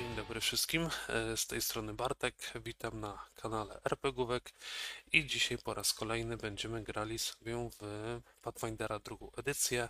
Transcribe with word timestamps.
Dzień 0.00 0.14
dobry 0.16 0.40
wszystkim, 0.40 0.88
e, 1.08 1.36
z 1.36 1.46
tej 1.46 1.62
strony 1.62 1.94
Bartek, 1.94 2.34
witam 2.64 3.00
na 3.00 3.26
kanale 3.36 3.80
RPGówek 3.84 4.52
i 5.12 5.26
dzisiaj 5.26 5.58
po 5.58 5.74
raz 5.74 5.92
kolejny 5.92 6.36
będziemy 6.36 6.82
grali 6.82 7.18
sobie 7.18 7.70
w 7.80 8.20
Pathfindera 8.42 8.98
drugą 8.98 9.30
edycję, 9.36 9.88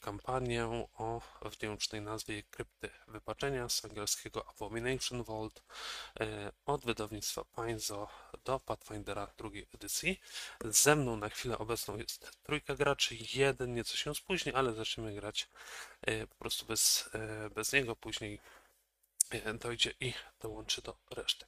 kampanię 0.00 0.86
o 0.98 1.20
wdzięcznej 1.44 2.02
nazwie 2.02 2.42
Krypty 2.42 2.90
Wypaczenia 3.08 3.68
z 3.68 3.84
angielskiego 3.84 4.48
Abomination 4.48 5.22
Vault 5.22 5.62
e, 6.20 6.52
od 6.66 6.84
wydawnictwa 6.84 7.44
Paizo 7.44 8.08
do 8.44 8.60
Pathfindera 8.60 9.32
drugiej 9.38 9.66
edycji. 9.74 10.20
Ze 10.64 10.96
mną 10.96 11.16
na 11.16 11.28
chwilę 11.28 11.58
obecną 11.58 11.96
jest 11.96 12.42
trójka 12.42 12.74
graczy, 12.74 13.16
jeden 13.34 13.74
nieco 13.74 13.96
się 13.96 14.14
spóźni, 14.14 14.52
ale 14.52 14.72
zaczniemy 14.72 15.14
grać 15.14 15.48
e, 16.02 16.26
po 16.26 16.34
prostu 16.34 16.66
bez, 16.66 17.10
e, 17.12 17.50
bez 17.50 17.72
niego, 17.72 17.96
później 17.96 18.40
e, 19.30 19.54
dojdzie 19.54 19.94
i 20.00 20.14
dołączy 20.40 20.82
do 20.82 20.96
reszty. 21.10 21.46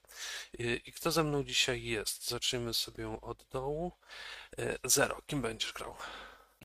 E, 0.58 0.62
I 0.62 0.92
kto 0.92 1.12
ze 1.12 1.24
mną 1.24 1.44
dzisiaj 1.44 1.82
jest? 1.82 2.28
Zaczniemy 2.28 2.74
sobie 2.74 3.18
od 3.22 3.44
dołu. 3.50 3.92
E, 4.58 4.78
Zero, 4.84 5.22
kim 5.26 5.42
będziesz 5.42 5.72
grał? 5.72 5.96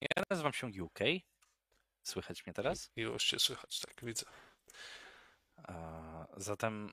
Ja 0.01 0.23
nazywam 0.29 0.53
się 0.53 0.67
UK. 0.83 0.99
Słychać 2.03 2.45
mnie 2.45 2.53
teraz? 2.53 2.91
Już 2.95 3.23
cię 3.23 3.39
słychać, 3.39 3.79
tak 3.79 3.93
widzę. 4.03 4.25
A, 5.63 6.27
Zatem 6.37 6.91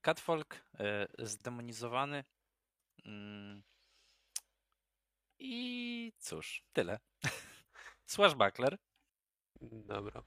Catfolk 0.00 0.54
e, 0.80 1.06
zdemonizowany. 1.18 2.24
Mm. 3.04 3.62
I 5.38 6.12
cóż, 6.18 6.64
tyle. 6.72 6.98
Swashbuckler. 8.06 8.78
Dobra. 9.60 10.22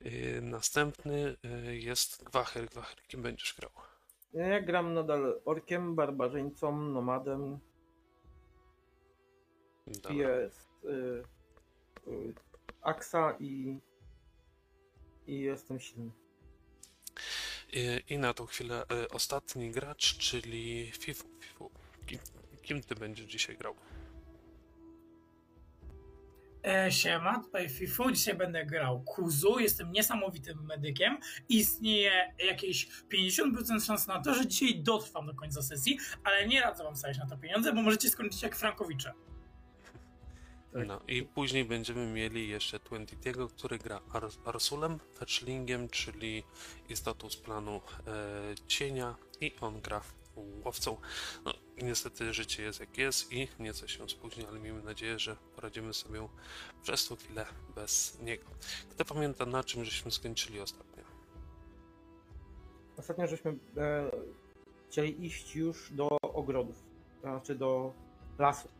E, 0.00 0.40
Następny 0.40 1.36
e, 1.44 1.76
jest 1.76 2.24
Gwacher. 2.24 2.66
Gwacher, 2.66 3.02
kim 3.02 3.22
będziesz 3.22 3.54
grał? 3.54 3.70
Ja 4.32 4.60
gram 4.60 4.94
nadal 4.94 5.40
orkiem, 5.44 5.94
barbarzyńcą, 5.94 6.76
nomadem. 6.82 7.58
Dobra. 9.86 10.12
Jest 10.14 10.84
y, 10.84 10.88
y, 10.88 11.35
aksa 12.82 13.36
i, 13.40 13.80
i 15.26 15.40
jestem 15.40 15.80
silny. 15.80 16.10
E, 17.74 17.98
I 17.98 18.18
na 18.18 18.34
tą 18.34 18.46
chwilę 18.46 18.84
e, 18.90 19.08
ostatni 19.08 19.70
gracz, 19.70 20.16
czyli 20.18 20.92
Fifu. 20.98 21.28
Fifu. 21.40 21.70
Kim, 22.06 22.18
kim 22.62 22.82
ty 22.82 22.94
będziesz 22.94 23.26
dzisiaj 23.26 23.56
grał? 23.56 23.74
E, 26.66 26.92
siema, 26.92 27.38
tutaj 27.38 27.68
Fifu. 27.68 28.10
Dzisiaj 28.10 28.34
będę 28.34 28.66
grał 28.66 29.00
Kuzu. 29.00 29.58
Jestem 29.58 29.92
niesamowitym 29.92 30.66
medykiem. 30.66 31.18
Istnieje 31.48 32.32
jakieś 32.46 32.88
50% 33.12 33.86
szans 33.86 34.06
na 34.06 34.20
to, 34.22 34.34
że 34.34 34.46
dzisiaj 34.46 34.80
dotrwam 34.82 35.26
do 35.26 35.34
końca 35.34 35.62
sesji, 35.62 35.98
ale 36.24 36.46
nie 36.46 36.60
radzę 36.60 36.84
wam 36.84 36.96
stawiać 36.96 37.18
na 37.18 37.26
to 37.26 37.36
pieniądze, 37.36 37.72
bo 37.72 37.82
możecie 37.82 38.10
skończyć 38.10 38.42
jak 38.42 38.56
Frankowicze. 38.56 39.12
Tak. 40.76 40.86
No 40.86 41.00
i 41.08 41.22
później 41.22 41.64
będziemy 41.64 42.06
mieli 42.06 42.48
jeszcze 42.48 42.80
Twentiego, 42.80 43.48
który 43.48 43.78
gra 43.78 44.00
Ar 44.12 44.28
Arsulem, 44.44 44.98
Fetchlingiem, 45.14 45.88
czyli 45.88 46.42
istotą 46.88 47.30
z 47.30 47.36
planu 47.36 47.80
e, 48.06 48.54
cienia 48.66 49.16
i 49.40 49.52
on 49.60 49.80
gra 49.80 50.00
łowcą. 50.64 50.96
No 51.44 51.52
niestety 51.82 52.34
życie 52.34 52.62
jest 52.62 52.80
jak 52.80 52.98
jest 52.98 53.32
i 53.32 53.48
nieco 53.58 53.88
się 53.88 54.08
spóźni, 54.08 54.46
ale 54.46 54.60
miejmy 54.60 54.82
nadzieję, 54.82 55.18
że 55.18 55.36
poradzimy 55.54 55.94
sobie 55.94 56.28
przez 56.82 57.08
tą 57.08 57.16
chwilę 57.16 57.46
bez 57.74 58.18
niego. 58.22 58.46
Kto 58.90 59.04
pamięta 59.04 59.46
na 59.46 59.64
czym 59.64 59.84
żeśmy 59.84 60.10
skończyli 60.10 60.60
ostatnio? 60.60 61.04
Ostatnio 62.96 63.26
żeśmy 63.26 63.58
e, 63.76 64.10
chcieli 64.88 65.26
iść 65.26 65.56
już 65.56 65.92
do 65.92 66.08
ogrodów, 66.22 66.84
to 67.22 67.28
znaczy 67.28 67.54
do 67.54 67.92
lasu. 68.38 68.75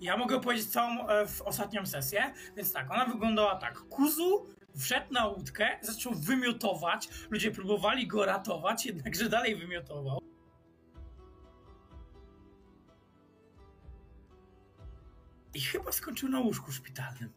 Ja 0.00 0.16
mogę 0.16 0.36
opowiedzieć 0.36 0.66
całą 0.66 1.08
e, 1.08 1.26
w 1.26 1.42
ostatnią 1.42 1.86
sesję, 1.86 2.34
więc 2.56 2.72
tak, 2.72 2.90
ona 2.90 3.04
wyglądała 3.04 3.56
tak. 3.56 3.78
Kuzu 3.78 4.46
wszedł 4.76 5.12
na 5.12 5.26
łódkę, 5.26 5.78
zaczął 5.82 6.14
wymiotować, 6.14 7.08
ludzie 7.30 7.50
próbowali 7.50 8.06
go 8.06 8.24
ratować, 8.24 8.86
jednakże 8.86 9.28
dalej 9.28 9.56
wymiotował. 9.56 10.18
I 15.54 15.60
chyba 15.60 15.92
skończył 15.92 16.28
na 16.28 16.40
łóżku 16.40 16.72
szpitalnym. 16.72 17.32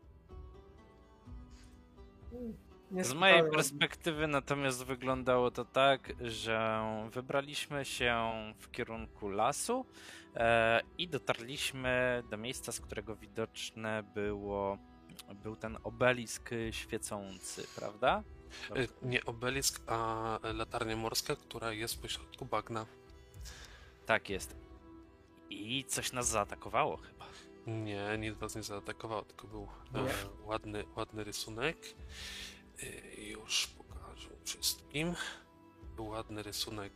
Nie 2.92 3.04
Z 3.04 3.14
mojej 3.14 3.50
perspektywy 3.52 4.28
natomiast 4.28 4.84
wyglądało 4.84 5.52
to 5.52 5.66
tak, 5.66 6.14
że 6.22 6.82
wybraliśmy 7.12 7.86
się 7.86 8.32
w 8.60 8.72
kierunku 8.72 9.30
lasu 9.30 9.86
e, 10.36 10.82
i 10.98 11.08
dotarliśmy 11.08 12.24
do 12.30 12.38
miejsca, 12.38 12.72
z 12.72 12.80
którego 12.82 13.16
widoczne 13.16 14.04
było 14.14 14.78
był 15.44 15.56
ten 15.56 15.78
obelisk 15.84 16.50
świecący, 16.72 17.68
prawda? 17.76 18.24
E, 18.76 18.88
Nie 19.08 19.26
obelisk, 19.26 19.82
a 19.88 20.40
latarnia 20.54 20.96
morska, 20.96 21.36
która 21.36 21.72
jest 21.74 22.02
pośrodku 22.02 22.46
bagna. 22.46 22.86
Tak 24.06 24.30
jest. 24.30 24.56
I 25.50 25.86
coś 25.86 26.12
nas 26.12 26.28
zaatakowało 26.28 26.98
chyba. 26.98 27.26
Nie, 27.68 28.18
nic 28.18 28.38
was 28.38 28.56
nie 28.56 28.64
zaatakował, 28.64 29.26
tylko 29.26 29.48
był 29.48 29.68
e, 29.96 30.46
ładny, 30.46 30.84
ładny 30.96 31.24
rysunek. 31.24 31.78
E, 32.84 33.22
już 33.22 33.68
pokażę 33.68 34.30
wszystkim. 34.44 35.16
Był 35.96 36.08
ładny 36.08 36.44
rysunek, 36.44 36.94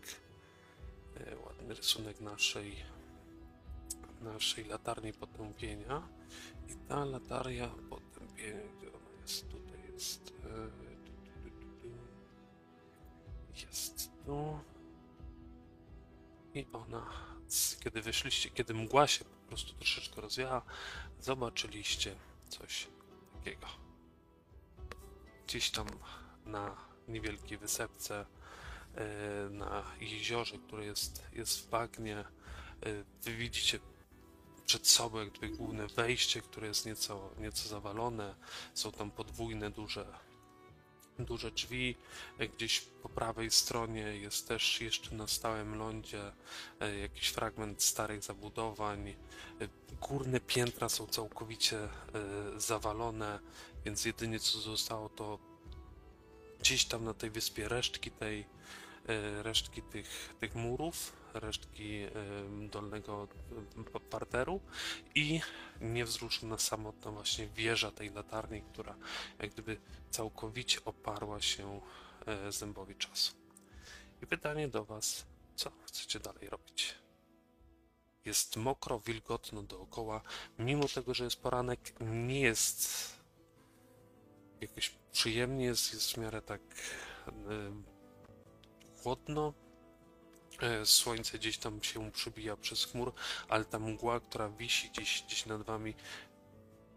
e, 1.18 1.38
ładny 1.38 1.74
rysunek 1.74 2.22
naszej, 2.22 2.76
naszej 4.22 4.66
latarni 4.66 5.14
potępienia. 5.14 6.08
I 6.68 6.76
ta 6.88 7.06
latarnia 7.06 7.68
potępienia, 7.90 8.62
gdzie 8.78 8.88
ona 8.88 9.22
jest? 9.22 9.50
Tutaj 9.50 9.92
jest. 9.94 10.26
Tu. 10.26 11.92
Jest 13.56 14.12
tu. 14.26 14.60
I 16.54 16.68
ona, 16.74 17.10
kiedy 17.84 18.02
wyszliście, 18.02 18.50
kiedy 18.50 18.74
mgła 18.74 19.08
się 19.08 19.26
po 19.26 19.48
prostu 19.48 19.74
troszeczkę 19.74 20.22
rozwiała, 20.22 20.62
zobaczyliście 21.20 22.16
coś 22.50 22.88
takiego. 23.34 23.85
Gdzieś 25.48 25.72
tam 25.72 25.88
na 26.46 26.76
niewielkiej 27.08 27.58
wysepce, 27.58 28.26
e, 28.96 29.50
na 29.50 29.84
jeziorze, 30.00 30.58
które 30.58 30.86
jest, 30.86 31.24
jest 31.34 31.60
w 31.60 31.70
bagnie, 31.70 32.18
e, 32.18 32.26
wy 33.24 33.36
widzicie 33.36 33.80
przed 34.66 34.88
sobą 34.88 35.20
jak 35.20 35.30
gdyby 35.30 35.50
główne 35.50 35.88
wejście, 35.88 36.42
które 36.42 36.68
jest 36.68 36.86
nieco, 36.86 37.30
nieco 37.38 37.70
zawalone. 37.70 38.36
Są 38.74 38.92
tam 38.92 39.12
podwójne, 39.12 39.72
duże, 39.72 40.06
duże 41.20 41.52
drzwi. 41.52 41.96
E, 42.38 42.48
Gdzieś 42.48 42.80
po 42.80 43.10
prawej 43.10 43.52
stronie 43.52 44.02
jest 44.02 44.48
też 44.48 44.82
jeszcze 44.82 45.16
na 45.16 45.28
stałym 45.28 45.76
lądzie 45.76 46.32
jakiś 47.02 47.28
fragment 47.28 47.84
starych 47.84 48.24
zabudowań. 48.24 49.16
Górne 50.02 50.40
piętra 50.40 50.90
są 50.90 51.08
całkowicie 51.08 51.78
e, 51.84 51.90
zawalone, 52.58 53.40
więc 53.86 54.06
jedynie 54.06 54.40
co 54.40 54.60
zostało 54.60 55.10
to 55.10 55.40
gdzieś 56.60 56.86
tam 56.86 57.04
na 57.06 57.14
tej 57.14 57.30
wyspie 57.30 57.68
resztki 57.70 58.12
tej 58.12 58.46
e, 59.08 59.44
resztki 59.44 59.82
tych, 59.82 60.36
tych 60.40 60.56
murów, 60.56 61.14
resztki 61.34 62.06
dolnego 62.72 63.28
pa- 63.94 64.00
parteru 64.00 64.62
i 65.16 65.42
niewzruszona 65.82 66.58
samotna 66.58 67.12
właśnie 67.12 67.48
wieża 67.48 67.92
tej 67.92 68.10
latarni, 68.10 68.62
która 68.62 68.96
jak 69.40 69.52
gdyby 69.52 69.78
całkowicie 70.10 70.80
oparła 70.86 71.42
się 71.42 71.82
e, 72.26 72.52
zębowi 72.52 72.96
czasu. 72.96 73.34
I 74.22 74.28
pytanie 74.28 74.68
do 74.68 74.86
Was, 74.86 75.26
co 75.56 75.72
chcecie 75.86 76.20
dalej 76.20 76.50
robić? 76.50 77.05
Jest 78.26 78.58
mokro, 78.58 79.00
wilgotno 79.00 79.64
dookoła. 79.64 80.22
Mimo 80.60 80.88
tego, 80.88 81.14
że 81.14 81.24
jest 81.24 81.42
poranek, 81.42 81.80
nie 82.00 82.42
jest 82.42 83.16
jakoś 84.62 84.96
przyjemnie, 85.12 85.66
jest, 85.66 85.94
jest 85.94 86.12
w 86.12 86.18
miarę 86.18 86.42
tak 86.42 86.62
e, 87.28 87.32
chłodno. 89.04 89.54
E, 90.62 90.86
Słońce 90.86 91.38
gdzieś 91.38 91.58
tam 91.58 91.84
się 91.84 92.12
przybija 92.12 92.58
przez 92.58 92.86
chmur, 92.86 93.14
ale 93.50 93.66
ta 93.66 93.80
mgła, 93.80 94.20
która 94.20 94.50
wisi 94.50 94.90
gdzieś, 94.90 95.24
gdzieś 95.24 95.46
nad 95.46 95.62
wami, 95.62 95.94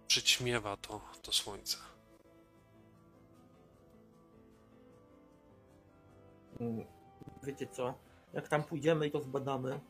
przyćmiewa 0.06 0.76
to, 0.76 1.00
to 1.22 1.32
słońce. 1.32 1.76
Mm, 6.60 6.86
Wiecie 7.42 7.66
co? 7.66 7.94
Jak 8.32 8.48
tam 8.48 8.64
pójdziemy 8.64 9.06
i 9.06 9.10
to 9.10 9.20
zbadamy, 9.20 9.80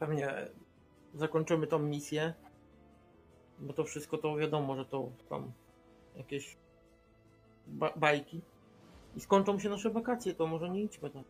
pewnie 0.00 0.34
zakończymy 1.14 1.66
tą 1.66 1.78
misję. 1.78 2.34
Bo 3.58 3.72
to 3.72 3.84
wszystko 3.84 4.18
to 4.18 4.36
wiadomo, 4.36 4.76
że 4.76 4.84
to 4.84 5.12
tam 5.28 5.52
jakieś 6.16 6.56
ba- 7.66 7.92
bajki 7.96 8.40
i 9.16 9.20
skończą 9.20 9.58
się 9.58 9.68
nasze 9.68 9.90
wakacje, 9.90 10.34
to 10.34 10.46
może 10.46 10.70
nie 10.70 10.82
idźmy 10.82 11.10
tam. 11.10 11.24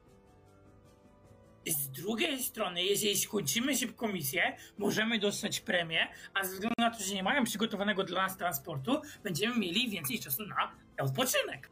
Z 1.67 1.89
drugiej 1.89 2.43
strony, 2.43 2.83
jeżeli 2.85 3.17
skończymy 3.17 3.77
szybko 3.77 4.09
misję, 4.09 4.57
możemy 4.79 5.19
dostać 5.19 5.61
premię, 5.61 6.09
a 6.35 6.45
ze 6.45 6.53
względu 6.53 6.75
na 6.79 6.91
to, 6.91 7.03
że 7.05 7.15
nie 7.15 7.23
mają 7.23 7.45
przygotowanego 7.45 8.05
dla 8.05 8.23
nas 8.23 8.37
transportu, 8.37 9.01
będziemy 9.23 9.59
mieli 9.59 9.91
więcej 9.91 10.19
czasu 10.19 10.43
na 10.47 10.73
odpoczynek. 11.05 11.71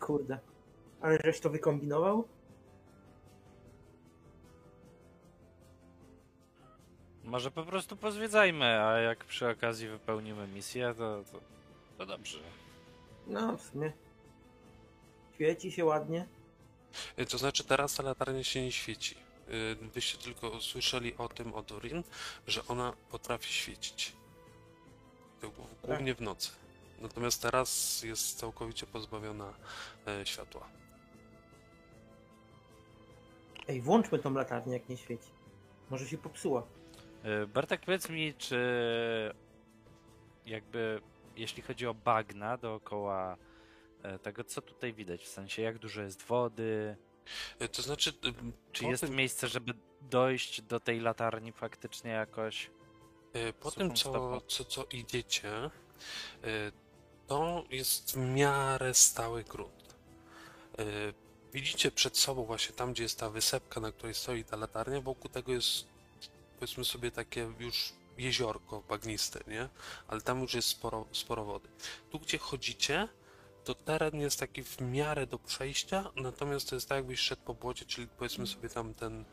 Kurde. 0.00 0.38
Ale 1.00 1.18
żeś 1.24 1.40
to 1.40 1.50
wykombinował? 1.50 2.28
Może 7.28 7.50
po 7.50 7.62
prostu 7.64 7.96
pozwiedzajmy, 7.96 8.64
a 8.82 8.98
jak 8.98 9.24
przy 9.24 9.48
okazji 9.50 9.88
wypełnimy 9.88 10.46
misję, 10.48 10.94
to, 10.98 11.24
to, 11.32 11.40
to 11.98 12.06
dobrze. 12.06 12.38
No, 13.26 13.56
w 13.56 13.62
sumie. 13.62 13.92
Świeci 15.34 15.72
się 15.72 15.84
ładnie. 15.84 16.26
Y, 17.18 17.26
To 17.26 17.38
znaczy 17.38 17.64
teraz 17.64 17.94
ta 17.94 18.02
latarnia 18.02 18.44
się 18.44 18.62
nie 18.62 18.72
świeci. 18.72 19.16
Y, 19.48 19.76
Wyście 19.94 20.18
tylko 20.18 20.60
słyszeli 20.60 21.16
o 21.16 21.28
tym 21.28 21.54
od 21.54 21.66
Dorin, 21.66 22.02
że 22.46 22.66
ona 22.68 22.92
potrafi 23.10 23.52
świecić. 23.52 24.12
Głównie 25.84 26.14
w 26.14 26.20
nocy. 26.20 26.50
Natomiast 27.00 27.42
teraz 27.42 28.02
jest 28.02 28.38
całkowicie 28.38 28.86
pozbawiona 28.86 29.54
e, 30.06 30.26
światła. 30.26 30.68
Ej, 33.68 33.80
włączmy 33.80 34.18
tą 34.18 34.34
latarnię, 34.34 34.72
jak 34.72 34.88
nie 34.88 34.96
świeci. 34.96 35.28
Może 35.90 36.08
się 36.08 36.18
popsuła. 36.18 36.62
Y, 37.28 37.46
Bartek, 37.46 37.80
powiedz 37.80 38.08
mi, 38.08 38.34
czy 38.34 38.58
jakby 40.46 41.00
jeśli 41.36 41.62
chodzi 41.62 41.86
o 41.86 41.94
bagna 41.94 42.56
dookoła 42.56 43.36
e, 44.02 44.18
tego, 44.18 44.44
co 44.44 44.62
tutaj 44.62 44.94
widać, 44.94 45.22
w 45.22 45.28
sensie 45.28 45.62
jak 45.62 45.78
dużo 45.78 46.02
jest 46.02 46.22
wody, 46.22 46.96
Y, 47.62 47.68
To 47.68 47.82
znaczy, 47.82 48.10
y, 48.10 48.32
czy 48.72 48.84
jest 48.84 49.02
tym, 49.04 49.16
miejsce, 49.16 49.48
żeby 49.48 49.74
dojść 50.02 50.62
do 50.62 50.80
tej 50.80 51.00
latarni 51.00 51.52
faktycznie 51.52 52.10
jakoś? 52.10 52.70
y, 53.36 53.52
po 53.52 53.70
tym 53.70 53.94
co, 53.94 54.40
co, 54.40 54.64
co 54.64 54.84
idziecie, 54.92 55.70
to 57.26 57.64
jest 57.70 58.12
w 58.12 58.16
miarę 58.16 58.94
stały 58.94 59.44
grunt. 59.44 59.98
Widzicie 61.52 61.90
przed 61.90 62.16
sobą 62.16 62.44
właśnie 62.44 62.74
tam, 62.74 62.92
gdzie 62.92 63.02
jest 63.02 63.20
ta 63.20 63.30
wysepka, 63.30 63.80
na 63.80 63.92
której 63.92 64.14
stoi 64.14 64.44
ta 64.44 64.56
latarnia, 64.56 65.00
wokół 65.00 65.30
tego 65.30 65.52
jest 65.52 65.88
powiedzmy 66.58 66.84
sobie 66.84 67.10
takie 67.10 67.52
już 67.58 67.92
jeziorko 68.18 68.82
bagniste, 68.88 69.40
nie? 69.46 69.68
Ale 70.08 70.20
tam 70.20 70.40
już 70.42 70.54
jest 70.54 70.68
sporo, 70.68 71.06
sporo 71.12 71.44
wody. 71.44 71.68
Tu, 72.10 72.18
gdzie 72.18 72.38
chodzicie, 72.38 73.08
to 73.64 73.74
teren 73.74 74.20
jest 74.20 74.40
taki 74.40 74.62
w 74.62 74.80
miarę 74.80 75.26
do 75.26 75.38
przejścia, 75.38 76.10
natomiast 76.16 76.68
to 76.68 76.74
jest 76.74 76.88
tak, 76.88 76.96
jakbyś 76.96 77.20
szedł 77.20 77.42
po 77.42 77.54
błocie, 77.54 77.84
czyli 77.84 78.08
powiedzmy 78.08 78.46
sobie 78.46 78.68
tam 78.68 78.94
ten 78.94 79.24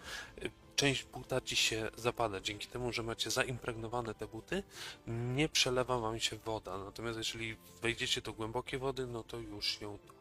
y, 0.43 0.51
część 0.75 1.03
buta 1.03 1.41
ci 1.41 1.55
się 1.55 1.89
zapada. 1.97 2.41
Dzięki 2.41 2.67
temu, 2.67 2.93
że 2.93 3.03
macie 3.03 3.31
zaimpregnowane 3.31 4.13
te 4.13 4.27
buty, 4.27 4.63
nie 5.07 5.49
przelewa 5.49 5.99
wam 5.99 6.19
się 6.19 6.37
woda. 6.37 6.77
Natomiast 6.77 7.17
jeżeli 7.17 7.57
wejdziecie 7.81 8.21
do 8.21 8.33
głębokiej 8.33 8.79
wody, 8.79 9.07
no 9.07 9.23
to 9.23 9.37
już 9.37 9.81
ją 9.81 9.97
to 9.97 10.13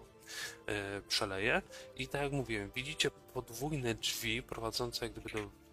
e, 0.66 1.00
przeleje. 1.08 1.62
I 1.96 2.08
tak 2.08 2.22
jak 2.22 2.32
mówiłem, 2.32 2.70
widzicie 2.74 3.10
podwójne 3.10 3.94
drzwi 3.94 4.42
prowadzące 4.42 5.04
jak 5.04 5.12
gdyby 5.12 5.30
do 5.30 5.63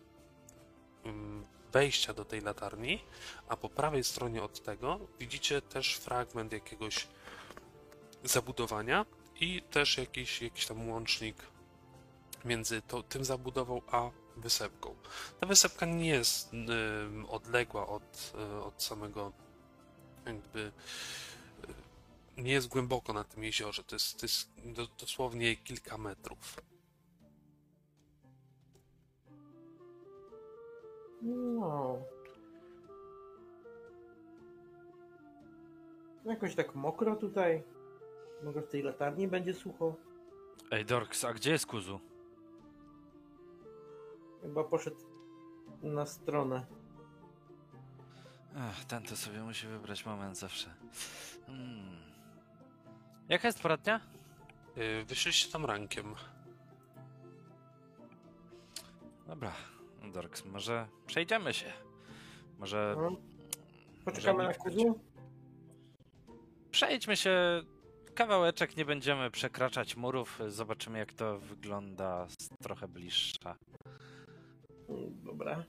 wejścia 1.72 2.14
do 2.14 2.26
tej 2.26 2.42
latarni, 2.42 3.04
a 3.48 3.58
po 3.58 3.70
prawej 3.70 4.04
stronie 4.04 4.44
od 4.44 4.64
tego 4.64 5.00
widzicie 5.20 5.62
też 5.62 5.96
fragment 5.96 6.52
jakiegoś 6.52 7.08
zabudowania 8.24 9.06
i 9.40 9.62
też 9.62 9.98
jakiś, 9.98 10.42
jakiś 10.42 10.66
tam 10.66 10.90
łącznik 10.90 11.36
między 12.46 12.82
to, 12.82 13.04
tym 13.04 13.26
zabudową 13.26 13.82
a 13.92 14.10
wysepką. 14.38 14.96
Ta 15.40 15.48
wysepka 15.48 15.86
nie 15.86 16.10
jest 16.10 16.54
ym, 16.54 17.26
odległa 17.30 17.88
od, 17.88 18.34
y, 18.36 18.64
od 18.64 18.84
samego 18.84 19.32
jakby 20.26 20.72
y, 22.38 22.42
nie 22.42 22.52
jest 22.52 22.68
głęboko 22.68 23.14
na 23.14 23.24
tym 23.24 23.44
jeziorze. 23.44 23.84
To 23.84 23.96
jest, 23.96 24.20
to 24.20 24.26
jest 24.26 24.50
do, 24.66 24.88
dosłownie 24.88 25.56
kilka 25.56 25.98
metrów. 25.98 26.71
No. 31.22 31.98
Jakoś 36.26 36.56
tak 36.56 36.76
mokro 36.76 37.16
tutaj. 37.16 37.64
Może 38.44 38.62
w 38.62 38.68
tej 38.68 38.84
latarni 38.84 39.28
będzie 39.28 39.54
sucho. 39.54 39.96
Ej, 40.72 40.86
Dorks, 40.86 41.24
a 41.26 41.34
gdzie 41.34 41.52
jest 41.52 41.66
Kuzu? 41.66 42.00
Chyba 44.42 44.64
poszedł 44.64 44.98
na 45.84 46.06
stronę. 46.06 46.66
Ech, 48.56 48.86
ten 48.86 49.04
to 49.04 49.16
sobie 49.16 49.40
musi 49.44 49.68
wybrać 49.68 50.06
moment 50.06 50.38
zawsze. 50.38 50.70
Hmm. 51.48 51.96
Jaka 53.30 53.48
jest 53.48 53.62
pora 53.62 53.78
dnia? 53.78 54.00
Y, 54.78 55.06
Wyszliście 55.06 55.52
tam 55.52 55.66
rankiem. 55.66 56.16
Dobra, 59.28 59.52
Dorks, 60.02 60.46
może 60.46 60.88
przejdziemy 61.08 61.54
się. 61.54 61.74
Może 62.60 62.96
No. 62.98 63.18
Poczekamy 64.06 64.44
na 64.44 64.54
kuzu? 64.54 65.00
przejdźmy 66.72 67.18
się 67.18 67.64
kawałeczek, 68.16 68.78
nie 68.78 68.86
będziemy 68.86 69.32
przekraczać 69.32 69.96
murów, 69.96 70.40
zobaczymy 70.48 71.00
jak 71.00 71.14
to 71.14 71.40
wygląda 71.40 72.28
z 72.30 72.50
trochę 72.64 72.88
bliższa. 72.88 73.56
Dobra. 75.10 75.64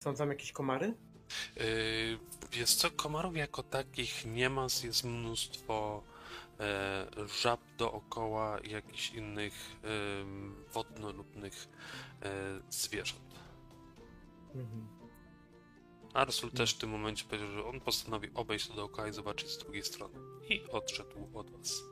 Są 0.00 0.14
tam 0.14 0.28
jakieś 0.28 0.52
komary? 0.52 0.94
Yy, 1.56 1.64
Wiesz 2.52 2.74
co, 2.74 2.90
komarów 2.90 3.36
jako 3.36 3.62
takich 3.62 4.26
nie 4.26 4.50
ma, 4.50 4.66
jest 4.84 5.04
mnóstwo 5.04 6.02
żab 7.42 7.60
dookoła 7.78 8.58
jakichś 8.64 9.10
innych 9.10 9.76
wodnolubnych 10.72 11.68
e, 12.22 12.60
zwierząt. 12.70 13.40
Mhm. 14.54 14.96
Arsul 16.14 16.50
też 16.50 16.74
w 16.74 16.78
tym 16.78 16.90
momencie 16.90 17.24
powiedział, 17.24 17.50
że 17.50 17.64
on 17.64 17.80
postanowi 17.80 18.28
obejść 18.34 18.68
to 18.68 18.74
dookoła 18.74 19.08
i 19.08 19.12
zobaczyć 19.12 19.50
z 19.50 19.58
drugiej 19.58 19.82
strony. 19.82 20.18
I 20.48 20.62
odszedł 20.70 21.28
od 21.34 21.50
was. 21.50 21.82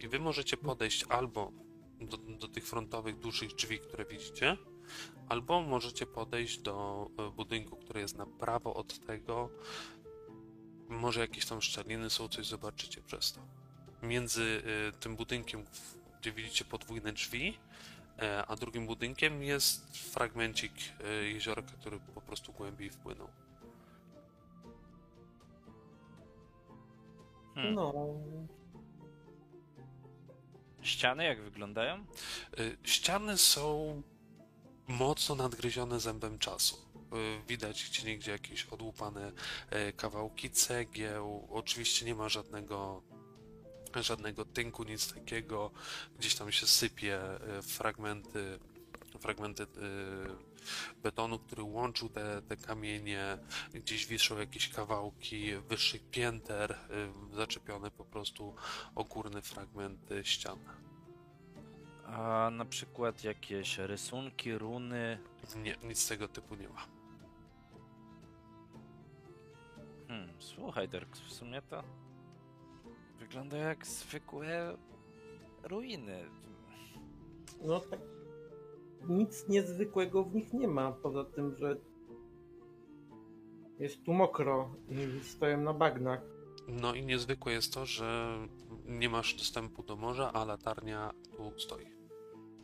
I 0.00 0.08
wy 0.08 0.18
możecie 0.18 0.56
podejść 0.56 1.04
albo 1.08 1.52
do, 2.00 2.16
do 2.16 2.48
tych 2.48 2.66
frontowych, 2.66 3.18
dużych 3.18 3.54
drzwi, 3.54 3.78
które 3.78 4.04
widzicie, 4.04 4.56
albo 5.28 5.62
możecie 5.62 6.06
podejść 6.06 6.58
do 6.58 7.06
e, 7.18 7.30
budynku, 7.30 7.76
który 7.76 8.00
jest 8.00 8.16
na 8.16 8.26
prawo 8.26 8.74
od 8.74 8.98
tego. 9.06 9.50
Może 10.88 11.20
jakieś 11.20 11.46
tam 11.46 11.62
szczeliny 11.62 12.10
są, 12.10 12.28
coś 12.28 12.46
zobaczycie 12.46 13.02
przez 13.02 13.32
to. 13.32 13.40
Między 14.02 14.62
e, 14.88 14.92
tym 14.92 15.16
budynkiem, 15.16 15.64
gdzie 16.20 16.32
widzicie 16.32 16.64
podwójne 16.64 17.12
drzwi, 17.12 17.58
e, 18.18 18.46
a 18.46 18.56
drugim 18.56 18.86
budynkiem 18.86 19.42
jest 19.42 19.98
fragmencik 19.98 20.72
e, 21.04 21.12
jeziorka, 21.12 21.72
który 21.80 22.00
po 22.14 22.20
prostu 22.20 22.52
głębiej 22.52 22.90
wpłynął. 22.90 23.28
Hmm. 27.54 27.74
No. 27.74 27.94
Ściany 30.82 31.24
jak 31.24 31.42
wyglądają? 31.42 32.06
Ściany 32.84 33.38
są 33.38 34.02
mocno 34.88 35.34
nadgryzione 35.34 36.00
zębem 36.00 36.38
czasu. 36.38 36.87
Y, 37.12 37.46
Widać 37.48 37.84
gdzie 37.84 38.06
niegdzie 38.06 38.30
jakieś 38.32 38.66
odłupane 38.66 39.32
e, 39.70 39.92
kawałki 39.92 40.50
cegieł. 40.50 41.48
Oczywiście 41.50 42.06
nie 42.06 42.14
ma 42.14 42.28
żadnego 42.28 43.02
żadnego 43.94 44.44
tynku, 44.44 44.84
nic 44.84 45.14
takiego. 45.14 45.70
Gdzieś 46.18 46.34
tam 46.34 46.52
się 46.52 46.66
sypie 46.66 47.20
e, 47.20 47.62
fragmenty 47.62 48.58
fragmenty 49.20 49.66
betonu, 51.02 51.38
który 51.38 51.62
łączył 51.62 52.08
te, 52.08 52.42
te 52.42 52.56
kamienie. 52.56 53.38
Gdzieś 53.74 54.06
wiszą 54.06 54.38
jakieś 54.38 54.68
kawałki 54.68 55.54
wyższych 55.68 56.10
pięter, 56.10 56.78
zaczepione 57.32 57.90
po 57.90 58.04
prostu 58.04 58.54
o 58.94 59.04
górne 59.04 59.42
fragmenty 59.42 60.24
ścian. 60.24 60.58
A 62.06 62.50
na 62.52 62.64
przykład 62.64 63.24
jakieś 63.24 63.78
rysunki, 63.78 64.58
runy. 64.58 65.18
Nie, 65.56 65.76
nic 65.82 66.08
tego 66.08 66.28
typu 66.28 66.54
nie 66.54 66.68
ma. 66.68 66.97
Hmm, 70.08 70.28
słuchaj, 70.38 70.88
Dirk, 70.88 71.16
w 71.16 71.32
sumie 71.32 71.62
to 71.62 71.82
wygląda 73.18 73.56
jak 73.56 73.86
zwykłe 73.86 74.76
ruiny. 75.62 76.24
No 77.62 77.80
tak. 77.80 78.00
Nic 79.08 79.48
niezwykłego 79.48 80.24
w 80.24 80.34
nich 80.34 80.52
nie 80.52 80.68
ma, 80.68 80.92
poza 80.92 81.24
tym, 81.24 81.56
że 81.56 81.76
jest 83.78 84.04
tu 84.04 84.12
mokro 84.12 84.74
i 84.88 85.24
stoją 85.24 85.60
na 85.60 85.72
bagnach. 85.74 86.20
No 86.68 86.94
i 86.94 87.06
niezwykłe 87.06 87.52
jest 87.52 87.74
to, 87.74 87.86
że 87.86 88.38
nie 88.86 89.08
masz 89.08 89.34
dostępu 89.34 89.82
do 89.82 89.96
morza, 89.96 90.32
a 90.32 90.44
latarnia 90.44 91.12
tu 91.36 91.58
stoi. 91.60 91.86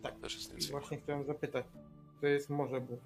Tak. 0.03 0.19
Też 0.21 0.35
jest 0.35 0.51
I 0.53 0.55
niezwykłe. 0.55 0.81
właśnie 0.81 1.01
chciałem 1.01 1.25
zapytać, 1.25 1.67
to 2.21 2.27
jest 2.27 2.51
morze, 2.51 2.81
bo 2.81 2.97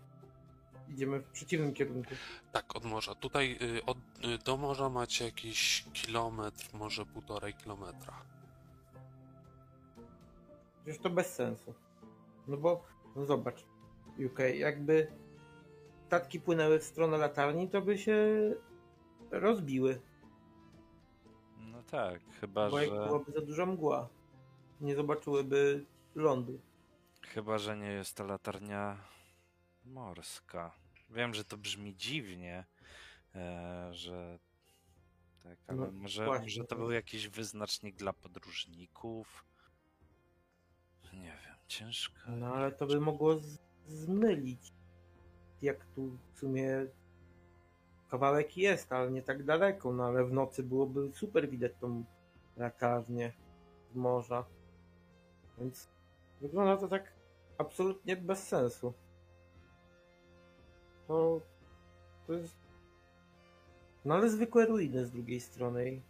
idziemy 0.90 1.20
w 1.20 1.30
przeciwnym 1.30 1.74
kierunku. 1.74 2.14
Tak, 2.52 2.76
od 2.76 2.84
morza. 2.84 3.14
Tutaj 3.14 3.58
y, 3.62 3.84
od, 3.84 3.98
y, 3.98 4.38
do 4.44 4.56
morza 4.56 4.88
macie 4.88 5.24
jakiś 5.24 5.84
kilometr, 5.92 6.68
może 6.74 7.06
półtorej 7.06 7.54
kilometra. 7.54 8.22
Przecież 10.84 11.02
to 11.02 11.10
bez 11.10 11.34
sensu. 11.34 11.74
No 12.48 12.56
bo, 12.56 12.84
no 13.16 13.26
zobacz, 13.26 13.64
UK, 14.26 14.38
jakby 14.54 15.12
statki 16.06 16.40
płynęły 16.40 16.78
w 16.78 16.84
stronę 16.84 17.18
latarni, 17.18 17.68
to 17.68 17.82
by 17.82 17.98
się 17.98 18.26
rozbiły, 19.30 20.00
No 21.58 21.82
tak, 21.82 22.20
chyba 22.40 22.70
bo 22.70 22.80
jak 22.80 22.90
że, 22.90 23.06
byłaby 23.06 23.32
za 23.32 23.40
duża 23.40 23.66
mgła. 23.66 24.08
Nie 24.80 24.94
zobaczyłyby 24.96 25.84
lądu. 26.14 26.60
chyba, 27.22 27.58
że 27.58 27.76
nie 27.76 27.90
jest 27.92 28.14
to 28.16 28.24
latarnia 28.24 28.96
morska. 29.88 30.78
Wiem, 31.10 31.34
że 31.34 31.44
to 31.44 31.56
brzmi 31.56 31.96
dziwnie, 31.96 32.64
e, 33.34 33.88
że 33.94 34.38
tak, 35.42 35.58
ale 35.66 35.78
No, 35.78 35.92
może, 35.92 36.24
właśnie, 36.24 36.44
może 36.44 36.64
to 36.64 36.76
był 36.76 36.90
jakiś 36.90 37.28
wyznacznik 37.28 37.96
dla 37.96 38.12
podróżników. 38.12 39.44
Nie 41.12 41.38
wiem, 41.46 41.56
ciężko. 41.68 42.16
No 42.28 42.54
ale 42.54 42.72
to 42.72 42.86
by 42.86 43.00
mogło 43.00 43.36
zmylić. 43.86 44.72
Jak 45.62 45.86
tu 45.86 46.18
w 46.34 46.38
sumie 46.38 46.86
kawałek 48.08 48.56
jest, 48.56 48.92
ale 48.92 49.10
nie 49.10 49.22
tak 49.22 49.44
daleko, 49.44 49.92
no 49.92 50.04
ale 50.04 50.24
w 50.24 50.32
nocy 50.32 50.62
byłoby 50.62 51.10
super 51.14 51.50
widać 51.50 51.72
tą 51.80 52.04
latarnię 52.56 53.32
z 53.92 53.94
morza. 53.94 54.44
Więc 55.58 55.88
wygląda 56.40 56.76
to 56.76 56.88
tak 56.88 57.12
absolutnie 57.58 58.16
bez 58.16 58.48
sensu. 58.48 58.94
To, 61.08 61.40
to 62.26 62.32
jest. 62.32 62.54
No 64.04 64.14
ale 64.14 64.30
zwykłe 64.30 64.66
ruiny 64.66 65.06
z 65.06 65.10
drugiej 65.10 65.40
strony. 65.40 66.02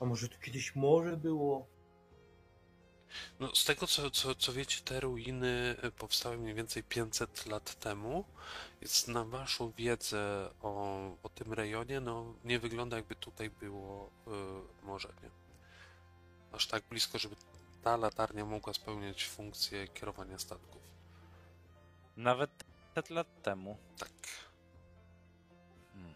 A 0.00 0.04
może 0.04 0.28
tu 0.28 0.40
kiedyś 0.40 0.76
morze 0.76 1.16
było? 1.16 1.66
No, 3.40 3.54
z 3.54 3.64
tego 3.64 3.86
co, 3.86 4.10
co, 4.10 4.34
co 4.34 4.52
wiecie, 4.52 4.80
te 4.84 5.00
ruiny 5.00 5.76
y, 5.84 5.90
powstały 5.90 6.38
mniej 6.38 6.54
więcej 6.54 6.82
500 6.82 7.46
lat 7.46 7.74
temu. 7.74 8.24
Więc 8.80 9.08
na 9.08 9.24
waszą 9.24 9.72
wiedzę 9.72 10.50
o, 10.62 10.98
o 11.22 11.28
tym 11.28 11.52
rejonie, 11.52 12.00
no 12.00 12.34
nie 12.44 12.58
wygląda 12.58 12.96
jakby 12.96 13.14
tutaj 13.14 13.50
było 13.50 14.10
y, 14.82 14.86
morze, 14.86 15.12
nie? 15.22 15.30
Aż 16.52 16.66
tak 16.66 16.84
blisko, 16.90 17.18
żeby 17.18 17.36
ta 17.82 17.96
latarnia 17.96 18.44
mogła 18.44 18.74
spełniać 18.74 19.24
funkcję 19.24 19.88
kierowania 19.88 20.38
statków. 20.38 20.82
Nawet 22.16 22.50
500 22.94 23.10
lat 23.10 23.42
temu. 23.42 23.76
Tak. 23.98 24.10
Hmm. 25.92 26.14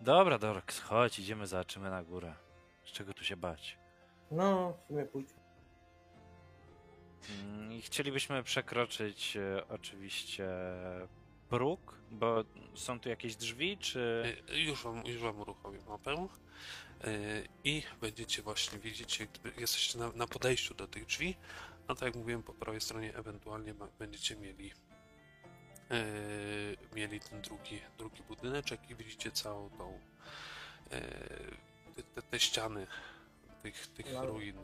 Dobra, 0.00 0.38
Dorks, 0.38 0.80
chodź, 0.80 1.18
idziemy, 1.18 1.46
zobaczymy 1.46 1.90
na 1.90 2.02
górę. 2.02 2.34
Z 2.84 2.92
czego 2.92 3.14
tu 3.14 3.24
się 3.24 3.36
bać? 3.36 3.78
No, 4.30 4.72
w 4.72 4.86
sumie 4.86 5.04
pójdźmy. 5.04 5.40
Mm, 7.30 7.72
I 7.72 7.82
chcielibyśmy 7.82 8.42
przekroczyć 8.42 9.36
e, 9.36 9.68
oczywiście 9.68 10.48
próg, 11.48 11.94
bo 12.10 12.44
są 12.74 13.00
tu 13.00 13.08
jakieś 13.08 13.36
drzwi, 13.36 13.78
czy... 13.78 14.24
Y, 14.50 14.60
Już 14.60 14.82
wam, 14.84 15.06
już 15.06 15.22
wam 15.22 15.40
uruchomię 15.40 15.78
mapę. 15.88 16.28
Y, 17.06 17.48
I 17.64 17.82
będziecie 18.00 18.42
właśnie, 18.42 18.78
widzicie, 18.78 19.26
gdyby 19.26 19.60
jesteście 19.60 19.98
na, 19.98 20.12
na 20.12 20.26
podejściu 20.26 20.74
do 20.74 20.86
tych 20.86 21.06
drzwi, 21.06 21.36
no 21.88 21.94
tak 21.94 22.02
jak 22.06 22.16
mówiłem, 22.16 22.42
po 22.42 22.54
prawej 22.54 22.80
stronie 22.80 23.14
ewentualnie 23.14 23.74
ma, 23.74 23.88
będziecie 23.98 24.36
mieli 24.36 24.72
mieli 26.94 27.20
ten 27.20 27.40
drugi, 27.40 27.80
drugi 27.98 28.22
budyneczek 28.22 28.90
i 28.90 28.94
widzicie 28.94 29.30
całą 29.30 29.70
tą 29.70 29.98
y, 30.92 32.02
te, 32.14 32.22
te, 32.22 32.40
ściany 32.40 32.86
tych, 33.62 33.86
tych 33.86 34.06
ruin. 34.22 34.56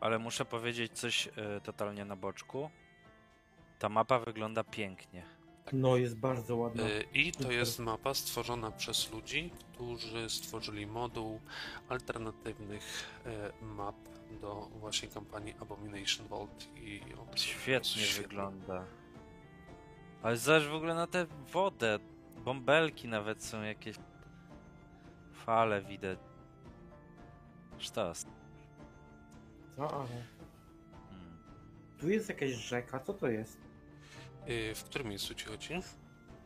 Ale 0.00 0.18
muszę 0.18 0.44
powiedzieć 0.44 0.92
coś 0.92 1.26
e, 1.26 1.60
totalnie 1.60 2.04
na 2.04 2.16
boczku. 2.16 2.70
Ta 3.78 3.88
mapa 3.88 4.18
wygląda 4.18 4.64
pięknie. 4.64 5.26
No, 5.72 5.96
jest 5.96 6.16
bardzo 6.16 6.56
ładna. 6.56 6.84
I 7.12 7.32
to 7.32 7.52
jest 7.52 7.78
mapa 7.78 8.14
stworzona 8.14 8.70
przez 8.70 9.10
ludzi, 9.10 9.50
którzy 9.72 10.30
stworzyli 10.30 10.86
moduł 10.86 11.40
alternatywnych 11.88 13.08
map 13.62 13.96
do 14.40 14.54
właśnie 14.54 15.08
kampanii 15.08 15.54
Abomination 15.60 16.28
Vault 16.28 16.68
i 16.76 17.00
on 17.20 17.36
Świetnie 17.36 18.02
wygląda. 18.22 18.84
Ale 20.22 20.36
zobacz 20.36 20.64
w 20.68 20.74
ogóle 20.74 20.94
na 20.94 21.06
tę 21.06 21.26
wodę. 21.52 21.98
Bąbelki 22.44 23.08
nawet 23.08 23.44
są 23.44 23.62
jakieś. 23.62 23.96
Fale 25.32 25.82
widać. 25.82 26.18
Sztos. 27.78 28.26
No, 29.78 29.90
ale 29.90 30.08
Hmm. 30.08 31.38
tu 32.00 32.08
jest 32.08 32.28
jakaś 32.28 32.50
rzeka, 32.50 33.00
co 33.00 33.14
to 33.14 33.28
jest? 33.28 33.58
Y, 34.48 34.74
W 34.74 34.84
którym 34.84 35.08
miejscu 35.08 35.34
ci 35.34 35.46
chodzi? 35.46 35.74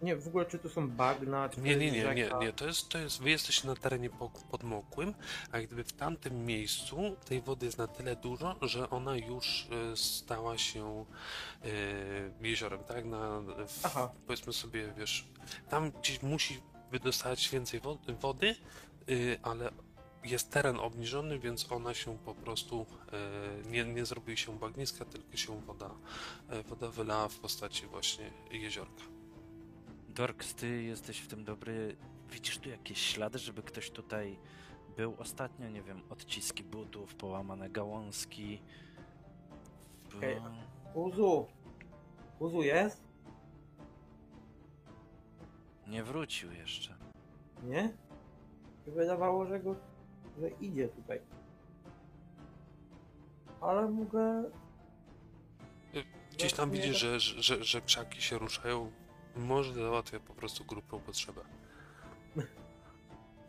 Nie, 0.02 0.16
w 0.16 0.28
ogóle 0.28 0.46
czy 0.46 0.58
tu 0.58 0.68
są 0.68 0.90
bagna, 0.90 1.48
czy 1.48 1.60
Nie, 1.60 1.76
nie, 1.76 1.90
nie, 1.90 2.14
nie, 2.14 2.30
nie. 2.40 2.52
To 2.52 2.66
jest, 2.66 2.88
to 2.88 2.98
jest, 2.98 3.22
wy 3.22 3.30
jesteście 3.30 3.68
na 3.68 3.76
terenie 3.76 4.10
podmokłym, 4.50 5.14
a 5.52 5.60
gdyby 5.60 5.84
w 5.84 5.92
tamtym 5.92 6.44
miejscu 6.46 7.16
tej 7.24 7.40
wody 7.42 7.66
jest 7.66 7.78
na 7.78 7.86
tyle 7.86 8.16
dużo, 8.16 8.56
że 8.62 8.90
ona 8.90 9.16
już 9.16 9.68
e, 9.92 9.96
stała 9.96 10.58
się 10.58 11.04
e, 11.64 12.46
jeziorem, 12.48 12.84
tak? 12.84 13.04
Na, 13.04 13.40
w, 13.40 13.80
Aha. 13.82 14.10
powiedzmy 14.26 14.52
sobie, 14.52 14.92
wiesz, 14.98 15.24
tam 15.70 15.90
gdzieś 15.90 16.22
musi 16.22 16.60
wydostawać 16.90 17.48
więcej 17.48 17.80
wo- 17.80 17.98
wody, 18.20 18.56
y, 19.08 19.38
ale 19.42 19.70
jest 20.24 20.50
teren 20.50 20.80
obniżony, 20.80 21.38
więc 21.38 21.72
ona 21.72 21.94
się 21.94 22.18
po 22.18 22.34
prostu 22.34 22.86
e, 23.12 23.70
nie, 23.70 23.84
nie 23.84 24.06
zrobi 24.06 24.36
się 24.36 24.58
bagniska, 24.58 25.04
tylko 25.04 25.36
się 25.36 25.60
woda, 25.60 25.90
e, 26.48 26.62
woda 26.62 26.88
wylała 26.88 27.28
w 27.28 27.38
postaci 27.38 27.86
właśnie 27.86 28.30
jeziorka. 28.50 29.02
Dorks, 30.14 30.54
ty 30.54 30.82
jesteś 30.82 31.18
w 31.20 31.28
tym 31.28 31.44
dobry. 31.44 31.96
Widzisz 32.30 32.58
tu 32.58 32.68
jakieś 32.68 32.98
ślady, 32.98 33.38
żeby 33.38 33.62
ktoś 33.62 33.90
tutaj 33.90 34.38
był 34.96 35.14
ostatnio? 35.18 35.68
Nie 35.68 35.82
wiem, 35.82 36.02
odciski 36.10 36.62
butów, 36.64 37.14
połamane 37.14 37.70
gałązki. 37.70 38.62
Bo... 40.12 40.18
Okej. 40.18 40.36
Uzu! 40.94 41.46
Uzu 42.38 42.62
jest? 42.62 43.02
Nie 45.86 46.02
wrócił 46.04 46.52
jeszcze. 46.52 46.96
Nie? 47.62 47.82
Mi 48.86 48.92
Wydawało, 48.92 49.46
że 49.46 49.60
go, 49.60 49.76
że 50.40 50.48
idzie 50.48 50.88
tutaj. 50.88 51.20
Ale 53.60 53.88
mogę... 53.88 54.50
Gdzieś 56.32 56.52
tam 56.52 56.70
widzisz, 56.70 56.98
że, 56.98 57.20
że, 57.20 57.64
że 57.64 57.80
krzaki 57.80 58.22
się 58.22 58.38
ruszają. 58.38 58.92
Może 59.36 59.74
załatwia 59.74 60.20
po 60.20 60.34
prostu 60.34 60.64
grubą 60.64 61.00
potrzebę. 61.00 61.40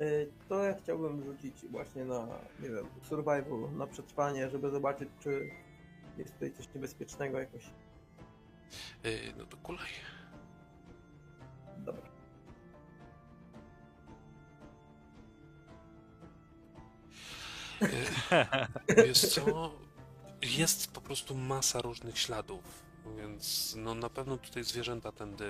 Y, 0.01 0.31
To 0.49 0.63
ja 0.63 0.75
chciałbym 0.83 1.23
rzucić 1.23 1.65
właśnie 1.71 2.05
na, 2.05 2.27
nie 2.59 2.69
wiem, 2.69 2.85
survival, 3.03 3.71
na 3.77 3.87
przetrwanie, 3.87 4.49
żeby 4.49 4.69
zobaczyć, 4.71 5.09
czy 5.19 5.49
jest 6.17 6.33
tutaj 6.33 6.53
coś 6.53 6.67
niebezpiecznego 6.75 7.39
jakoś. 7.39 7.65
Yy, 9.03 9.33
no 9.37 9.45
to 9.45 9.57
kulaj. 9.57 9.87
Dobra. 11.77 12.09
Yy, 17.81 19.05
wiesz 19.05 19.21
co? 19.21 19.71
Jest 20.41 20.91
po 20.91 21.01
prostu 21.01 21.35
masa 21.35 21.81
różnych 21.81 22.19
śladów. 22.19 22.83
Więc 23.17 23.75
no 23.77 23.95
na 23.95 24.09
pewno 24.09 24.37
tutaj 24.37 24.63
zwierzęta 24.63 25.11
tędy 25.11 25.45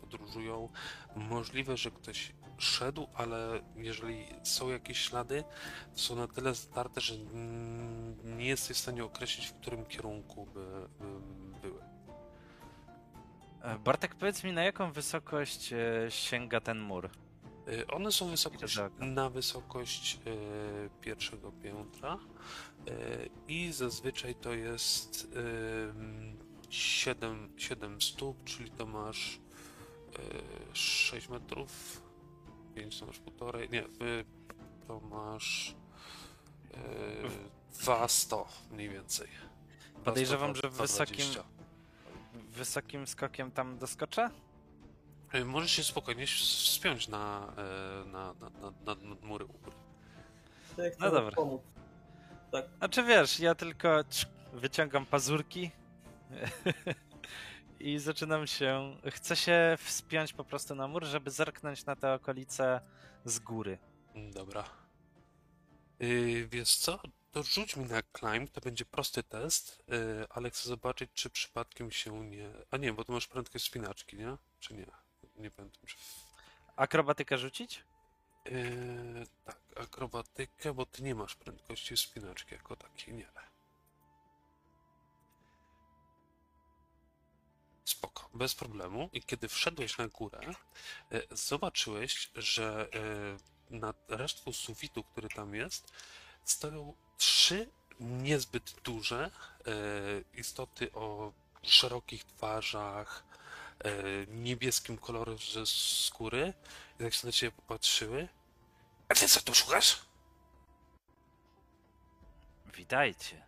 podróżują. 0.00 0.68
Możliwe, 1.16 1.76
że 1.76 1.90
ktoś 1.90 2.32
szedł, 2.58 3.08
ale 3.14 3.60
jeżeli 3.76 4.26
są 4.42 4.70
jakieś 4.70 4.98
ślady, 4.98 5.44
to 5.94 5.98
są 5.98 6.16
na 6.16 6.28
tyle 6.28 6.54
starte, 6.54 7.00
że 7.00 7.14
nie 8.24 8.46
jesteś 8.46 8.76
w 8.76 8.80
stanie 8.80 9.04
określić, 9.04 9.46
w 9.46 9.54
którym 9.54 9.86
kierunku 9.86 10.46
by, 10.46 10.88
by 10.98 11.60
były. 11.60 11.82
E, 13.62 13.78
Bartek, 13.78 14.14
powiedz 14.14 14.44
mi, 14.44 14.52
na 14.52 14.62
jaką 14.62 14.92
wysokość 14.92 15.72
e, 15.72 16.10
sięga 16.10 16.60
ten 16.60 16.80
mur? 16.80 17.10
Y, 17.68 17.86
One 17.86 18.12
są 18.12 18.28
wysokość, 18.28 18.78
na 18.98 19.30
wysokość 19.30 20.18
pierwszego 21.00 21.52
piętra 21.52 22.18
i 23.48 23.72
zazwyczaj 23.72 24.34
to 24.34 24.52
jest 24.52 25.28
7, 26.72 27.52
7 27.56 28.00
stóp, 28.02 28.44
czyli 28.44 28.70
to 28.70 28.86
masz 28.86 29.36
y, 29.36 30.76
6 30.76 31.28
metrów, 31.28 32.02
5 32.74 33.00
to 33.00 33.06
masz 33.06 33.18
półtorej, 33.18 33.70
nie, 33.70 33.82
y, 33.84 34.24
to 34.88 35.00
masz 35.00 35.74
yy, 36.70 37.30
200 37.84 38.36
mniej 38.70 38.88
więcej. 38.88 39.26
200, 39.28 40.04
Podejrzewam, 40.04 40.54
że 40.54 40.62
220. 40.70 41.06
wysokim, 41.14 41.42
wysokim 42.50 43.06
skokiem 43.06 43.50
tam 43.50 43.78
doskoczę? 43.78 44.30
Yy, 45.32 45.44
Możesz 45.44 45.70
się 45.72 45.84
spokojnie 45.84 46.26
wspiąć 46.26 47.08
na, 47.08 47.52
e, 47.56 48.04
na, 48.10 48.34
na, 48.34 48.50
na, 48.50 48.70
na, 48.70 48.94
na 48.94 49.16
mury 49.22 49.44
u 49.44 49.52
góry. 49.52 49.76
To 50.76 50.82
jak 50.82 50.98
No 50.98 51.10
dobra. 51.10 51.36
pomóc. 51.36 51.62
Tak. 52.52 52.64
Znaczy 52.78 53.02
wiesz, 53.02 53.40
ja 53.40 53.54
tylko 53.54 54.04
wyciągam 54.52 55.06
pazurki 55.06 55.70
i 57.80 57.98
zaczynam 57.98 58.46
się. 58.46 58.96
Chcę 59.10 59.36
się 59.36 59.76
wspiąć 59.78 60.32
po 60.32 60.44
prostu 60.44 60.74
na 60.74 60.88
mur, 60.88 61.04
żeby 61.04 61.30
zerknąć 61.30 61.84
na 61.84 61.96
te 61.96 62.14
okolice 62.14 62.80
z 63.24 63.38
góry. 63.38 63.78
Mm, 64.14 64.32
Dobra. 64.32 64.64
Yy, 66.00 66.48
wiesz 66.48 66.76
co? 66.76 67.00
To 67.30 67.42
rzuć 67.42 67.76
mi 67.76 67.84
na 67.84 68.02
climb, 68.18 68.50
to 68.50 68.60
będzie 68.60 68.84
prosty 68.84 69.22
test, 69.22 69.82
yy, 69.88 70.26
ale 70.30 70.50
chcę 70.50 70.68
zobaczyć, 70.68 71.10
czy 71.14 71.30
przypadkiem 71.30 71.90
się 71.90 72.24
nie... 72.24 72.50
A 72.70 72.76
nie, 72.76 72.92
bo 72.92 73.04
tu 73.04 73.12
masz 73.12 73.26
prędkość 73.26 73.64
spinaczki, 73.64 74.16
nie? 74.16 74.36
Czy 74.60 74.74
nie? 74.74 74.86
Nie 75.36 75.50
pamiętam, 75.50 75.82
czy... 75.86 75.96
Akrobatykę 76.76 77.38
rzucić? 77.38 77.84
Yy, 78.44 79.26
tak, 79.44 79.58
akrobatykę, 79.76 80.74
bo 80.74 80.86
ty 80.86 81.02
nie 81.02 81.14
masz 81.14 81.34
prędkości 81.34 81.96
spinaczki 81.96 82.54
jako 82.54 82.76
takiej, 82.76 83.14
nie. 83.14 83.26
Spoko, 87.92 88.28
bez 88.34 88.54
problemu. 88.54 89.08
I 89.12 89.22
kiedy 89.22 89.48
wszedłeś 89.48 89.98
na 89.98 90.08
górę, 90.08 90.40
yy, 91.10 91.26
zobaczyłeś, 91.30 92.30
że 92.34 92.88
yy, 93.70 93.78
nad 93.78 93.96
resztką 94.08 94.52
sufitu, 94.52 95.04
który 95.04 95.28
tam 95.28 95.54
jest, 95.54 95.92
stoją 96.44 96.94
trzy 97.18 97.70
niezbyt 98.00 98.74
duże 98.84 99.30
yy, 99.66 100.24
istoty 100.40 100.92
o 100.92 101.32
szerokich 101.62 102.24
twarzach, 102.24 103.24
niebieskim 104.28 104.98
kolorze 104.98 105.66
skóry. 105.66 106.54
I 107.00 107.02
tak 107.02 107.14
się 107.14 107.26
na 107.26 107.32
ciebie 107.32 107.52
popatrzyły. 107.52 108.28
A 109.08 109.14
ty 109.14 109.28
co 109.28 109.40
tu 109.40 109.54
szukasz? 109.54 109.98
Witajcie. 112.66 113.46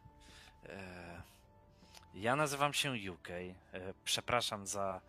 E, 0.66 1.22
Ja 2.14 2.36
nazywam 2.36 2.72
się 2.72 2.92
UK. 3.12 3.28
E, 3.30 3.50
Przepraszam 4.04 4.66
za, 4.66 5.00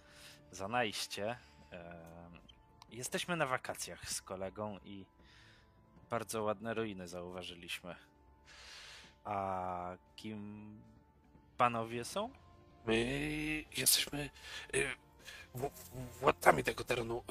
za 0.52 0.68
najście. 0.68 1.38
E, 1.72 2.16
Jesteśmy 2.90 3.36
na 3.36 3.46
wakacjach 3.46 4.10
z 4.10 4.22
kolegą 4.22 4.80
i 4.84 5.06
bardzo 6.10 6.44
ładne 6.44 6.74
ruiny 6.74 7.08
zauważyliśmy. 7.08 7.96
A 9.24 9.98
kim 10.16 10.82
panowie 11.58 12.06
są? 12.06 12.30
My 12.86 12.96
jesteśmy 13.78 14.30
w- 15.56 15.70
władcami 16.20 16.64
tego 16.64 16.84
terenu. 16.84 17.24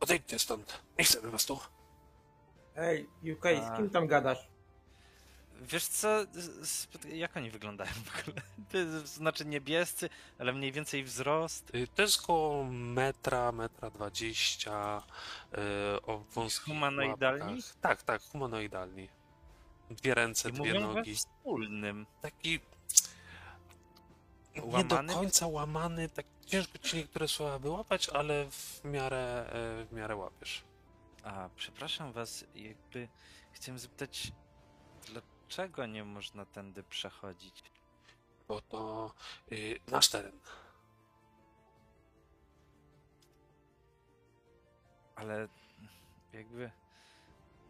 Odejdźcie 0.00 0.38
stąd. 0.38 0.82
Nie 0.98 1.04
chcemy 1.04 1.30
was 1.30 1.46
tu. 1.46 1.60
Ej, 2.76 3.08
UK, 3.32 3.44
z 3.44 3.76
kim 3.76 3.90
tam 3.90 4.06
gadasz? 4.06 4.48
Wiesz 5.60 5.86
co, 5.86 6.08
jak 7.12 7.36
oni 7.36 7.50
wyglądają 7.50 7.90
w 7.92 8.20
ogóle? 8.20 8.42
To 9.00 9.06
znaczy 9.06 9.44
niebiescy, 9.46 10.10
ale 10.38 10.52
mniej 10.52 10.72
więcej 10.72 11.04
wzrost. 11.04 11.74
Y, 11.74 11.86
to 11.94 12.02
jest 12.02 12.22
koło 12.22 12.64
metra, 12.70 13.52
metra 13.52 13.90
dwadzieścia. 13.90 15.02
Y, 15.98 16.02
o 16.02 16.18
wąskich 16.18 16.64
Humanoidalni? 16.64 17.54
łapkach. 17.54 17.76
Tak, 17.80 18.02
tak, 18.02 18.22
humanoidalni. 18.22 19.08
Dwie 19.90 20.14
ręce, 20.14 20.48
I 20.48 20.52
dwie 20.52 20.80
nogi. 20.80 21.14
wspólnym. 21.14 22.06
Taki 22.22 22.60
nie 24.54 24.84
do 24.84 24.94
Łamany? 24.96 25.14
końca 25.14 25.46
łamany, 25.46 26.08
tak 26.08 26.26
ciężko 26.46 26.78
ci 26.78 26.96
niektóre 26.96 27.28
słowa 27.28 27.58
wyłapać, 27.58 28.08
ale 28.08 28.50
w 28.50 28.80
miarę, 28.84 29.46
e, 29.52 29.84
w 29.84 29.92
miarę 29.92 30.16
łapiesz. 30.16 30.64
A, 31.22 31.48
przepraszam 31.56 32.12
was, 32.12 32.44
jakby 32.54 33.08
chciałem 33.52 33.78
zapytać, 33.78 34.32
dlaczego 35.46 35.86
nie 35.86 36.04
można 36.04 36.46
tędy 36.46 36.82
przechodzić? 36.82 37.62
Bo 38.48 38.60
to 38.60 39.12
y, 39.52 39.80
nasz 39.88 40.08
teren. 40.08 40.40
Ale 45.16 45.48
jakby 46.32 46.70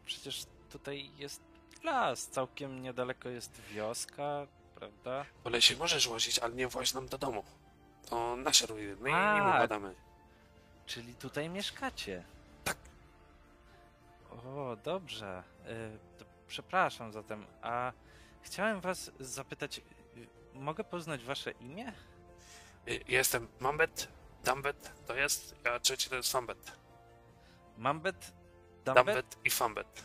przecież 0.05 0.45
tutaj 0.69 1.11
jest 1.17 1.41
las, 1.83 2.27
całkiem 2.27 2.81
niedaleko 2.81 3.29
jest 3.29 3.61
wioska, 3.61 4.47
prawda? 4.75 5.25
Po 5.43 5.49
lesie 5.49 5.77
możesz 5.77 6.07
łazić, 6.07 6.39
ale 6.39 6.53
nie 6.53 6.67
właź 6.67 6.93
nam 6.93 7.07
do 7.07 7.17
domu. 7.17 7.43
To 8.09 8.35
nasze 8.35 8.65
ruiny, 8.67 8.95
my 8.95 9.13
A. 9.13 9.33
nim 9.39 9.49
układamy. 9.49 9.95
Czyli 10.85 11.15
tutaj 11.15 11.49
mieszkacie. 11.49 12.23
Tak. 12.63 12.77
O, 14.31 14.77
dobrze. 14.83 15.43
Y, 15.67 15.99
to 16.19 16.25
przepraszam 16.47 17.11
zatem, 17.11 17.45
a 17.61 17.91
chciałem 18.41 18.81
was 18.81 19.11
zapytać, 19.19 19.77
y, 19.77 19.83
mogę 20.53 20.83
poznać 20.83 21.23
wasze 21.23 21.51
imię? 21.51 21.93
Y, 22.87 23.03
jestem 23.07 23.47
Mambet, 23.59 24.07
Dambet 24.43 24.91
to 25.07 25.15
jest, 25.15 25.55
a 25.75 25.79
trzeci 25.79 26.09
to 26.09 26.15
jest 26.15 26.31
Fambet. 26.31 26.71
Mambet, 27.77 28.33
Dambet 28.85 29.05
Dambet 29.05 29.37
i 29.43 29.49
Fambet. 29.49 30.03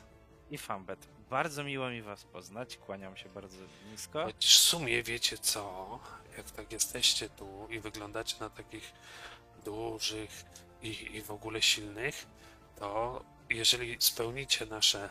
i 0.50 0.58
Fambet. 0.58 1.08
Bardzo 1.30 1.64
miło 1.64 1.90
mi 1.90 2.02
was 2.02 2.24
poznać, 2.24 2.76
kłaniam 2.76 3.16
się 3.16 3.28
bardzo 3.28 3.56
nisko. 3.90 4.24
Choć 4.24 4.46
w 4.46 4.58
sumie 4.58 5.02
wiecie 5.02 5.38
co, 5.38 5.98
jak 6.36 6.50
tak 6.50 6.72
jesteście 6.72 7.28
tu 7.28 7.68
i 7.70 7.80
wyglądacie 7.80 8.36
na 8.40 8.50
takich 8.50 8.92
dużych 9.64 10.44
i, 10.82 11.16
i 11.16 11.22
w 11.22 11.30
ogóle 11.30 11.62
silnych, 11.62 12.26
to 12.76 13.22
jeżeli 13.50 13.96
spełnicie 14.00 14.66
nasze, 14.66 15.10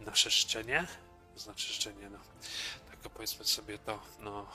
nasze 0.00 0.30
życzenie, 0.30 0.86
to 1.34 1.40
znaczy 1.40 1.72
życzenie, 1.72 2.10
no, 2.10 2.18
tak 2.90 2.96
powiedzmy 2.98 3.44
sobie 3.44 3.78
to, 3.78 4.00
no, 4.20 4.46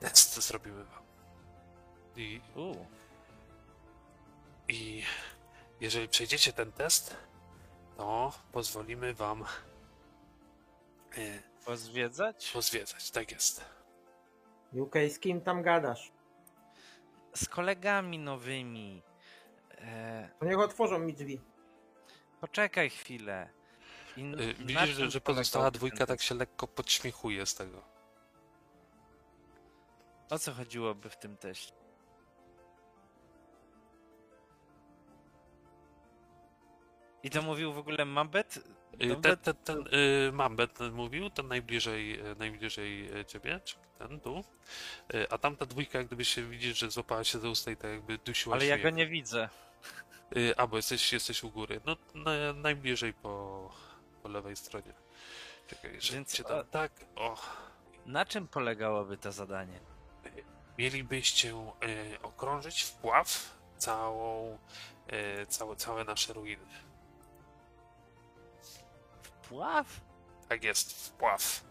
test 0.00 0.34
zrobimy 0.42 0.84
wam. 0.84 1.02
I, 2.16 2.40
I 4.68 5.02
jeżeli 5.80 6.08
przejdziecie 6.08 6.52
ten 6.52 6.72
test, 6.72 7.16
to 7.96 8.32
pozwolimy 8.52 9.14
wam 9.14 9.44
e, 11.16 11.42
pozwiedzać? 11.64 12.50
pozwiedzać, 12.52 13.10
tak 13.10 13.30
jest. 13.32 13.64
UK, 14.72 14.94
z 15.10 15.18
kim 15.18 15.40
tam 15.40 15.62
gadasz? 15.62 16.12
Z 17.36 17.48
kolegami 17.48 18.18
nowymi. 18.18 19.02
E, 19.70 20.28
To 20.38 20.46
niech 20.46 20.58
otworzą 20.58 20.98
mi 20.98 21.14
drzwi. 21.14 21.40
poczekaj 22.40 22.90
chwilę. 22.90 23.50
I 24.18 24.20
n- 24.22 24.40
Y, 24.40 24.54
Widzisz, 24.54 24.88
że, 24.88 25.02
czym 25.02 25.10
że 25.10 25.20
pozostała 25.20 25.70
dwójka 25.70 26.06
tak 26.06 26.22
się 26.22 26.34
lekko 26.34 26.68
podśmiechuje 26.68 27.46
z 27.46 27.54
tego. 27.54 27.82
O 30.30 30.38
co 30.38 30.52
chodziłoby 30.52 31.10
w 31.10 31.16
tym 31.16 31.36
teście? 31.36 31.72
I 37.22 37.30
to 37.30 37.42
mówił 37.42 37.72
w 37.72 37.78
ogóle 37.78 38.04
Mambet? 38.04 38.56
Y. 39.02 39.16
Ten, 39.22 39.36
ten, 39.36 39.54
ten 39.64 39.78
y, 40.28 40.32
Mambet 40.32 40.78
mówił, 40.92 41.30
ten 41.30 41.48
najbliżej, 41.48 42.20
y, 42.30 42.34
najbliżej 42.38 43.18
y, 43.20 43.24
ciebie, 43.24 43.60
czyli 43.64 43.82
ten 43.98 44.20
tu. 44.20 44.44
Y, 45.14 45.30
A 45.30 45.38
tamta 45.38 45.66
dwójka, 45.66 45.98
jak 45.98 46.06
gdyby 46.06 46.24
się 46.24 46.42
widzisz, 46.42 46.78
że 46.78 46.90
złapała 46.90 47.24
się 47.24 47.38
za 47.38 47.48
usta 47.48 47.70
i 47.70 47.76
tak 47.76 47.90
jakby 47.90 48.18
dusiła 48.18 48.56
Ale 48.56 48.66
ja 48.66 48.74
śmiech. 48.74 48.82
go 48.82 48.90
nie 48.96 49.06
widzę. 49.06 49.48
Y, 50.36 50.54
A, 50.56 50.66
bo 50.66 50.76
jesteś, 50.76 51.12
jesteś 51.12 51.44
u 51.44 51.50
góry. 51.50 51.80
No, 51.86 51.96
na, 52.14 52.52
najbliżej 52.52 53.12
po, 53.12 53.57
po 54.22 54.28
lewej 54.28 54.56
stronie. 54.56 54.92
Czekaj, 55.66 55.98
Więc, 56.12 56.32
cię 56.34 56.44
tam 56.44 56.58
a- 56.58 56.64
tak, 56.64 56.92
o. 57.16 57.36
Na 58.06 58.26
czym 58.26 58.48
polegałoby 58.48 59.16
to 59.18 59.32
zadanie? 59.32 59.80
Mielibyście 60.78 61.48
y, 61.84 62.22
okrążyć 62.22 62.82
wpław 62.82 63.58
całą, 63.78 64.58
y, 65.42 65.46
całe, 65.46 65.76
całe 65.76 66.04
nasze 66.04 66.32
ruiny. 66.32 66.66
Wpław? 69.22 70.00
Tak 70.48 70.64
jest, 70.64 71.06
wpław. 71.06 71.64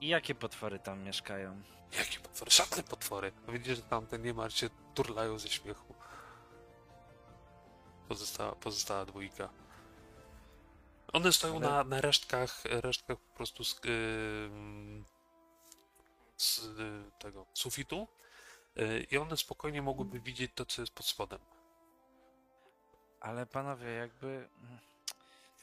I 0.00 0.08
jakie 0.08 0.34
potwory 0.34 0.78
tam 0.78 1.02
mieszkają? 1.02 1.62
Jakie 1.98 2.20
potwory? 2.20 2.50
Żadne 2.50 2.82
potwory. 2.82 3.32
Widzisz, 3.48 3.76
że 3.76 3.82
tamte 3.82 4.18
nie 4.18 4.34
się 4.50 4.70
turlają 4.94 5.38
ze 5.38 5.48
śmiechu. 5.48 5.94
Pozostała, 8.08 8.52
pozostała 8.52 9.04
dwójka. 9.04 9.48
One 11.12 11.32
stoją 11.32 11.56
Ale- 11.56 11.68
na, 11.70 11.84
na 11.84 12.00
resztkach, 12.00 12.64
resztkach 12.64 13.18
po 13.18 13.34
prostu 13.36 13.64
z, 13.64 13.80
z 16.36 16.58
y, 16.58 17.10
tego 17.18 17.46
sufitu 17.54 18.08
y, 18.78 19.06
i 19.10 19.16
one 19.18 19.36
spokojnie 19.36 19.82
mogłyby 19.82 20.20
widzieć 20.20 20.52
to, 20.54 20.66
co 20.66 20.82
jest 20.82 20.94
pod 20.94 21.06
spodem. 21.06 21.38
Ale 23.20 23.46
panowie, 23.46 23.90
jakby... 23.90 24.26
mm, 24.26 24.78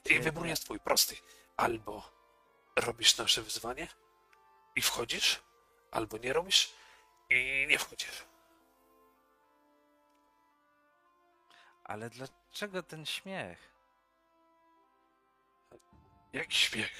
I 0.04 0.20
wybór 0.20 0.46
jest 0.46 0.64
twój, 0.64 0.80
prosty. 0.80 1.16
Albo 1.56 2.10
robisz 2.76 3.16
nasze 3.16 3.42
wyzwanie 3.42 3.88
i 4.76 4.82
wchodzisz, 4.82 5.42
albo 5.90 6.18
nie 6.18 6.32
robisz 6.32 6.72
i 7.30 7.66
nie 7.68 7.78
wchodzisz. 7.78 8.24
Ale 11.84 12.10
dlaczego 12.10 12.82
ten 12.82 13.06
śmiech? 13.06 13.69
Jak 16.32 16.52
śmiech. 16.52 16.92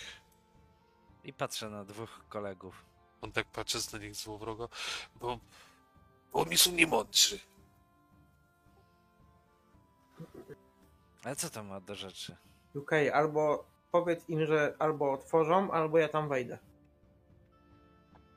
I 1.24 1.32
patrzę 1.32 1.70
na 1.70 1.84
dwóch 1.84 2.24
kolegów. 2.28 2.84
On 3.20 3.32
tak 3.32 3.46
patrzy 3.46 3.78
na 3.92 3.98
nich 3.98 4.14
złowrogo, 4.14 4.68
bo, 5.14 5.38
bo 6.32 6.40
oni 6.40 6.58
są 6.58 6.72
niemądrzy. 6.72 7.38
Ale 11.24 11.36
co 11.36 11.50
to 11.50 11.64
ma 11.64 11.80
do 11.80 11.94
rzeczy? 11.94 12.36
UK, 12.74 12.90
albo 13.12 13.64
powiedz 13.90 14.28
im, 14.28 14.46
że 14.46 14.74
albo 14.78 15.12
otworzą, 15.12 15.70
albo 15.70 15.98
ja 15.98 16.08
tam 16.08 16.28
wejdę. 16.28 16.58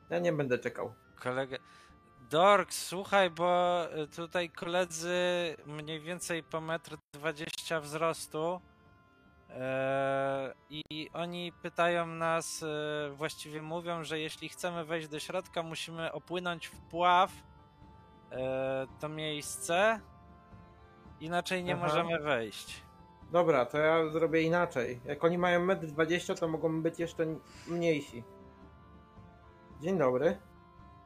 Ja 0.09 0.19
nie 0.19 0.33
będę 0.33 0.59
czekał. 0.59 0.93
Kolega... 1.15 1.57
Dork, 2.29 2.73
słuchaj, 2.73 3.29
bo 3.29 3.83
y, 4.03 4.07
tutaj 4.07 4.49
koledzy 4.49 5.15
mniej 5.65 5.99
więcej 5.99 6.43
po 6.43 6.61
metr 6.61 6.97
20 7.13 7.79
wzrostu 7.79 8.61
i 10.69 11.09
oni 11.13 11.51
pytają 11.61 12.05
nas, 12.05 12.63
e, 12.63 13.09
właściwie 13.15 13.61
mówią, 13.61 14.03
że 14.03 14.19
jeśli 14.19 14.49
chcemy 14.49 14.85
wejść 14.85 15.07
do 15.07 15.19
środka, 15.19 15.63
musimy 15.63 16.11
opłynąć 16.11 16.67
w 16.67 16.81
pław 16.81 17.31
e, 18.31 18.87
to 18.99 19.09
miejsce, 19.09 19.99
inaczej 21.19 21.63
nie 21.63 21.73
Aha. 21.73 21.87
możemy 21.87 22.19
wejść. 22.19 22.83
Dobra, 23.31 23.65
to 23.65 23.77
ja 23.77 24.09
zrobię 24.09 24.41
inaczej. 24.41 25.01
Jak 25.05 25.23
oni 25.23 25.37
mają 25.37 25.67
1,20 25.67 26.31
m, 26.31 26.37
to 26.37 26.47
mogą 26.47 26.81
być 26.81 26.99
jeszcze 26.99 27.25
mniejsi. 27.67 28.23
Dzień 29.81 29.97
dobry. 29.97 30.37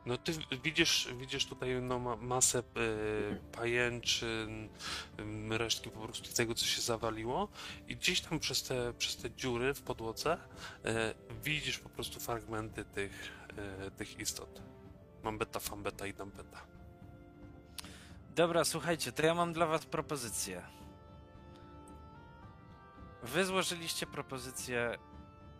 No 0.07 0.17
ty 0.17 0.33
widzisz, 0.63 1.09
widzisz 1.17 1.45
tutaj 1.45 1.81
no, 1.81 1.99
ma, 1.99 2.15
masę 2.15 2.59
y, 2.59 2.63
pajęczyn, 3.51 4.69
ym, 5.19 5.53
resztki 5.53 5.89
po 5.89 5.99
prostu 5.99 6.33
tego, 6.33 6.55
co 6.55 6.65
się 6.65 6.81
zawaliło 6.81 7.47
i 7.87 7.95
gdzieś 7.95 8.21
tam 8.21 8.39
przez 8.39 8.63
te, 8.63 8.93
przez 8.93 9.17
te 9.17 9.31
dziury 9.31 9.73
w 9.73 9.81
podłodze 9.81 10.37
y, 10.37 10.89
widzisz 11.43 11.79
po 11.79 11.89
prostu 11.89 12.19
fragmenty 12.19 12.85
tych, 12.85 13.31
y, 13.87 13.91
tych 13.91 14.19
istot. 14.19 14.61
Mam 15.23 15.37
beta, 15.37 15.59
fan 15.59 15.83
beta 15.83 16.07
i 16.07 16.13
dam 16.13 16.31
beta. 16.31 16.61
Dobra, 18.35 18.65
słuchajcie, 18.65 19.11
to 19.11 19.25
ja 19.25 19.33
mam 19.33 19.53
dla 19.53 19.65
was 19.65 19.85
propozycję. 19.85 20.61
Wy 23.23 23.45
złożyliście 23.45 24.05
propozycję, 24.05 24.97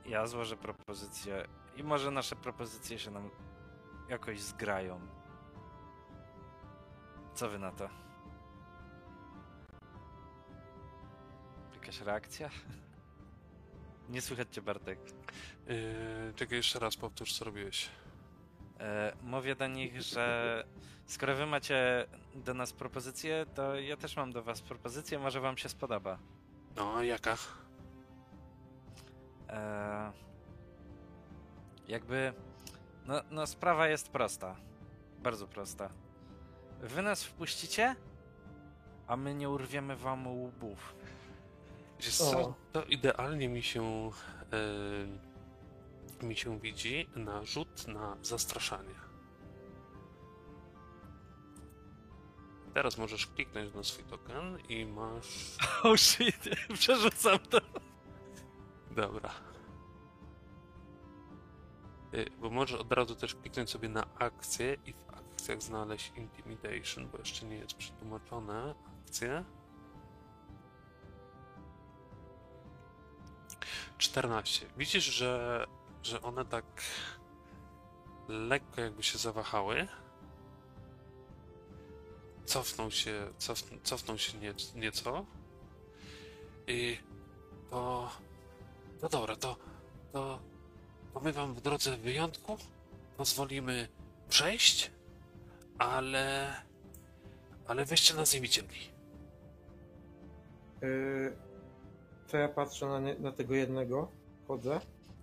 ja 0.05 0.27
złożę 0.27 0.57
propozycję 0.57 1.47
i 1.75 1.83
może 1.83 2.11
nasze 2.11 2.35
propozycje 2.35 2.99
się 2.99 3.11
nam 3.11 3.29
jakoś 4.09 4.41
zgrają. 4.41 4.99
Co 7.33 7.49
wy 7.49 7.59
na 7.59 7.71
to? 7.71 7.89
Jakaś 11.73 12.01
reakcja? 12.01 12.49
Nie 14.09 14.21
słychać 14.21 14.47
cię, 14.51 14.61
Bartek. 14.61 14.99
Yy, 15.67 16.33
czekaj, 16.35 16.57
jeszcze 16.57 16.79
raz 16.79 16.95
powtórz, 16.95 17.33
co 17.33 17.45
robiłeś. 17.45 17.89
E, 18.79 19.13
mówię 19.23 19.55
do 19.55 19.67
nich, 19.67 20.01
że 20.01 20.63
skoro 21.05 21.35
wy 21.35 21.45
macie 21.45 22.05
do 22.35 22.53
nas 22.53 22.73
propozycję, 22.73 23.45
to 23.55 23.75
ja 23.75 23.97
też 23.97 24.15
mam 24.15 24.31
do 24.31 24.43
was 24.43 24.61
propozycję, 24.61 25.19
może 25.19 25.41
wam 25.41 25.57
się 25.57 25.69
spodoba. 25.69 26.19
No, 26.75 27.03
jaka? 27.03 27.37
E, 29.49 30.11
jakby. 31.87 32.33
No, 33.07 33.21
no, 33.31 33.47
sprawa 33.47 33.87
jest 33.87 34.09
prosta. 34.09 34.55
Bardzo 35.19 35.47
prosta. 35.47 35.89
Wy 36.81 37.01
nas 37.01 37.23
wpuścicie, 37.23 37.95
a 39.07 39.17
my 39.17 39.35
nie 39.35 39.49
urwiemy 39.49 39.95
wam 39.95 40.27
łbów. 40.27 40.95
Wiesz 41.99 42.17
co, 42.17 42.53
to 42.71 42.83
idealnie 42.83 43.49
mi 43.49 43.63
się 43.63 44.11
yy, 46.21 46.27
mi 46.27 46.35
się 46.35 46.59
widzi 46.59 47.09
na 47.15 47.45
rzut 47.45 47.87
na 47.87 48.17
zastraszanie. 48.21 48.95
Teraz 52.73 52.97
możesz 52.97 53.27
kliknąć 53.27 53.73
na 53.73 53.83
swój 53.83 54.03
token 54.03 54.57
i 54.69 54.85
masz... 54.85 55.57
Oh 55.83 55.97
shit, 55.97 56.49
przerzucam 56.79 57.39
to. 57.39 57.57
Dobra. 58.91 59.29
Y, 62.13 62.25
Bo 62.39 62.49
możesz 62.49 62.79
od 62.79 62.91
razu 62.91 63.15
też 63.15 63.35
kliknąć 63.35 63.69
sobie 63.69 63.89
na 63.89 64.05
akcję 64.19 64.77
i 64.85 64.93
w 64.93 65.09
akcjach 65.09 65.61
znaleźć 65.61 66.13
Intimidation, 66.15 67.09
bo 67.09 67.17
jeszcze 67.17 67.45
nie 67.45 67.55
jest 67.55 67.73
przetłumaczone. 67.73 68.75
Akcje. 69.05 69.43
14. 73.97 74.65
Widzisz, 74.77 75.03
że, 75.03 75.65
że 76.03 76.21
one 76.21 76.45
tak 76.45 76.65
lekko 78.27 78.81
jakby 78.81 79.03
się 79.03 79.17
zawahały. 79.17 79.87
Cofną 82.45 82.89
się, 82.89 83.27
cof, 83.37 83.63
cofną 83.83 84.17
się 84.17 84.37
nie, 84.37 84.53
nieco. 84.75 85.25
I 86.67 86.97
to 87.69 88.11
no 89.01 89.09
dobra, 89.09 89.35
to, 89.35 89.57
to, 90.11 90.39
to 91.13 91.19
my 91.19 91.33
wam 91.33 91.53
w 91.53 91.61
drodze 91.61 91.97
wyjątku 91.97 92.57
pozwolimy 93.17 93.87
przejść, 94.29 94.91
ale, 95.77 96.53
ale 97.67 97.85
wyście 97.85 98.13
nas 98.13 98.33
nie 98.33 98.41
widzieli. 98.41 98.79
Yy, 100.81 101.37
to 102.27 102.37
ja 102.37 102.47
patrzę 102.47 102.85
na, 102.85 102.99
nie, 102.99 103.15
na 103.15 103.31
tego 103.31 103.55
jednego. 103.55 104.11
Chodzę. 104.47 104.79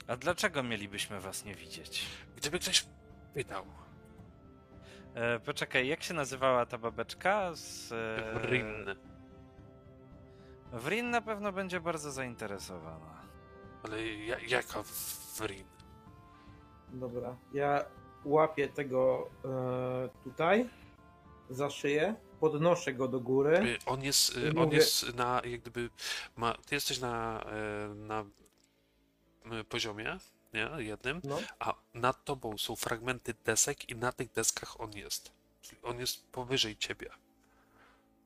A 0.06 0.16
dlaczego 0.16 0.62
mielibyśmy 0.62 1.20
was 1.20 1.44
nie 1.44 1.54
widzieć? 1.54 2.06
Gdyby 2.36 2.58
ktoś 2.58 2.86
pytał, 3.34 3.64
E, 5.14 5.40
poczekaj, 5.40 5.88
jak 5.88 6.02
się 6.02 6.14
nazywała 6.14 6.66
ta 6.66 6.78
babeczka? 6.78 7.54
Z, 7.54 7.92
e, 7.92 8.46
Rin, 8.46 8.84
Wrin 10.72 11.10
na 11.10 11.20
pewno 11.20 11.52
będzie 11.52 11.80
bardzo 11.80 12.12
zainteresowana. 12.12 13.22
ale 13.82 14.06
ja, 14.06 14.36
jaka 14.48 14.82
Wrin? 15.38 15.64
Dobra. 16.94 17.36
Ja 17.54 17.84
łapię 18.24 18.68
tego 18.68 19.30
e, 19.44 20.08
tutaj 20.24 20.68
za 21.50 21.70
szyję, 21.70 22.14
podnoszę 22.40 22.94
go 22.94 23.08
do 23.08 23.20
góry. 23.20 23.58
Y, 23.58 23.78
On 23.86 24.02
jest, 24.02 24.36
y, 24.36 24.48
on 24.50 24.54
mówię- 24.66 24.76
jest 24.76 25.14
na, 25.14 25.42
jak 25.44 25.60
gdyby, 25.60 25.90
ma, 26.36 26.54
ty 26.66 26.74
jesteś 26.74 27.00
na, 27.00 27.44
e, 27.90 27.94
na 27.94 28.24
y, 29.60 29.64
poziomie, 29.64 30.18
nie, 30.54 30.70
jednym, 30.78 31.20
No. 31.24 31.38
a 31.58 31.74
nad 31.94 32.24
tobą 32.24 32.58
są 32.58 32.76
fragmenty 32.76 33.34
desek 33.44 33.88
i 33.90 33.96
na 33.96 34.12
tych 34.12 34.32
deskach 34.32 34.80
on 34.80 34.92
jest. 34.92 35.32
Czyli 35.62 35.80
on 35.82 36.00
jest 36.00 36.26
powyżej 36.26 36.76
ciebie. 36.76 37.10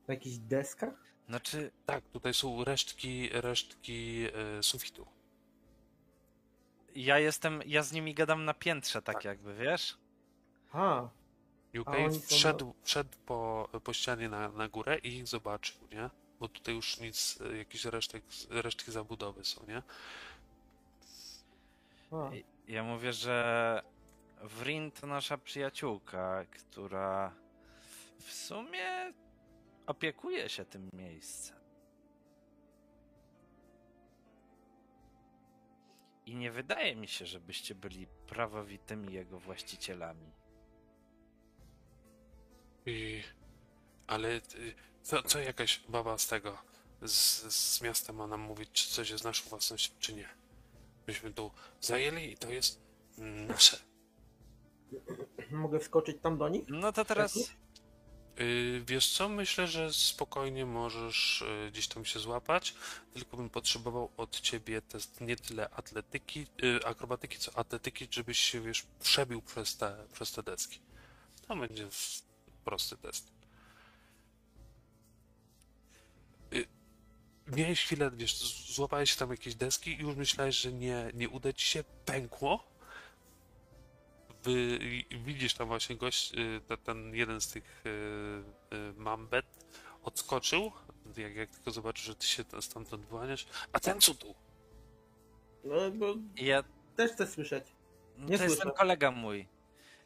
Na 0.09 0.15
jakichś 0.15 0.37
deskach? 0.37 0.95
Znaczy, 1.29 1.71
Tak, 1.87 2.05
tutaj 2.13 2.35
są 2.35 2.65
resztki, 2.65 3.29
resztki 3.33 4.25
e, 4.59 4.63
sufitu. 4.63 5.07
Ja 6.95 7.19
jestem, 7.19 7.63
ja 7.67 7.83
z 7.83 7.93
nimi 7.93 8.15
gadam 8.15 8.45
na 8.45 8.55
piętrze, 8.55 9.03
tak, 9.03 9.15
Tak. 9.15 9.25
jakby, 9.25 9.55
wiesz? 9.55 9.99
A, 10.73 11.09
UK 11.81 11.89
oni 11.89 12.21
są 12.21 12.37
wszedł, 12.37 12.75
wszedł 12.83 13.19
po, 13.27 13.69
po 13.85 13.93
ścianie 13.93 14.29
na, 14.29 14.49
na 14.49 14.69
górę 14.69 14.99
i 14.99 15.17
ich 15.17 15.27
zobaczył, 15.27 15.89
nie? 15.93 16.11
Bo 16.41 16.49
tutaj 16.49 16.75
już 16.75 17.01
nic, 17.01 17.39
jakieś 17.59 17.85
resztek, 17.85 18.23
resztki 18.51 18.93
zabudowy 18.93 19.45
są, 19.45 19.67
nie? 19.69 19.83
Ja 22.69 22.85
mówię, 22.85 23.13
że 23.13 23.83
Wrin 24.43 24.91
to 24.91 25.07
nasza 25.07 25.39
przyjaciółka, 25.39 26.45
która 26.45 27.35
w 28.19 28.33
sumie 28.33 29.13
opiekuje 29.87 30.49
się 30.49 30.65
tym 30.65 30.91
miejscem. 30.93 31.58
I 36.29 36.35
nie 36.35 36.51
wydaje 36.51 36.97
mi 36.97 37.09
się, 37.09 37.27
żebyście 37.27 37.75
byli 37.75 38.07
prawowitymi 38.07 39.13
jego 39.13 39.39
właścicielami. 39.39 40.33
I, 42.87 43.23
ale 44.07 44.29
y, 44.37 44.41
co, 45.03 45.23
co 45.23 45.41
jakaś 45.41 45.81
baba 45.89 46.19
z 46.19 46.27
tego, 46.29 46.59
z, 47.03 47.43
z 47.55 47.83
miasta 47.83 48.13
ma 48.13 48.27
nam 48.27 48.41
mówić, 48.41 48.71
czy 48.73 48.89
coś 48.89 49.11
jest 49.11 49.25
naszą 49.25 49.49
własnością, 49.49 49.95
czy 49.99 50.15
nie? 50.15 50.29
Myśmy 51.07 51.33
tu 51.33 51.51
zajęli 51.81 52.33
i 52.33 52.37
to 52.37 52.51
jest 52.51 52.81
nasze. 53.49 53.77
Mogę 55.51 55.81
wskoczyć 55.81 56.17
tam 56.23 56.39
do 56.39 56.49
nich? 56.49 56.65
No 56.69 56.93
to 56.93 57.05
teraz 57.05 57.53
wiesz 58.87 59.13
co, 59.13 59.29
myślę, 59.29 59.67
że 59.67 59.93
spokojnie 59.93 60.67
możesz 60.67 61.45
yy, 61.65 61.71
gdzieś 61.71 61.89
tam 61.89 62.05
się 62.05 62.19
złapać, 62.19 62.75
tylko 63.15 63.37
bym 63.37 63.51
potrzebował 63.51 64.11
od 64.17 64.41
ciebie 64.41 64.83
test 64.83 65.21
nie 65.21 65.37
tyle 65.37 65.71
atletyki, 65.71 66.47
yy, 66.63 66.81
akrobatyki, 66.85 67.39
co 67.39 67.59
atletyki, 67.59 68.09
żebyś 68.11 68.39
się, 68.39 68.61
wiesz, 68.61 68.87
przebił 69.01 69.43
przez 69.43 69.77
te, 69.77 70.05
przez 70.13 70.33
te 70.33 70.43
deski. 70.43 70.81
To 71.49 71.57
będzie 71.57 71.89
prosty 72.65 72.97
test. 72.97 73.39
Miałeś 77.57 77.85
chwilę, 77.85 78.11
wiesz, 78.11 78.37
złapałeś 78.75 79.17
tam 79.17 79.31
jakieś 79.31 79.55
deski 79.55 79.91
i 79.91 80.03
już 80.03 80.17
myślałeś, 80.17 80.57
że 80.57 80.73
nie, 80.73 81.11
nie 81.15 81.29
uda 81.29 81.53
ci 81.53 81.67
się, 81.67 81.85
pękło. 82.05 82.78
Wy, 84.45 84.79
widzisz 85.25 85.55
tam 85.55 85.69
właśnie 85.69 85.97
gość, 85.97 86.35
y, 86.35 86.61
te- 86.69 86.77
ten 86.77 87.15
jeden 87.15 87.41
z 87.41 87.49
tych 87.53 87.83
y, 87.87 87.89
y, 88.77 88.93
mambet 88.97 89.47
odskoczył, 90.03 90.73
jak, 91.17 91.35
jak 91.37 91.51
tylko 91.51 91.71
zobaczył, 91.71 92.05
że 92.05 92.15
ty 92.15 92.27
się 92.27 92.45
tam- 92.45 92.63
stamtąd 92.63 93.07
wyłaniasz, 93.07 93.47
a 93.73 93.81
ten 93.81 94.01
co 94.01 94.15
tu? 94.15 94.35
No 95.65 95.91
bo 95.91 96.15
Ja 96.37 96.63
też 96.97 97.13
chcę 97.13 97.27
słyszeć. 97.27 97.65
Nie 98.19 98.27
to 98.39 98.43
jest 98.45 98.55
słyszę. 98.55 98.63
ten 98.63 98.73
kolega 98.79 99.11
mój. 99.11 99.49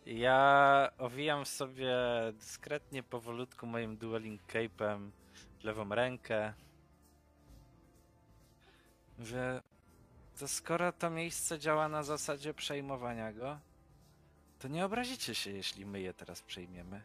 Ja 0.07 0.91
owijam 0.99 1.47
sobie 1.47 1.95
dyskretnie, 2.33 3.03
powolutku 3.03 3.67
moim 3.67 3.97
dueling 3.97 4.41
cape'em 4.53 5.11
w 5.61 5.65
lewą 5.65 5.89
rękę. 5.89 6.55
Że 9.19 9.63
to 10.39 10.49
skoro 10.49 10.93
to 10.93 11.11
miejsce 11.11 11.59
działa 11.59 11.89
na 11.89 12.03
zasadzie 12.03 12.55
przejmowania 12.55 13.33
go, 13.33 13.59
to 14.63 14.69
nie 14.69 14.85
obrazicie 14.85 15.35
się, 15.35 15.51
jeśli 15.51 15.87
my 15.87 16.01
je 16.01 16.15
teraz 16.15 16.43
przejmiemy. 16.43 17.03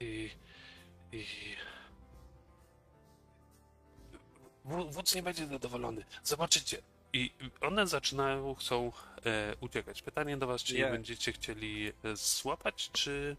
I, 0.00 0.30
i... 1.12 1.26
Wó- 4.64 4.92
Wódz 4.92 5.14
nie 5.14 5.22
będzie 5.22 5.46
zadowolony. 5.46 6.04
Zobaczycie. 6.22 6.82
I 7.12 7.30
one 7.60 7.86
zaczynają, 7.86 8.54
chcą 8.54 8.92
e, 9.26 9.56
uciekać. 9.60 10.02
Pytanie 10.02 10.36
do 10.36 10.46
was, 10.46 10.62
czy 10.62 10.74
je 10.74 10.80
Ja- 10.80 10.90
będziecie 10.90 11.32
chcieli 11.32 11.92
e, 12.04 12.16
złapać, 12.16 12.90
czy... 12.92 13.36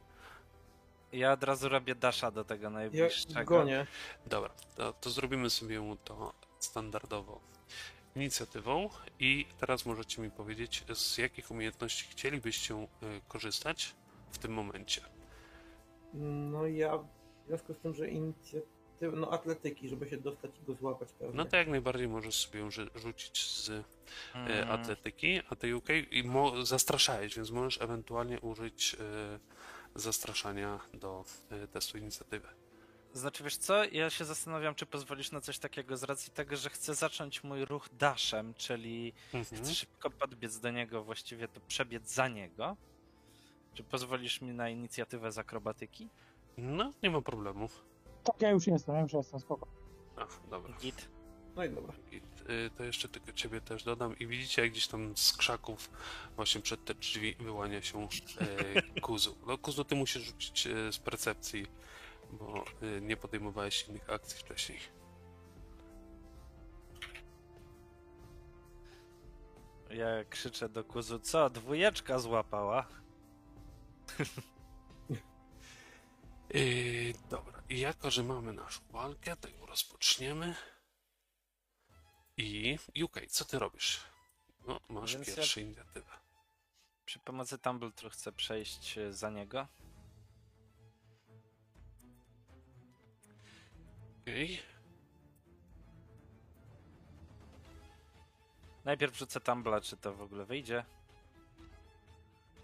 Ja 1.11 1.31
od 1.31 1.43
razu 1.43 1.69
robię 1.69 1.95
dasha 1.95 2.31
do 2.31 2.43
tego 2.43 2.63
Ja 2.63 2.69
najbliższego. 2.69 3.43
gonię. 3.57 3.87
Dobra, 4.25 4.49
to, 4.75 4.93
to 4.93 5.09
zrobimy 5.09 5.49
sobie 5.49 5.97
to 6.03 6.33
standardowo 6.59 7.39
inicjatywą 8.15 8.89
i 9.19 9.45
teraz 9.59 9.85
możecie 9.85 10.21
mi 10.21 10.31
powiedzieć, 10.31 10.83
z 10.93 11.17
jakich 11.17 11.51
umiejętności 11.51 12.05
chcielibyście 12.09 12.73
e, 12.75 12.87
korzystać 13.27 13.95
w 14.31 14.37
tym 14.37 14.51
momencie. 14.53 15.01
No 16.13 16.67
ja 16.67 16.97
w 16.97 17.47
związku 17.47 17.73
z 17.73 17.79
tym, 17.79 17.93
że 17.93 18.09
inicjatywa, 18.09 19.17
no 19.17 19.31
atletyki, 19.31 19.89
żeby 19.89 20.09
się 20.09 20.17
dostać 20.17 20.51
i 20.63 20.65
go 20.65 20.73
złapać 20.73 21.11
pewnie. 21.11 21.35
No 21.35 21.45
to 21.45 21.57
jak 21.57 21.67
najbardziej 21.67 22.07
możesz 22.07 22.35
sobie 22.35 22.59
ją 22.59 22.67
rzu- 22.69 22.89
rzucić 22.99 23.45
z 23.45 23.71
Mm, 24.35 24.71
atletyki, 24.71 25.39
a 25.49 25.55
ty 25.55 25.75
UK 25.77 25.89
i 26.11 26.23
mo- 26.23 26.65
zastraszałeś, 26.65 27.35
więc 27.35 27.51
możesz 27.51 27.81
ewentualnie 27.81 28.39
użyć 28.41 28.95
e, 28.99 29.39
zastraszania 29.95 30.79
do 30.93 31.25
testu 31.71 31.97
inicjatywy. 31.97 32.47
Znaczy, 33.15 33.43
wiesz 33.43 33.57
co? 33.57 33.83
Ja 33.83 34.09
się 34.09 34.25
zastanawiam, 34.25 34.75
czy 34.75 34.85
pozwolisz 34.85 35.31
na 35.31 35.41
coś 35.41 35.59
takiego 35.59 35.97
z 35.97 36.03
racji 36.03 36.33
tego, 36.33 36.55
że 36.55 36.69
chcę 36.69 36.95
zacząć 36.95 37.43
mój 37.43 37.65
ruch 37.65 37.89
dashem, 37.93 38.53
czyli 38.53 39.13
Mhm. 39.33 39.63
chcę 39.63 39.75
szybko 39.75 40.09
podbiec 40.09 40.59
do 40.59 40.71
niego, 40.71 41.03
właściwie 41.03 41.47
to 41.47 41.59
przebiec 41.67 42.13
za 42.13 42.27
niego. 42.27 42.77
Czy 43.73 43.83
pozwolisz 43.83 44.41
mi 44.41 44.53
na 44.53 44.69
inicjatywę 44.69 45.31
z 45.31 45.37
akrobatyki? 45.37 46.09
No, 46.57 46.91
nie 47.03 47.09
ma 47.09 47.21
problemu. 47.21 47.69
Tak, 48.23 48.41
ja 48.41 48.49
już 48.49 48.67
jestem, 48.67 48.95
ja 48.95 49.01
już 49.01 49.13
jestem, 49.13 49.39
spoko. 49.39 49.67
A, 50.17 50.49
dobra. 50.49 50.73
Git. 50.81 51.09
No 51.55 51.65
i 51.65 51.69
dobra. 51.69 51.93
I, 52.11 52.15
y, 52.15 52.69
to 52.77 52.83
jeszcze 52.83 53.09
tylko 53.09 53.31
ciebie 53.31 53.61
też 53.61 53.83
dodam 53.83 54.19
i 54.19 54.27
widzicie 54.27 54.61
jak 54.61 54.71
gdzieś 54.71 54.87
tam 54.87 55.17
z 55.17 55.33
krzaków 55.37 55.89
właśnie 56.35 56.61
przed 56.61 56.85
te 56.85 56.93
drzwi 56.93 57.35
wyłania 57.39 57.81
się 57.81 58.07
e, 58.39 58.81
Kuzu. 59.01 59.37
No 59.47 59.57
Kuzu 59.57 59.83
ty 59.85 59.95
musisz 59.95 60.23
rzucić 60.23 60.67
e, 60.67 60.91
z 60.91 60.97
percepcji, 60.97 61.67
bo 62.35 62.65
e, 62.81 63.01
nie 63.01 63.17
podejmowałeś 63.17 63.87
innych 63.87 64.09
akcji 64.09 64.37
wcześniej. 64.39 64.79
Ja 69.89 70.23
krzyczę 70.29 70.69
do 70.69 70.83
kuzu, 70.83 71.19
co? 71.19 71.49
Dwójeczka 71.49 72.19
złapała? 72.19 72.87
Yy, 76.53 77.13
dobra, 77.29 77.63
i 77.69 77.79
jako, 77.79 78.11
że 78.11 78.23
mamy 78.23 78.53
naszą 78.53 78.81
walkę, 78.89 79.35
to 79.35 79.49
ją 79.49 79.65
rozpoczniemy. 79.65 80.55
I 82.37 82.77
UK, 83.03 83.19
co 83.29 83.45
ty 83.45 83.59
robisz? 83.59 83.99
No, 84.67 84.79
masz 84.89 85.15
Więc 85.15 85.27
ja- 85.27 85.35
pierwszą 85.35 85.61
inicjatywę. 85.61 86.11
Przy 87.05 87.19
pomocy 87.19 87.57
Tumbletru 87.57 88.09
chcę 88.09 88.31
przejść 88.31 88.97
e, 88.97 89.13
za 89.13 89.29
niego. 89.29 89.67
Okej. 94.25 94.59
Najpierw 98.85 99.17
rzucę 99.17 99.39
Tumbla, 99.41 99.81
czy 99.81 99.97
to 99.97 100.13
w 100.13 100.21
ogóle 100.21 100.45
wyjdzie. 100.45 100.85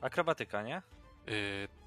Akrobatyka, 0.02 0.62
nie? 0.63 0.82
Yy, 1.28 1.34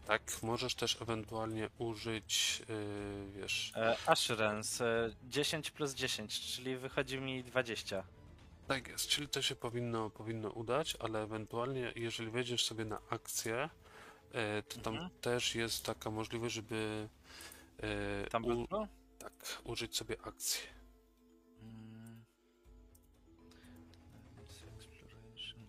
tak, 0.06 0.22
możesz 0.42 0.74
też 0.74 1.02
ewentualnie 1.02 1.68
użyć, 1.78 2.62
yy, 2.68 3.30
wiesz, 3.40 3.72
E, 3.76 3.96
Assurance, 4.06 4.84
e, 5.06 5.10
10 5.28 5.70
plus 5.70 5.94
10, 5.94 6.40
czyli 6.54 6.76
wychodzi 6.76 7.18
mi 7.20 7.44
20. 7.44 8.04
tak 8.68 8.88
jest, 8.88 9.08
czyli 9.08 9.28
to 9.28 9.42
się 9.42 9.56
powinno, 9.56 10.10
powinno 10.10 10.50
udać, 10.50 10.96
ale 11.00 11.22
ewentualnie 11.22 11.92
jeżeli 11.96 12.30
wejdziesz 12.30 12.64
sobie 12.64 12.84
na 12.84 12.98
akcję, 13.10 13.68
yy, 14.34 14.62
to 14.68 14.80
tam 14.80 14.94
Mhm. 14.94 15.10
też 15.20 15.54
jest 15.54 15.87
taka 15.87 16.10
możliwość, 16.10 16.54
żeby 16.54 17.08
yy, 17.82 17.88
u, 18.26 18.30
Tumbletru? 18.30 18.88
Tak, 19.24 19.60
użyć 19.64 19.96
sobie 19.96 20.16
akcji. 20.22 20.60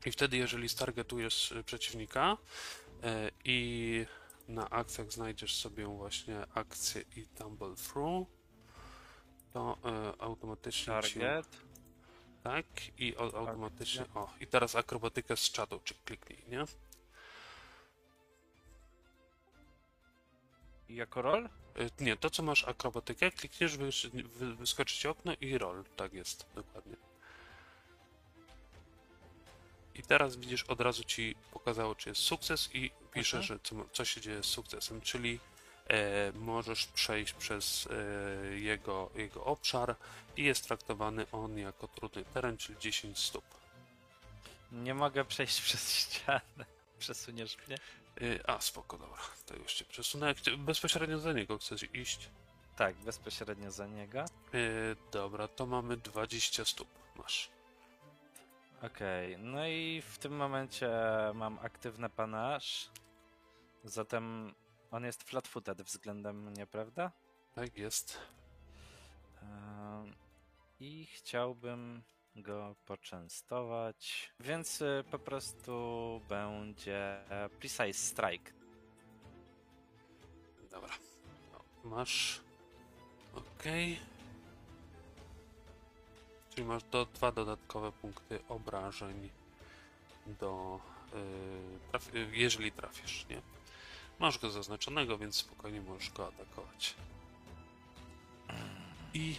I 0.05 0.11
wtedy, 0.11 0.37
jeżeli 0.37 0.69
stargetujesz 0.69 1.51
y, 1.51 1.63
przeciwnika 1.63 2.37
e, 3.03 3.31
i 3.43 4.05
na 4.47 4.69
akcjach 4.69 5.11
znajdziesz 5.11 5.55
sobie 5.55 5.85
właśnie 5.85 6.47
akcję 6.53 7.03
i 7.15 7.27
tumble 7.27 7.75
through, 7.75 8.27
to 9.53 9.77
e, 9.85 10.21
automatycznie 10.21 11.01
ci, 11.03 11.19
Target. 11.19 11.47
tak 12.43 12.65
i 12.97 13.15
o, 13.17 13.37
automatycznie 13.37 14.05
o 14.13 14.29
i 14.39 14.47
teraz 14.47 14.75
akrobatykę 14.75 15.37
z 15.37 15.51
czatu, 15.51 15.79
czy 15.83 15.93
kliknij, 15.93 16.43
nie? 16.47 16.65
I 20.89 20.95
jako 20.95 21.21
roll? 21.21 21.45
E, 21.45 21.49
Nie, 22.03 22.17
to 22.17 22.29
co 22.29 22.43
masz 22.43 22.63
akrobatykę, 22.63 23.31
klikniesz, 23.31 23.77
wys, 23.77 24.05
wy, 24.05 24.55
wyskoczy 24.55 24.95
ci 24.95 25.07
okno 25.07 25.33
i 25.41 25.57
roll, 25.57 25.83
tak 25.95 26.13
jest, 26.13 26.45
dokładnie. 26.55 26.95
I 29.95 30.03
teraz 30.03 30.35
widzisz, 30.35 30.63
od 30.63 30.81
razu 30.81 31.03
ci 31.03 31.35
pokazało, 31.51 31.95
czy 31.95 32.09
jest 32.09 32.21
sukces 32.21 32.69
i 32.75 32.91
pisze, 33.13 33.37
Mhm. 33.37 33.43
że 33.43 33.59
co, 33.63 33.75
co 33.93 34.05
się 34.05 34.21
dzieje 34.21 34.43
z 34.43 34.45
sukcesem, 34.45 35.01
czyli 35.01 35.39
e, 35.87 36.31
możesz 36.35 36.85
przejść 36.85 37.33
przez 37.33 37.87
e, 38.51 38.55
jego, 38.57 39.09
jego 39.15 39.45
obszar 39.45 39.95
i 40.37 40.43
jest 40.43 40.67
traktowany 40.67 41.25
on 41.31 41.57
jako 41.57 41.87
trudny 41.87 42.25
teren, 42.25 42.57
czyli 42.57 42.79
10 42.79 43.19
stóp. 43.19 43.45
Nie 44.71 44.93
mogę 44.93 45.25
przejść 45.25 45.61
przez 45.67 45.93
ścianę. 45.93 46.65
Przesuniesz 46.99 47.57
mnie? 47.67 47.77
E, 48.21 48.49
a, 48.49 48.61
spoko, 48.61 48.97
dobra, 48.97 49.21
to 49.45 49.55
już 49.55 49.73
cię 49.73 49.85
przesunę. 49.85 50.33
Bezpośrednio 50.57 51.19
za 51.19 51.33
niego 51.33 51.57
chcesz 51.57 51.95
iść. 51.95 52.29
Tak, 52.75 52.95
bezpośrednio 52.95 53.71
za 53.71 53.87
niego. 53.87 54.19
E, 54.19 54.25
dobra, 55.11 55.47
to 55.47 55.65
mamy 55.65 55.97
20 55.97 56.65
stóp, 56.65 56.87
masz. 57.15 57.49
Okej, 58.81 59.37
no 59.37 59.67
i 59.67 60.01
w 60.01 60.17
tym 60.17 60.35
momencie 60.35 60.89
mam 61.33 61.59
aktywny 61.59 62.09
panasz. 62.09 62.89
Zatem 63.83 64.53
on 64.91 65.03
jest 65.03 65.23
flat-footed 65.23 65.81
względem 65.83 66.43
mnie, 66.43 66.67
prawda? 66.67 67.11
Tak 67.55 67.77
jest. 67.77 68.17
Ehm, 69.41 70.13
I 70.79 71.05
chciałbym 71.05 72.03
go 72.35 72.75
poczęstować, 72.85 74.31
więc 74.39 74.81
y, 74.81 75.03
po 75.11 75.19
prostu 75.19 75.71
będzie 76.29 77.19
Precise 77.59 77.93
Strike. 77.93 78.51
Dobra. 80.71 80.93
Masz. 81.83 82.41
Okej. 83.35 83.99
Czyli 86.49 86.67
masz 86.67 86.83
do, 86.83 87.05
dwa 87.05 87.31
dodatkowe 87.31 87.91
punkty 87.91 88.39
obrażeń 88.49 89.29
do. 90.39 90.79
Yy, 91.13 91.19
traf, 91.91 92.09
jeżeli 92.31 92.71
trafisz, 92.71 93.25
nie? 93.29 93.41
Masz 94.19 94.39
go 94.39 94.51
zaznaczonego, 94.51 95.17
więc 95.17 95.35
spokojnie 95.35 95.81
możesz 95.81 96.11
go 96.11 96.27
atakować. 96.27 96.95
I 99.13 99.35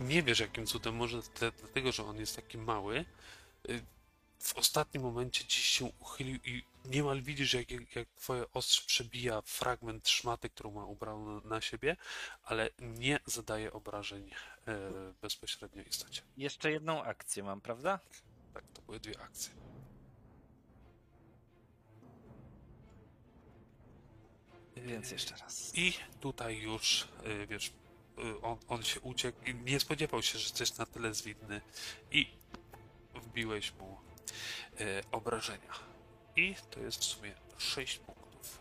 nie 0.00 0.22
wiesz 0.22 0.40
jakim 0.40 0.66
cudem, 0.66 0.96
może 0.96 1.22
te, 1.22 1.52
dlatego, 1.52 1.92
że 1.92 2.04
on 2.04 2.16
jest 2.16 2.36
taki 2.36 2.58
mały, 2.58 3.04
y, 3.68 3.82
w 4.38 4.56
ostatnim 4.56 5.02
momencie 5.02 5.44
dziś 5.44 5.64
się 5.64 5.84
uchylił 6.00 6.38
i 6.44 6.62
niemal 6.84 7.22
widzisz, 7.22 7.54
jak, 7.54 7.70
jak, 7.70 8.08
twoje 8.16 8.52
ostrze 8.52 8.82
przebija 8.86 9.42
fragment 9.42 10.08
szmaty, 10.08 10.50
którą 10.50 10.70
ma 10.70 10.84
ubraną 10.84 11.40
na, 11.40 11.60
siebie, 11.60 11.96
ale 12.44 12.70
nie 12.78 13.18
zadaje 13.26 13.72
obrażeń 13.72 14.30
e, 14.68 14.78
bezpośrednio 15.22 15.82
istocie. 15.82 16.22
Jeszcze 16.36 16.70
jedną 16.70 17.02
akcję 17.02 17.42
mam, 17.42 17.60
prawda? 17.60 18.00
Tak, 18.54 18.64
to 18.74 18.82
były 18.82 19.00
dwie 19.00 19.20
akcje. 19.20 19.54
Więc 24.76 25.10
jeszcze 25.10 25.36
raz. 25.36 25.72
I 25.74 25.92
tutaj 26.20 26.58
już, 26.58 27.08
y, 27.26 27.46
wiesz, 27.46 27.72
on, 28.42 28.56
on 28.68 28.82
się 28.82 29.00
uciekł 29.00 29.38
i 29.46 29.54
nie 29.54 29.80
spodziewał 29.80 30.22
się, 30.22 30.38
że 30.38 30.44
jesteś 30.44 30.76
na 30.76 30.86
tyle 30.86 31.14
zwinny 31.14 31.60
i 32.10 32.26
wbiłeś 33.14 33.72
mu 33.74 33.98
y, 34.80 35.02
obrażenia. 35.12 35.72
I 36.36 36.54
to 36.70 36.80
jest 36.80 36.98
w 36.98 37.04
sumie 37.04 37.34
6 37.58 37.98
punktów 37.98 38.58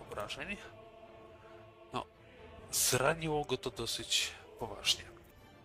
y, 0.00 0.02
obrażeń. 0.02 0.56
No, 1.92 2.06
zraniło 2.72 3.44
go 3.44 3.56
to 3.56 3.70
dosyć 3.70 4.32
poważnie. 4.58 5.04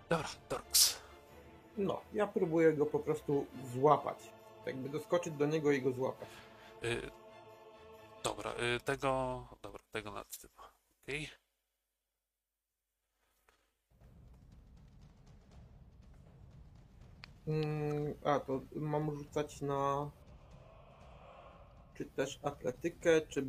Dobra, 0.09 0.29
Dorks. 0.49 1.01
No, 1.77 2.01
ja 2.13 2.27
próbuję 2.27 2.73
go 2.73 2.85
po 2.85 2.99
prostu 2.99 3.45
złapać. 3.73 4.17
Jakby 4.65 4.89
doskoczyć 4.89 5.33
do 5.33 5.45
niego 5.45 5.71
i 5.71 5.81
go 5.81 5.91
złapać. 5.91 6.29
Y, 6.83 7.11
dobra, 8.23 8.53
y, 8.75 8.79
tego, 8.79 9.43
dobra, 9.61 9.81
tego 9.91 10.11
nad 10.11 10.37
tym. 10.37 10.49
Okej. 11.03 11.40
Mm, 17.51 18.13
a, 18.23 18.39
to 18.39 18.61
mam 18.75 19.17
rzucać 19.17 19.61
na... 19.61 20.11
Czy 21.97 22.05
też 22.05 22.39
atletykę, 22.43 23.21
czy... 23.21 23.45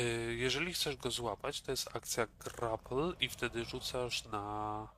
Y, 0.00 0.34
Jeżeli 0.34 0.72
chcesz 0.72 0.96
go 0.96 1.10
złapać, 1.10 1.62
to 1.62 1.70
jest 1.70 1.96
akcja 1.96 2.26
grapple 2.40 3.12
i 3.20 3.28
wtedy 3.28 3.64
rzucasz 3.64 4.24
na 4.24 4.88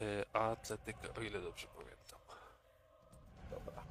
y, 0.00 0.32
atletykę, 0.32 1.14
o 1.18 1.20
ile 1.20 1.40
dobrze 1.40 1.66
pamiętam. 1.66 2.20
Dobra. 3.50 3.84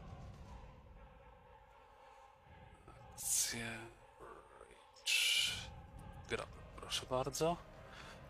Akcję 3.13 3.77
range 4.19 5.51
grapple, 6.29 6.63
proszę 6.75 7.05
bardzo. 7.09 7.57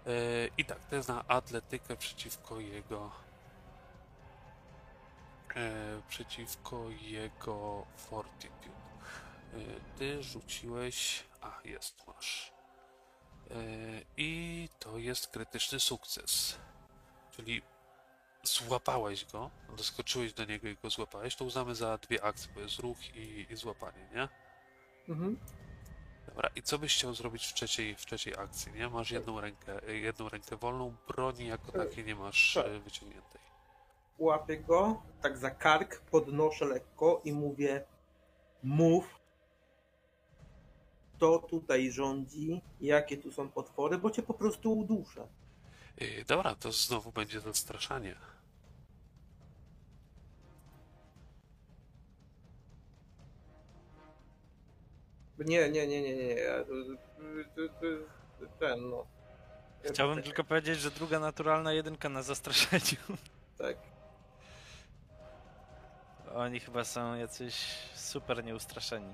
Y, 0.08 0.50
I 0.58 0.66
tak, 0.66 0.86
to 0.86 0.96
jest 0.96 1.10
na 1.10 1.28
atletykę 1.28 1.96
przeciwko 1.98 2.60
jego 2.60 3.25
przeciwko 6.08 6.86
jego 7.02 7.86
fortitude. 7.98 8.76
Y, 9.54 9.82
Ty 9.98 10.24
rzuciłeś. 10.24 11.24
A, 11.42 11.60
jest, 11.66 12.08
masz. 12.08 12.54
Y, 13.52 14.06
I 14.18 14.70
to 14.80 14.98
jest 14.98 15.28
krytyczny 15.28 15.80
sukces. 15.80 16.58
Czyli 17.32 17.62
złapałeś 18.44 19.26
go, 19.26 19.52
doskoczyłeś 19.78 20.34
do 20.34 20.46
niego 20.46 20.68
i 20.68 20.76
go 20.76 20.90
złapałeś. 20.90 21.36
To 21.36 21.46
uznamy 21.46 21.76
za 21.76 21.98
dwie 21.98 22.24
akcje, 22.24 22.52
bo 22.54 22.60
jest 22.62 22.80
ruch 22.80 23.16
i, 23.16 23.46
i 23.50 23.56
złapanie, 23.56 24.10
nie? 24.16 24.30
Mhm. 25.10 25.40
Dobra, 26.28 26.50
i 26.56 26.62
co 26.62 26.80
byś 26.80 26.96
chciał 26.96 27.14
zrobić 27.14 27.46
w 27.46 27.54
trzeciej, 27.54 27.96
w 27.96 28.06
trzeciej 28.06 28.38
akcji, 28.38 28.72
nie? 28.72 28.90
Masz 28.90 29.12
jedną 29.12 29.42
rękę, 29.42 29.82
jedną 29.94 30.30
rękę 30.30 30.58
wolną, 30.58 30.96
broni 31.08 31.48
jako 31.48 31.72
Tak. 31.72 31.90
takiej 31.90 32.06
nie 32.06 32.16
masz 32.16 32.54
Tak. 32.54 32.84
wyciągniętej. 32.84 33.42
Łapię 34.20 34.58
go, 34.58 35.02
tak 35.22 35.38
za 35.38 35.50
kark, 35.52 36.02
podnoszę 36.02 36.66
lekko 36.66 37.22
i 37.24 37.34
mówię 37.34 37.84
mów, 38.64 39.20
kto 41.16 41.40
tutaj 41.40 41.92
rządzi, 41.92 42.62
jakie 42.82 43.18
tu 43.18 43.32
są 43.32 43.50
potwory, 43.50 43.98
bo 43.98 44.12
cię 44.12 44.24
po 44.24 44.34
prostu 44.34 44.78
uduszę. 44.78 45.28
Y, 46.02 46.26
Dobra, 46.28 46.56
to 46.56 46.72
znowu 46.72 47.12
będzie 47.12 47.40
zastraszanie. 47.40 48.16
Nie, 55.40 55.70
nie, 55.70 55.88
nie, 55.88 56.02
nie, 56.02 56.16
nie, 56.16 56.36
to, 56.36 56.74
to, 57.56 57.74
to, 58.40 58.46
ten, 58.60 58.90
no. 58.90 59.06
Chciałbym 59.84 60.24
tylko 60.24 60.44
powiedzieć, 60.44 60.80
że 60.80 60.92
druga 60.92 61.20
naturalna 61.20 61.74
jedynka 61.74 62.10
na 62.10 62.24
zastraszeniu. 62.24 63.18
Tak. 63.58 63.95
Oni 66.36 66.60
chyba 66.60 66.84
są 66.84 67.16
jacyś 67.16 67.56
super 67.96 68.44
nieustraszeni. 68.46 69.14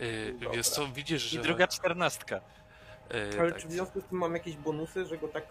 Y, 0.00 0.32
Dobra. 0.40 0.56
Wiesz 0.56 0.68
co, 0.68 0.86
widzisz, 0.88 1.22
że... 1.22 1.40
I 1.40 1.42
druga 1.42 1.68
czternastka. 1.68 2.36
y, 2.36 3.40
Ale 3.40 3.52
tak, 3.52 3.60
czy 3.62 3.68
w 3.68 3.72
związku 3.72 4.00
z 4.00 4.04
tym 4.04 4.18
mam 4.18 4.34
jakieś 4.34 4.56
bonusy, 4.56 5.06
że 5.06 5.18
go 5.18 5.28
tak... 5.28 5.44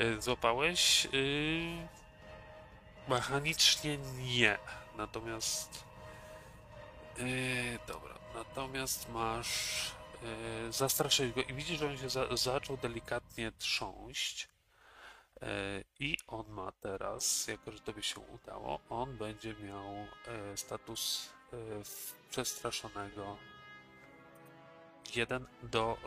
y, 0.00 0.22
Złapałeś? 0.22 1.08
y, 1.14 1.88
Mechanicznie 3.08 3.98
nie. 4.16 4.58
Natomiast... 4.96 5.84
y, 7.18 7.78
Dobra, 7.86 8.14
natomiast 8.34 9.08
masz... 9.08 9.86
y, 10.68 10.72
Zastraszyłeś 10.72 11.32
go 11.32 11.40
i 11.42 11.54
widzisz, 11.54 11.78
że 11.78 11.86
on 11.86 11.98
się 11.98 12.08
za, 12.10 12.36
zaczął 12.36 12.76
delikatnie 12.76 13.52
trząść. 13.58 14.48
Y, 15.42 15.84
I 16.00 16.16
on 16.26 16.48
ma 16.48 16.72
teraz, 16.72 17.46
jako 17.46 17.72
że 17.72 17.80
tobie 17.80 18.02
się 18.02 18.20
udało, 18.20 18.80
on 18.90 19.16
będzie 19.16 19.54
miał 19.54 19.84
y, 20.52 20.56
status 20.56 21.28
w- 21.84 22.12
przestraszonego 22.30 23.36
1 25.16 25.46
do 25.62 25.98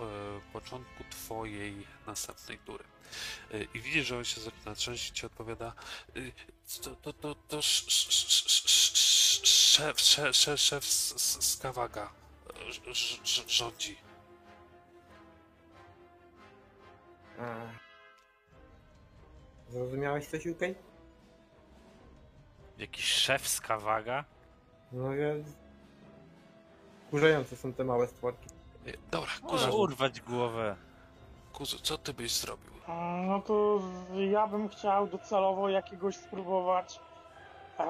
początku 0.54 1.04
twojej 1.10 1.88
następnej 2.08 2.60
tury. 2.60 2.84
I 3.74 3.80
widzisz, 3.80 4.08
że 4.08 4.18
on 4.18 4.26
się 4.26 4.42
zaczyna 4.42 4.76
trząść 4.76 5.10
i 5.10 5.14
ci 5.14 5.26
odpowiada 5.26 5.74
y, 6.18 6.32
to, 6.84 6.96
to, 6.96 7.14
to, 7.14 7.36
to 7.36 7.58
sz- 7.60 7.88
sz- 7.88 8.12
sz- 8.12 8.66
sz- 8.68 8.96
sz- 8.96 9.48
szef, 9.48 10.00
szef, 10.00 10.60
szef, 10.60 10.86
z, 10.86 11.58
Kawaga 11.62 12.14
rządzi. 13.48 13.98
Zrozumiałeś 19.72 20.28
coś, 20.28 20.46
UK? 20.48 20.60
Jakiś 22.78 23.06
szef 23.06 23.48
z 23.48 23.62
Kawaga. 23.62 24.26
No 24.92 25.14
ja... 25.14 25.34
Kurzające 27.12 27.56
są 27.56 27.74
te 27.74 27.84
małe 27.84 28.08
stworki. 28.08 28.50
Y, 28.88 28.98
Dobra, 29.12 29.32
Może 29.44 29.66
Kuzu, 29.66 29.82
urwać 29.82 30.22
głowę. 30.22 30.76
Kuzu, 31.54 31.80
co 31.80 31.98
ty 31.98 32.14
byś 32.14 32.32
zrobił? 32.36 32.72
A, 32.88 33.22
No 33.28 33.42
to 33.42 33.82
ja 34.32 34.48
bym 34.48 34.70
chciał 34.70 35.08
docelowo 35.08 35.70
jakiegoś 35.70 36.16
spróbować 36.16 37.00
e, 37.80 37.86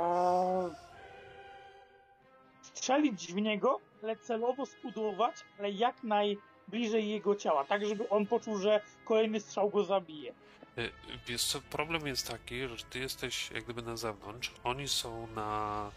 strzelić 2.62 3.34
w 3.34 3.36
niego, 3.36 3.80
ale 4.04 4.16
celowo 4.16 4.66
spudłować, 4.66 5.36
ale 5.60 5.72
jak 5.72 6.04
najbliżej 6.04 7.10
jego 7.10 7.36
ciała, 7.36 7.66
tak 7.66 7.86
żeby 7.86 8.10
on 8.10 8.26
poczuł, 8.26 8.58
że 8.58 8.82
kolejny 9.06 9.40
strzał 9.40 9.70
go 9.70 9.84
zabije. 9.84 10.34
Y, 10.78 10.92
Wiesz 11.28 11.44
co, 11.46 11.62
problem 11.62 12.08
jest 12.08 12.28
taki, 12.28 12.68
że 12.68 12.86
ty 12.86 13.00
jesteś 13.00 13.52
jak 13.52 13.64
gdyby 13.64 13.82
na 13.82 13.98
zewnątrz, 13.98 14.52
oni 14.64 14.88
są 14.88 15.28
na, 15.28 15.92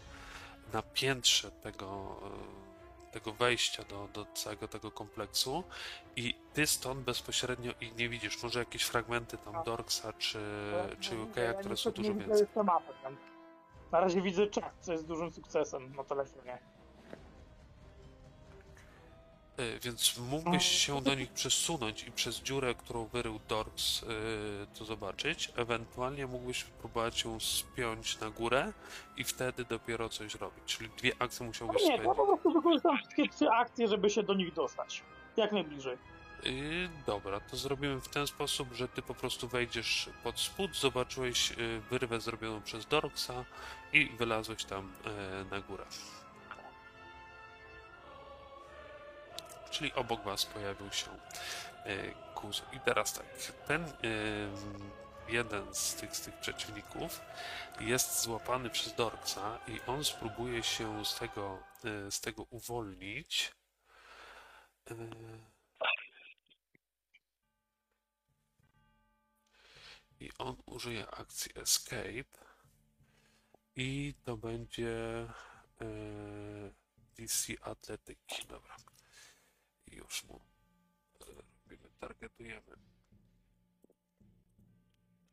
na 0.73 0.81
piętrze 0.81 1.51
tego, 1.51 2.19
y, 3.09 3.11
tego 3.13 3.33
wejścia 3.33 3.83
do, 3.83 4.07
do 4.13 4.25
całego 4.33 4.67
tego 4.67 4.91
kompleksu 4.91 5.63
i 6.15 6.35
ty 6.53 6.67
stąd 6.67 6.99
bezpośrednio 6.99 7.71
ich 7.81 7.95
nie 7.95 8.09
widzisz. 8.09 8.43
Może 8.43 8.59
jakieś 8.59 8.83
fragmenty 8.83 9.37
tam 9.37 9.63
Dorksa 9.63 10.13
czy, 10.13 10.39
czy 10.99 11.19
Ukeja, 11.21 11.53
które 11.53 11.77
są 11.77 11.91
dużo 11.91 12.13
więcej. 12.27 12.47
Na 13.91 13.99
razie 13.99 14.21
widzę 14.21 14.47
czat, 14.47 14.73
co 14.79 14.91
jest 14.91 15.05
dużym 15.05 15.31
sukcesem 15.31 15.95
na 15.95 16.03
telefonie. 16.03 16.57
Y, 19.59 19.79
Więc 19.79 20.17
mógłbyś 20.17 20.65
się 20.65 21.01
do 21.01 21.15
nich 21.15 21.31
przesunąć 21.31 22.03
i 22.03 22.11
przez 22.11 22.39
dziurę, 22.41 22.75
którą 22.75 23.05
wyrył 23.05 23.39
Dorks, 23.47 24.03
y, 24.03 24.07
to 24.77 24.85
zobaczyć. 24.85 25.51
Ewentualnie 25.55 26.27
mógłbyś 26.27 26.63
próbować 26.63 27.23
ją 27.23 27.39
spiąć 27.39 28.19
na 28.19 28.29
górę 28.29 28.73
i 29.17 29.23
wtedy 29.23 29.65
dopiero 29.65 30.09
coś 30.09 30.35
robić. 30.35 30.63
Czyli 30.65 30.89
dwie 30.97 31.11
akcje 31.19 31.45
musiałbyś 31.45 31.81
No 31.83 31.89
nie, 31.89 31.95
ja 31.97 32.03
po 32.03 32.25
prostu 32.25 32.51
wykorzystam 32.51 32.97
wszystkie 32.97 33.29
trzy 33.29 33.49
akcje, 33.49 33.87
żeby 33.87 34.09
się 34.09 34.23
do 34.23 34.33
nich 34.33 34.53
dostać. 34.53 35.03
Jak 35.37 35.51
najbliżej. 35.51 35.97
Yy, 36.43 36.89
dobra, 37.05 37.39
to 37.39 37.57
zrobimy 37.57 38.01
w 38.01 38.07
ten 38.07 38.27
sposób, 38.27 38.73
że 38.73 38.87
ty 38.87 39.01
po 39.01 39.13
prostu 39.13 39.47
wejdziesz 39.47 40.09
pod 40.23 40.39
spód, 40.39 40.75
zobaczyłeś 40.75 41.49
yy, 41.49 41.81
wyrwę 41.89 42.21
zrobioną 42.21 42.61
przez 42.61 42.85
Dorksa 42.85 43.45
i 43.93 44.05
wylazłeś 44.05 44.65
tam 44.65 44.91
na 45.51 45.59
górę. 45.59 45.85
Czyli 49.75 49.93
obok 49.93 50.23
was 50.23 50.45
pojawił 50.45 50.91
się 50.91 51.09
e, 51.85 52.11
Kuzu. 52.35 52.63
I 52.73 52.79
teraz 52.79 53.13
tak, 53.13 53.25
ten 53.67 53.83
em, 53.83 54.91
jeden 55.27 55.75
z 55.75 55.95
tych, 55.95 56.15
z 56.15 56.21
tych 56.21 56.39
przeciwników 56.39 57.21
jest 57.79 58.21
złapany 58.21 58.69
przez 58.69 58.95
Dorksa 58.95 59.59
i 59.67 59.79
on 59.87 60.03
spróbuje 60.03 60.63
się 60.63 61.05
z 61.05 61.19
tego, 61.19 61.63
e, 61.83 62.11
z 62.11 62.21
tego 62.21 62.43
uwolnić. 62.43 63.51
E, 64.91 64.95
I 70.19 70.31
on 70.37 70.55
użyje 70.65 71.07
akcji 71.07 71.51
Escape. 71.55 72.45
I 73.75 74.13
to 74.23 74.37
będzie 74.37 74.89
e, 75.81 75.85
DC 77.17 77.53
Atletyki. 77.61 78.47
Dobra. 78.47 78.75
Już 79.95 80.23
mu 80.23 80.41
e, 81.21 81.25
robimy, 81.33 81.89
targetujemy 81.99 82.75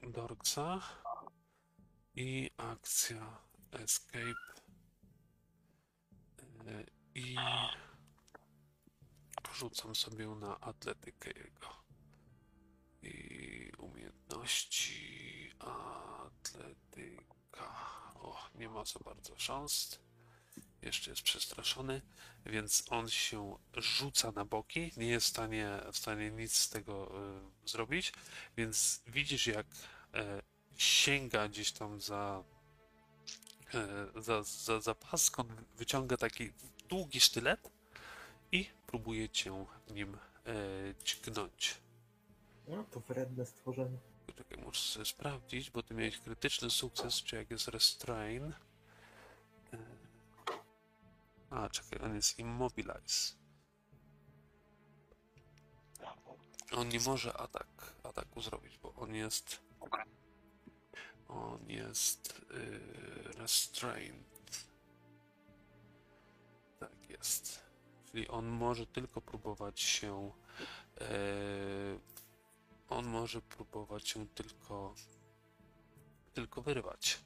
Dorksa. 0.02 0.80
I 2.14 2.50
akcja 2.56 3.38
Escape. 3.72 4.62
E, 6.66 6.84
I 7.14 7.36
rzucam 9.54 9.94
sobie 9.94 10.26
na 10.26 10.60
atletykę 10.60 11.30
jego. 11.30 11.82
I 13.02 13.72
umiejętności 13.78 15.50
atletyka. 15.58 17.22
O, 18.14 18.48
nie 18.54 18.68
ma 18.68 18.84
za 18.84 19.00
bardzo 19.04 19.38
szans. 19.38 19.98
Jeszcze 20.83 21.11
jest 21.11 21.22
przestraszony, 21.22 22.03
więc 22.47 22.85
on 22.91 23.09
się 23.09 23.59
rzuca 23.76 24.33
na 24.33 24.45
boki. 24.45 24.93
Nie 24.97 25.07
jest 25.07 25.26
w 25.26 25.30
stanie, 25.30 25.80
w 25.93 25.97
stanie 25.97 26.30
nic 26.30 26.57
z 26.57 26.70
tego 26.70 27.12
y, 27.64 27.68
zrobić, 27.68 28.12
więc 28.57 29.03
widzisz, 29.07 29.47
jak 29.47 29.66
e, 30.14 30.43
sięga 30.76 31.49
gdzieś 31.49 31.72
tam 31.72 32.01
za, 32.01 32.45
e, 33.74 34.22
za, 34.22 34.43
za, 34.43 34.80
za 34.80 34.95
pas, 34.95 35.24
skąd 35.24 35.53
wyciąga 35.76 36.16
taki 36.16 36.53
długi 36.89 37.20
sztylet 37.20 37.70
i 38.53 38.66
próbuje 38.87 39.28
cię 39.28 39.66
nim 39.91 40.14
e, 40.14 40.55
dźgnąć. 41.05 41.74
No 42.68 42.85
to 42.85 43.01
wredne 43.01 43.47
stworzenie. 43.47 43.99
Czekaj, 44.37 44.64
muszę 44.64 44.93
sobie 44.93 45.07
sprawdzić, 45.07 45.70
bo 45.70 45.83
ty 45.83 45.95
miałeś 45.95 46.18
krytyczny 46.18 46.70
sukces, 46.70 47.22
czy 47.22 47.37
jak 47.37 47.51
jest 47.51 47.68
restrain. 47.68 48.53
A, 51.53 51.68
czekaj, 51.68 51.98
on 52.05 52.14
jest 52.14 52.38
immobilize. 52.38 53.34
On 56.76 56.88
nie 56.88 57.00
może 57.00 57.36
atak, 57.36 57.94
ataku 58.03 58.40
zrobić, 58.40 58.78
bo 58.78 58.94
on 58.94 59.14
jest... 59.14 59.61
On 61.28 61.70
jest 61.70 62.42
yy, 62.50 63.32
restrained. 63.32 64.66
Tak 66.78 67.11
jest. 67.11 67.61
Czyli 68.11 68.28
on 68.28 68.46
może 68.46 68.86
tylko 68.86 69.20
próbować 69.20 69.80
się... 69.80 70.32
Yy, 71.00 72.00
on 72.88 73.07
może 73.07 73.42
próbować 73.42 74.09
się 74.09 74.28
tylko 74.28 74.94
tylko 76.34 76.62
wyrwać. 76.62 77.20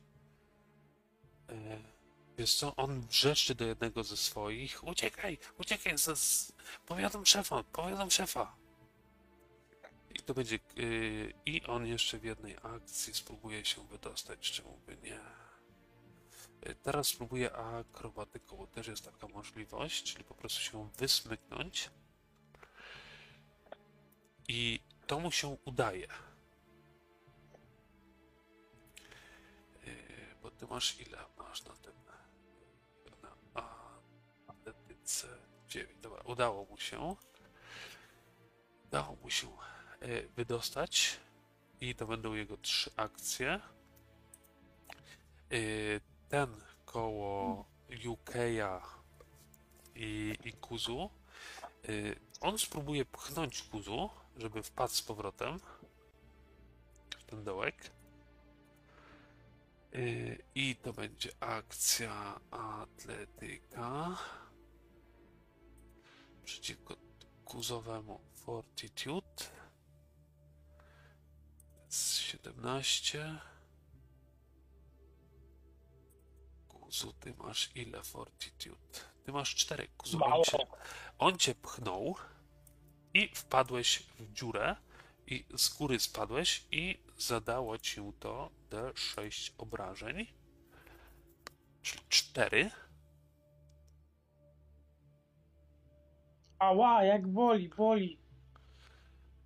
E, 1.49 1.79
wiesz 2.39 2.55
co, 2.55 2.77
on 2.77 3.01
wrzeszczy 3.01 3.55
do 3.55 3.65
jednego 3.65 4.05
ze 4.05 4.17
swoich 4.17 4.85
uciekaj, 4.85 5.39
uciekaj, 5.59 5.99
z, 5.99 6.19
z, 6.19 6.53
powiadam 6.87 7.27
szefa, 7.27 7.63
powiadam 7.63 8.11
szefa. 8.11 8.57
I 10.15 10.19
to 10.19 10.35
będzie, 10.35 10.59
yy, 10.77 11.33
i 11.47 11.63
on 11.67 11.87
jeszcze 11.87 12.19
w 12.19 12.25
jednej 12.25 12.57
akcji 12.63 13.15
spróbuje 13.15 13.65
się 13.65 13.87
wydostać, 13.87 14.51
czemu 14.51 14.81
by 14.87 14.97
nie. 15.03 15.21
E, 16.63 16.75
Teraz 16.75 17.09
spróbuję 17.09 17.53
akrobatyką, 17.53 18.57
bo 18.57 18.67
też 18.67 18.87
jest 18.87 19.05
taka 19.05 19.29
możliwość, 19.29 20.03
czyli 20.13 20.25
po 20.25 20.35
prostu 20.35 20.61
się 20.61 20.91
wysmyknąć. 20.99 21.91
I 24.49 24.81
to 25.07 25.21
mu 25.21 25.33
się 25.33 25.57
udaje. 25.65 26.09
Yy, 29.87 29.97
Bo 30.43 30.51
ty 30.51 30.67
masz 30.67 31.01
ile? 31.01 31.19
Masz 31.39 31.65
na 31.65 31.77
tym. 31.77 32.06
509. 35.07 36.03
Dobra, 36.03 36.23
udało 36.25 36.65
mu 36.65 36.79
się. 36.79 37.17
Udało 38.87 39.17
mu 39.23 39.31
się 39.31 39.49
e, 40.01 40.23
wydostać. 40.23 41.21
I 41.81 41.95
to 41.95 42.07
będą 42.07 42.35
jego 42.35 42.57
trzy 42.57 42.91
akcje. 42.97 43.49
E, 43.51 43.61
ten 46.29 46.61
koło 46.85 47.65
UK'a 47.89 48.81
i, 49.95 50.39
i 50.45 50.53
Kuzu. 50.53 51.11
E, 51.85 51.89
on 52.41 52.59
spróbuje 52.59 53.05
pchnąć 53.05 53.63
Kuzu, 53.63 54.11
żeby 54.37 54.63
wpadł 54.63 54.93
z 54.93 55.03
powrotem 55.03 55.61
w 57.19 57.25
ten 57.25 57.45
dołek. 57.45 57.91
I 60.55 60.77
to 60.77 60.93
będzie 60.93 61.31
akcja 61.41 62.41
atletyka 62.51 64.17
przeciwko 66.47 66.97
kuzowemu 67.45 68.21
Fortitude. 68.35 69.45
Z 71.89 72.19
17. 72.19 73.41
Kuzu, 76.69 77.13
ty 77.13 77.35
masz 77.35 77.71
ile 77.75 78.03
Fortitude? 78.03 79.01
Ty 79.25 79.33
masz 79.33 79.55
4. 79.55 79.89
Kuzu, 79.97 80.25
on 80.25 80.45
cię, 80.45 80.59
on 81.19 81.39
cię 81.39 81.55
pchnął 81.55 82.15
i 83.15 83.29
wpadłeś 83.35 83.99
w 84.19 84.33
dziurę 84.33 84.77
i 85.27 85.47
z 85.57 85.69
góry 85.69 86.01
spadłeś 86.01 86.67
i 86.71 86.99
zadało 87.19 87.79
ci 87.79 88.01
to 88.19 88.51
D6 88.71 89.53
obrażeń. 89.59 90.27
Czyli 91.83 92.03
4. 92.09 92.71
Ała, 96.59 97.05
jak 97.05 97.27
boli, 97.27 97.69
boli. 97.69 98.19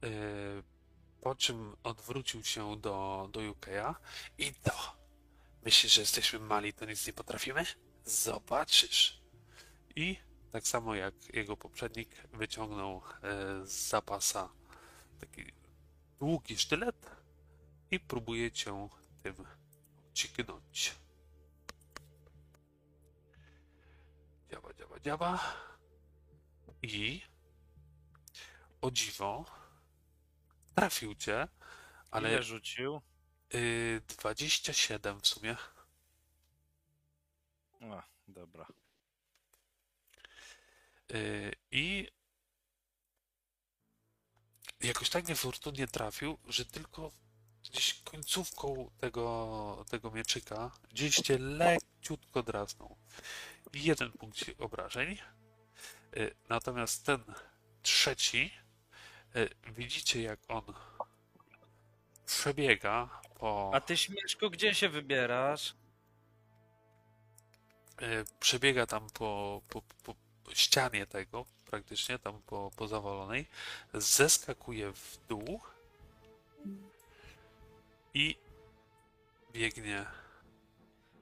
Yy, 0.03 0.63
po 1.21 1.35
czym 1.35 1.77
odwrócił 1.83 2.45
się 2.45 2.77
do, 2.77 3.29
do 3.33 3.41
Yukeya 3.41 3.95
i 4.39 4.53
to. 4.55 4.73
Myślisz, 5.65 5.93
że 5.93 6.01
jesteśmy 6.01 6.39
mali, 6.39 6.73
to 6.73 6.85
nic 6.85 7.07
nie 7.07 7.13
potrafimy? 7.13 7.65
Zobaczysz. 8.05 9.21
I 9.97 10.17
tak 10.53 10.69
samo 10.69 10.95
jak 10.95 11.15
jego 11.35 11.57
poprzednik 11.57 12.09
wyciągnął 12.33 12.97
e, 13.23 13.67
z 13.67 13.89
zapasa 13.89 14.49
taki 15.21 15.53
długi 16.19 16.59
sztylet 16.59 17.11
i 17.91 18.01
próbuje 18.01 18.53
cię 18.53 18.89
tym 19.23 19.35
ciknąć. 20.15 20.95
Działa, 24.51 24.75
działa, 24.75 25.01
działa. 25.01 25.41
I 26.83 27.23
o 28.81 28.91
dziwo 28.91 29.45
trafił 30.75 31.15
cię, 31.15 31.49
ale 32.11 32.29
Ile 32.29 32.43
rzucił? 32.43 33.01
y, 33.55 34.03
27 34.09 35.21
w 35.21 35.27
sumie. 35.27 35.57
O, 37.81 38.03
dobra. 38.29 38.67
Y, 41.13 41.53
I 41.71 42.09
jakoś 44.81 45.11
tak 45.11 45.29
niefortunnie 45.29 45.87
trafił, 45.87 46.39
że 46.49 46.65
tylko 46.65 47.13
gdzieś 47.65 47.95
końcówką 47.95 48.91
tego, 48.99 49.85
tego 49.91 50.11
mieczyka 50.11 50.71
gdzieś 50.91 51.17
cię 51.17 51.39
leciutko 51.39 52.43
drasnął. 52.43 52.97
Jeden 53.75 54.13
punkt 54.13 54.45
obrażeń. 54.59 55.19
Y, 56.17 56.35
Natomiast 56.49 57.07
ten 57.07 57.21
trzeci, 57.83 58.53
y, 59.37 59.49
widzicie 59.73 60.23
jak 60.23 60.41
on 60.49 60.65
przebiega 62.27 63.21
po... 63.39 63.71
A 63.75 63.81
ty 63.81 63.97
śmieszku, 63.97 64.51
gdzie 64.51 64.75
się 64.75 64.89
wybierasz? 64.89 65.75
e, 68.01 68.25
przebiega 68.41 68.87
tam 68.87 69.11
po, 69.11 69.63
po, 69.69 69.83
po 70.05 70.15
ścianie 70.55 71.07
tego, 71.07 71.47
praktycznie 71.67 72.19
tam 72.19 72.43
po, 72.43 72.71
po 72.77 72.89
zawalonej, 72.89 73.47
zeskakuje 73.95 74.93
w 74.93 75.19
dół 75.29 75.61
i 78.15 78.37
biegnie 79.53 80.07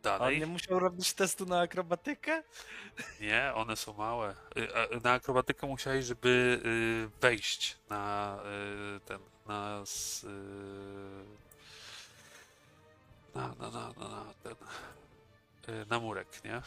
A 0.05 0.13
on 0.13 0.19
Dalej. 0.19 0.41
nie 0.41 0.47
musiał 0.47 0.79
robić 0.79 1.13
testu 1.13 1.47
na 1.47 1.61
akrobatykę? 1.61 2.43
Nie, 3.21 3.53
one 3.55 3.77
są 3.77 3.93
małe. 3.93 4.35
Y, 4.57 5.01
Na 5.05 5.13
akrobatykę 5.13 5.67
musiałeś, 5.67 6.05
żeby 6.05 6.61
y, 7.17 7.21
wejść 7.21 7.77
na 7.91 8.39
y, 8.97 9.01
ten, 9.01 9.19
na, 9.47 9.83
na, 13.35 13.49
na, 13.49 13.71
na, 13.71 13.93
na, 14.09 14.25
ten, 15.63 15.89
na 15.89 15.99
murek, 15.99 16.45
nie? 16.45 16.63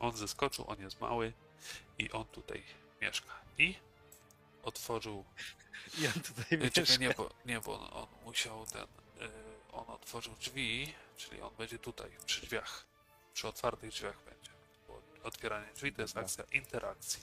On 0.00 0.16
zeskoczył, 0.16 0.64
on 0.68 0.80
jest 0.80 1.00
mały 1.00 1.32
i 1.98 2.10
on 2.12 2.24
tutaj 2.24 2.62
mieszka. 3.02 3.32
I 3.58 3.74
otworzył 4.62 5.24
I 6.00 6.06
on 6.06 6.12
tutaj 6.12 6.58
Y, 6.58 6.70
Czekaj, 6.70 6.98
mieszka. 6.98 7.04
nie, 7.04 7.14
bo, 7.14 7.30
nie, 7.46 7.60
bo 7.60 7.80
on, 7.80 8.02
on 8.02 8.06
musiał 8.24 8.66
ten. 8.66 8.86
On 9.76 9.90
otworzył 9.94 10.34
drzwi, 10.34 10.94
czyli 11.16 11.42
on 11.42 11.54
będzie 11.58 11.78
tutaj, 11.78 12.10
przy 12.26 12.40
drzwiach. 12.40 12.84
Przy 13.34 13.48
otwartych 13.48 13.90
drzwiach 13.90 14.24
będzie. 14.24 14.50
Bo 14.88 15.00
otwieranie 15.22 15.66
drzwi 15.74 15.92
to 15.92 16.02
jest 16.02 16.14
Dobra. 16.14 16.24
akcja 16.26 16.44
interakcji. 16.52 17.22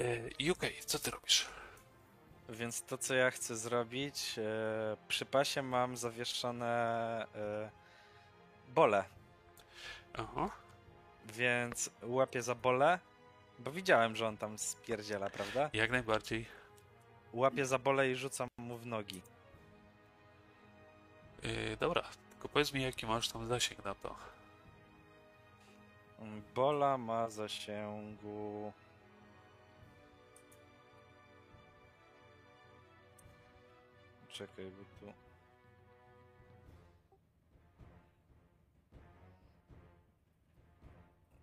Y, 0.00 0.30
I 0.38 0.50
okej, 0.50 0.76
co 0.86 0.98
ty 0.98 1.10
robisz? 1.10 1.46
Więc 2.48 2.82
to, 2.82 2.98
co 2.98 3.14
ja 3.14 3.30
chcę 3.30 3.56
zrobić, 3.56 4.34
e, 4.38 4.96
przy 5.08 5.26
pasie 5.26 5.62
mam 5.62 5.96
zawieszone 5.96 6.66
e, 7.34 7.70
bole, 8.68 9.04
Aha. 10.14 10.50
więc 11.24 11.90
łapię 12.02 12.42
za 12.42 12.54
bole, 12.54 12.98
bo 13.58 13.70
widziałem, 13.72 14.16
że 14.16 14.28
on 14.28 14.36
tam 14.36 14.58
spierdziela, 14.58 15.30
prawda? 15.30 15.70
Jak 15.72 15.90
najbardziej. 15.90 16.46
Łapię 17.32 17.66
za 17.66 17.78
bole 17.78 18.10
i 18.10 18.16
rzucam 18.16 18.48
mu 18.58 18.78
w 18.78 18.86
nogi. 18.86 19.22
Y, 21.46 21.76
dobra, 21.80 22.02
tylko 22.30 22.48
powiedz 22.48 22.72
mi, 22.72 22.82
jaki 22.82 23.06
masz 23.06 23.28
tam 23.28 23.46
zasięg 23.46 23.84
na 23.84 23.94
to. 23.94 24.14
Mm, 26.18 26.42
Bola 26.54 26.98
ma 26.98 27.30
zasięgu... 27.30 28.72
Czekaj, 34.28 34.64
bo 34.64 34.84
tu... 35.00 35.12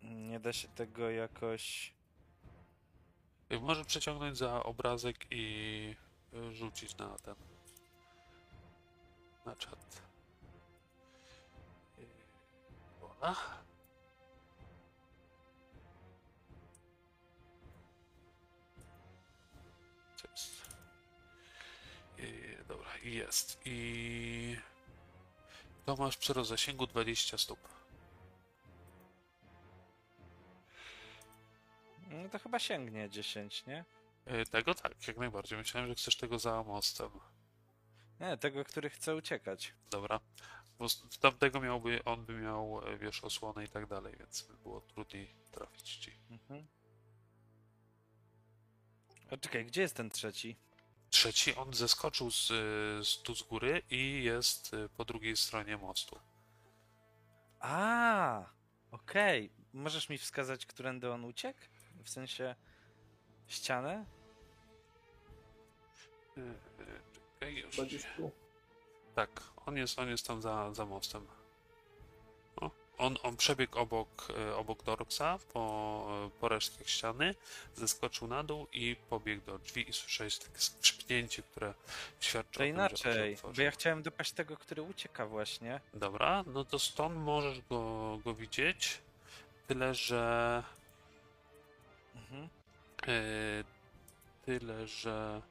Nie 0.02 0.40
da 0.40 0.54
się 0.54 0.68
tego 0.68 1.10
jakoś... 1.10 1.94
Y, 3.52 3.60
może 3.60 3.86
przeciągnąć 3.86 4.38
za 4.38 4.64
obrazek 4.64 5.26
i 5.32 5.96
y, 6.34 6.54
rzucić 6.54 6.98
na 6.98 7.18
ten. 7.18 7.53
Na 9.46 9.56
czat. 9.56 10.02
Co 20.16 20.28
jest? 20.32 20.74
Dobra, 22.68 22.88
jest. 23.04 23.60
I 23.66 24.58
to 25.86 25.96
masz 25.96 26.18
przyrost 26.18 26.50
zasięgu 26.50 26.88
20 26.88 27.38
stóp. 27.38 27.60
No 32.10 32.30
to 32.30 32.40
chyba 32.40 32.60
sięgnie 32.60 33.10
10, 33.10 33.66
nie? 33.66 33.86
Y, 34.42 34.46
Tego 34.46 34.76
tak, 34.76 35.08
jak 35.08 35.18
najbardziej. 35.18 35.58
Myślałem, 35.58 35.90
że 35.90 35.96
chcesz 35.96 36.16
tego 36.16 36.40
za 36.40 36.64
mostem. 36.64 37.10
Nie, 38.20 38.38
tego, 38.38 38.64
który 38.64 38.90
chce 38.90 39.16
uciekać. 39.16 39.74
Dobra. 39.90 40.20
Bo 40.80 40.90
z 40.90 41.20
tamtego 41.20 41.62
miałby, 41.62 42.04
on 42.04 42.26
by 42.26 42.34
miał, 42.34 42.82
e, 42.88 42.98
wiesz, 42.98 43.24
osłonę 43.24 43.66
i 43.66 43.68
tak 43.68 43.88
dalej, 43.88 44.16
więc 44.20 44.42
by 44.42 44.58
było 44.58 44.82
trudniej 44.82 45.36
trafić 45.52 45.98
ci. 45.98 46.12
Mhm. 46.30 46.68
A 49.32 49.38
czekaj, 49.38 49.66
gdzie 49.66 49.82
jest 49.82 49.96
ten 49.96 50.10
trzeci? 50.10 50.56
Trzeci, 51.10 51.56
on 51.56 51.74
zeskoczył 51.74 52.32
z, 52.32 52.52
e, 52.52 52.54
z 53.06 53.22
tu 53.22 53.36
z 53.36 53.44
góry 53.44 53.82
i 53.90 54.24
jest 54.24 54.74
e, 54.74 54.90
po 54.90 55.06
drugiej 55.06 55.38
stronie 55.38 55.78
mostu. 55.78 56.20
A, 57.60 58.46
okej. 58.92 59.52
Możesz 59.74 60.10
mi 60.10 60.18
wskazać, 60.18 60.66
którędy 60.66 61.12
on 61.12 61.26
uciekł? 61.26 61.60
W 62.04 62.10
sensie 62.10 62.56
ścianę? 63.48 64.06
E, 66.38 66.42
Czekaj, 67.46 67.56
już. 67.62 67.82
Gdzieś 67.88 68.04
tu. 68.18 68.32
Tak, 69.16 69.30
on 69.66 69.78
jest, 69.78 70.00
on 70.00 70.10
jest 70.10 70.28
tam 70.28 70.42
za, 70.42 70.74
za 70.74 70.86
mostem. 70.86 71.28
O, 72.56 72.72
on, 72.98 73.18
on 73.24 73.38
przebiegł 73.38 73.80
obok, 73.80 74.28
e, 74.38 74.56
obok 74.56 74.84
Dorksa 74.84 75.40
po, 75.54 76.08
e, 76.26 76.40
po 76.40 76.50
resztkach 76.50 76.88
ściany, 76.90 77.36
zeskoczył 77.76 78.28
na 78.28 78.44
dół 78.44 78.68
i 78.74 78.96
pobiegł 79.10 79.46
do 79.46 79.60
drzwi 79.60 79.90
i 79.90 79.94
słyszałeś 79.94 80.38
takie 80.38 80.58
skrzypnięcie, 80.60 81.44
które 81.44 81.74
świadczy 82.20 82.58
To 82.60 82.64
o 82.64 82.68
tym, 82.68 82.76
że- 82.76 82.76
że 82.76 82.90
inaczej, 83.10 83.34
otworzył. 83.34 83.56
bo 83.56 83.62
ja 83.62 83.72
chciałem 83.72 84.04
dopaść 84.04 84.32
tego, 84.32 84.58
który 84.58 84.82
ucieka 84.82 85.26
właśnie. 85.26 85.80
Dobra, 85.94 86.44
no 86.48 86.66
to 86.66 86.80
stąd 86.80 87.16
możesz 87.18 87.62
go, 87.62 88.20
go 88.26 88.34
widzieć. 88.36 89.02
Tyle, 89.68 89.96
że. 89.96 90.64
Mhm. 92.16 92.50
e, 93.08 93.64
tyle, 94.46 94.88
że. 94.88 95.42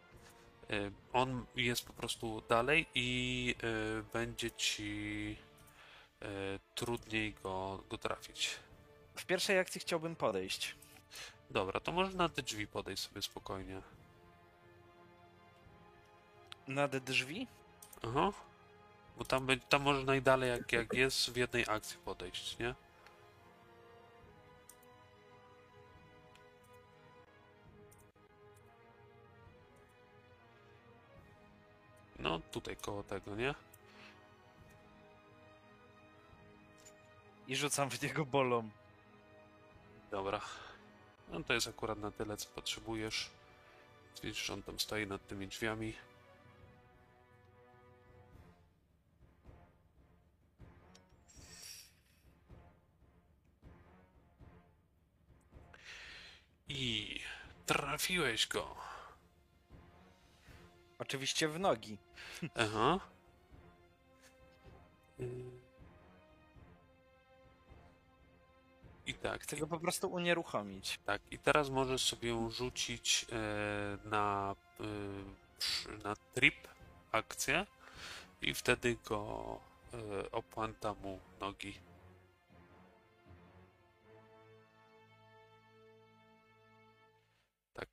E, 0.73 0.91
on 1.13 1.47
jest 1.57 1.87
po 1.87 1.93
prostu 1.93 2.43
dalej 2.49 2.87
i 2.95 3.55
e, 3.63 4.03
będzie 4.13 4.51
ci 4.51 5.37
e, 6.23 6.27
trudniej 6.75 7.35
go, 7.43 7.85
go 7.91 7.99
trafić. 7.99 8.51
W 9.15 9.27
pierwszej 9.27 9.59
akcji 9.59 9.81
chciałbym 9.81 10.17
podejść. 10.17 10.75
Dobra, 11.51 11.81
to 11.81 11.93
może 11.93 12.17
na 12.17 12.29
te 12.29 12.43
drzwi 12.43 12.67
podejść 12.67 13.03
sobie 13.03 13.23
spokojnie. 13.23 13.83
Nad 16.69 16.97
drzwi? 16.97 17.47
Aha. 18.03 18.33
Bo 19.19 19.25
tam, 19.25 19.47
tam 19.69 19.83
może 19.83 20.05
najdalej, 20.05 20.51
jak, 20.51 20.73
jak 20.73 20.93
jest, 20.93 21.31
w 21.31 21.37
jednej 21.37 21.65
akcji 21.69 21.99
podejść, 21.99 22.59
nie? 22.59 22.75
No, 32.23 32.41
tutaj 32.53 32.77
koło 32.77 33.03
tego, 33.03 33.37
nie? 33.37 33.55
I 37.49 37.57
rzucam 37.57 37.91
w 37.91 38.03
niego 38.03 38.27
bolą. 38.27 38.71
Dobra. 40.11 40.41
No 41.29 41.43
to 41.43 41.53
jest 41.53 41.69
akurat 41.69 41.99
na 41.99 42.11
tyle, 42.11 42.37
co 42.37 42.49
potrzebujesz. 42.49 43.31
Widzisz, 44.23 44.51
on 44.51 44.63
tam 44.63 44.81
stoi 44.81 45.07
nad 45.07 45.27
tymi 45.27 45.49
drzwiami. 45.49 45.95
I 56.69 57.21
trafiłeś 57.67 58.47
go. 58.47 58.92
Oczywiście 61.03 61.49
w 61.49 61.59
nogi. 61.59 61.99
Aha. 62.55 63.01
I 69.07 69.15
tak, 69.15 69.43
Chcę 69.43 69.57
go 69.57 69.67
po 69.67 69.79
prostu 69.81 70.13
unieruchomić. 70.13 71.01
Tak, 71.05 71.23
i 71.31 71.39
teraz 71.39 71.71
możesz 71.71 72.05
sobie 72.05 72.51
rzucić 72.51 73.27
e, 73.33 74.09
na, 74.09 74.55
e, 74.81 76.05
na 76.05 76.17
trip 76.35 76.69
akcję 77.13 77.67
i 78.43 78.55
wtedy 78.55 78.97
go 79.09 79.61
e, 79.95 80.31
opłanta 80.31 80.95
mu 80.95 81.21
nogi. 81.41 81.75
Tak. 87.75 87.89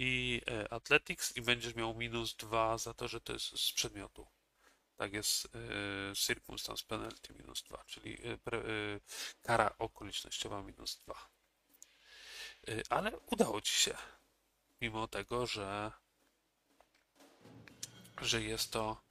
I 0.00 0.42
e, 0.46 0.72
Athletics 0.72 1.36
i 1.36 1.42
będziesz 1.42 1.74
miał 1.74 1.94
minus 1.94 2.36
dwa 2.36 2.78
za 2.78 2.94
to, 2.94 3.08
że 3.08 3.20
to 3.20 3.32
jest 3.32 3.58
z 3.58 3.72
przedmiotu. 3.72 4.26
Tak 4.96 5.12
jest 5.12 5.46
e, 5.46 6.14
Circumstance 6.16 6.84
Penalty 6.88 7.34
minus 7.34 7.62
dwa, 7.62 7.84
czyli 7.86 8.26
e, 8.26 8.38
pre, 8.38 8.62
kara 9.42 9.74
okolicznościowa 9.78 10.62
minus 10.62 10.96
dwa. 10.96 11.28
Y, 12.68 12.82
Ale 12.90 13.18
udało 13.18 13.60
ci 13.60 13.72
się. 13.72 13.96
Mimo 14.80 15.08
tego, 15.08 15.46
że 15.46 15.92
że 18.20 18.42
jest 18.42 18.72
to 18.72 19.02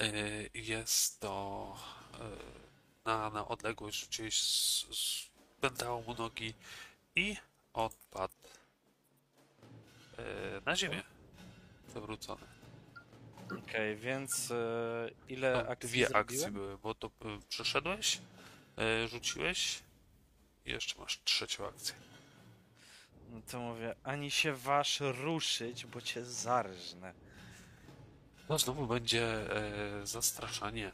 y, 0.00 0.50
jest 0.54 1.20
to 1.20 1.76
y, 2.14 2.18
na, 3.04 3.30
na 3.30 3.48
odległość 3.48 4.00
rzuciłeś 4.00 4.42
z, 4.42 4.86
z, 4.98 5.30
pętało 5.60 6.02
mu 6.02 6.14
nogi 6.14 6.54
i 7.14 7.36
odpadł 7.72 8.34
y, 8.44 8.55
na 10.66 10.76
ziemię. 10.76 11.02
Zawrócony. 11.88 12.42
Okej, 13.64 13.96
więc 13.96 14.50
e, 14.50 15.10
ile 15.28 15.52
Tam 15.62 15.72
akcji 15.72 15.88
dwie 15.88 16.06
zrobiłem? 16.06 16.22
akcje 16.22 16.50
były, 16.50 16.78
bo 16.78 16.94
to 16.94 17.06
y, 17.06 17.10
przeszedłeś, 17.48 18.18
rzuciłeś 19.08 19.82
i 20.64 20.70
jeszcze 20.70 20.98
masz 21.00 21.20
trzecią 21.24 21.66
akcję. 21.68 21.94
No 23.30 23.40
to 23.50 23.60
mówię, 23.60 23.94
ani 24.04 24.30
się 24.30 24.52
waż 24.52 25.00
ruszyć, 25.00 25.86
bo 25.86 26.00
cię 26.00 26.24
zarżnę. 26.24 27.14
No 28.48 28.58
znowu 28.58 28.86
będzie 28.86 29.24
e, 30.02 30.06
zastraszanie. 30.06 30.92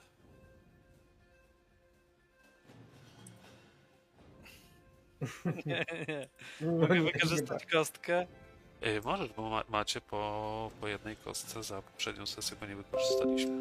Nie, 5.66 5.84
nie. 6.08 6.28
No, 6.60 6.72
Mogę 6.72 7.00
wykorzystać 7.02 7.66
kostkę? 7.66 8.26
E, 8.82 9.00
możesz, 9.00 9.32
bo 9.32 9.50
ma, 9.50 9.64
macie 9.68 10.00
po, 10.00 10.70
po 10.80 10.88
jednej 10.88 11.16
kostce 11.16 11.62
za 11.62 11.82
poprzednią 11.82 12.26
sesję, 12.26 12.56
bo 12.60 12.66
nie 12.66 12.76
wykorzystaliśmy. 12.76 13.52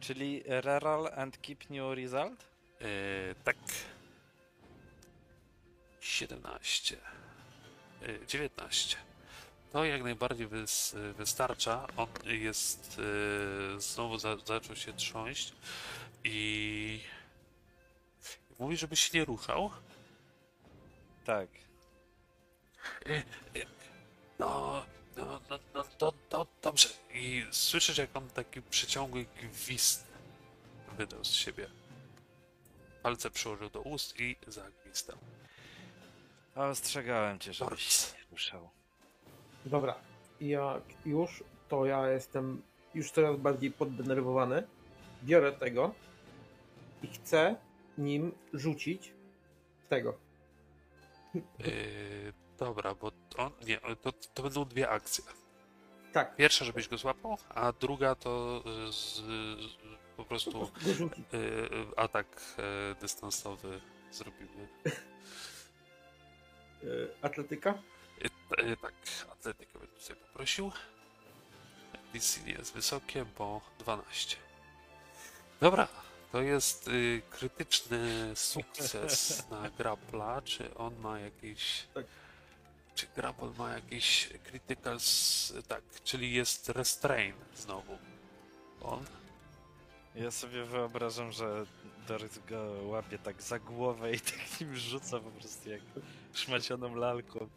Czyli 0.00 0.42
reroll 0.46 1.08
and 1.16 1.38
keep 1.38 1.70
new 1.70 1.96
result? 1.96 2.44
E, 2.80 2.86
tak. 3.44 3.56
17. 6.00 6.96
E, 8.02 8.26
19. 8.26 8.96
To 9.72 9.84
jak 9.84 10.02
najbardziej 10.02 10.46
wys, 10.46 10.96
wystarcza. 11.16 11.86
On 11.96 12.08
jest. 12.24 13.00
E, 13.76 13.80
znowu 13.80 14.18
za, 14.18 14.36
zaczął 14.36 14.76
się 14.76 14.92
trząść 14.92 15.52
i. 16.24 17.00
Mówi, 18.58 18.76
żeby 18.76 18.96
się 18.96 19.18
nie 19.18 19.24
ruszał. 19.24 19.70
Tak. 21.24 21.65
No, 24.38 24.82
no, 25.16 25.40
no, 25.50 25.58
no 25.74 25.84
to, 25.98 26.12
to 26.28 26.46
dobrze. 26.62 26.88
I 27.14 27.44
słyszysz, 27.50 27.98
jak 27.98 28.16
on 28.16 28.28
taki 28.28 28.62
przeciągły 28.62 29.26
gwizd 29.42 30.06
wydał 30.96 31.24
z 31.24 31.30
siebie. 31.30 31.66
Palce 33.02 33.30
przyłożył 33.30 33.70
do 33.70 33.80
ust 33.80 34.20
i 34.20 34.36
zagwizdał. 34.46 35.18
Ostrzegałem 36.54 37.38
cię, 37.38 37.52
żebyś 37.52 38.12
nie 38.12 38.20
ruszał. 38.30 38.70
Dobra, 39.64 39.94
jak 40.40 40.82
już, 41.06 41.44
to 41.68 41.86
ja 41.86 42.08
jestem 42.08 42.62
już 42.94 43.10
coraz 43.10 43.36
bardziej 43.36 43.70
poddenerwowany. 43.70 44.66
Biorę 45.24 45.52
tego 45.52 45.94
i 47.02 47.06
chcę 47.06 47.56
nim 47.98 48.32
rzucić 48.52 49.12
tego. 49.88 50.18
Yy, 51.34 52.32
dobra, 52.58 52.94
bo 52.94 53.12
on. 53.36 53.52
Nie, 53.66 53.80
to, 54.02 54.12
to 54.34 54.42
będą 54.42 54.64
dwie 54.64 54.88
akcje. 54.88 55.24
Tak, 56.12 56.36
Pierwsza, 56.36 56.64
żebyś 56.64 56.88
go 56.88 56.98
złapał, 56.98 57.38
a 57.48 57.72
druga 57.72 58.14
to 58.14 58.62
y, 58.88 58.92
z, 58.92 59.16
z, 59.16 59.76
po 60.16 60.24
prostu 60.24 60.62
y, 61.34 61.36
y, 61.36 61.68
atak 61.96 62.26
y, 62.92 62.94
dystansowy 63.00 63.80
zrobimy. 64.12 64.68
Y, 66.84 67.08
Atletyka? 67.22 67.74
Y, 68.58 68.76
tak, 68.76 68.94
atletykę 69.32 69.78
bym 69.78 69.88
tutaj 69.88 70.16
poprosił. 70.16 70.72
DC 72.12 72.50
jest 72.50 72.74
wysokie, 72.74 73.26
bo 73.38 73.60
12. 73.78 74.36
Dobra, 75.60 75.88
to 76.32 76.42
jest 76.42 76.90
krytyczny 77.30 78.32
sukces 78.34 79.42
na 79.50 79.70
grappla. 79.70 80.42
Czy 80.42 80.74
on 80.74 80.96
ma 80.96 81.18
jakiś. 81.20 81.86
Tak. 81.94 82.06
Czy 82.96 83.06
grapple 83.16 83.50
ma 83.58 83.72
jakiś 83.72 84.28
critical. 84.44 84.98
Tak, 85.68 85.82
czyli 86.04 86.32
jest 86.32 86.68
restrain 86.68 87.34
znowu. 87.56 87.98
On. 88.82 89.04
Ja 90.14 90.30
sobie 90.30 90.64
wyobrażam, 90.64 91.32
że 91.32 91.66
Doris 92.08 92.38
go 92.48 92.72
łapie 92.82 93.18
tak 93.18 93.42
za 93.42 93.58
głowę 93.58 94.12
i 94.12 94.20
tak 94.30 94.60
nim 94.60 94.76
rzuca 94.76 95.20
po 95.20 95.30
prostu 95.30 95.70
jak 95.70 95.80
szmacioną 96.34 96.94
lalką. 96.94 97.48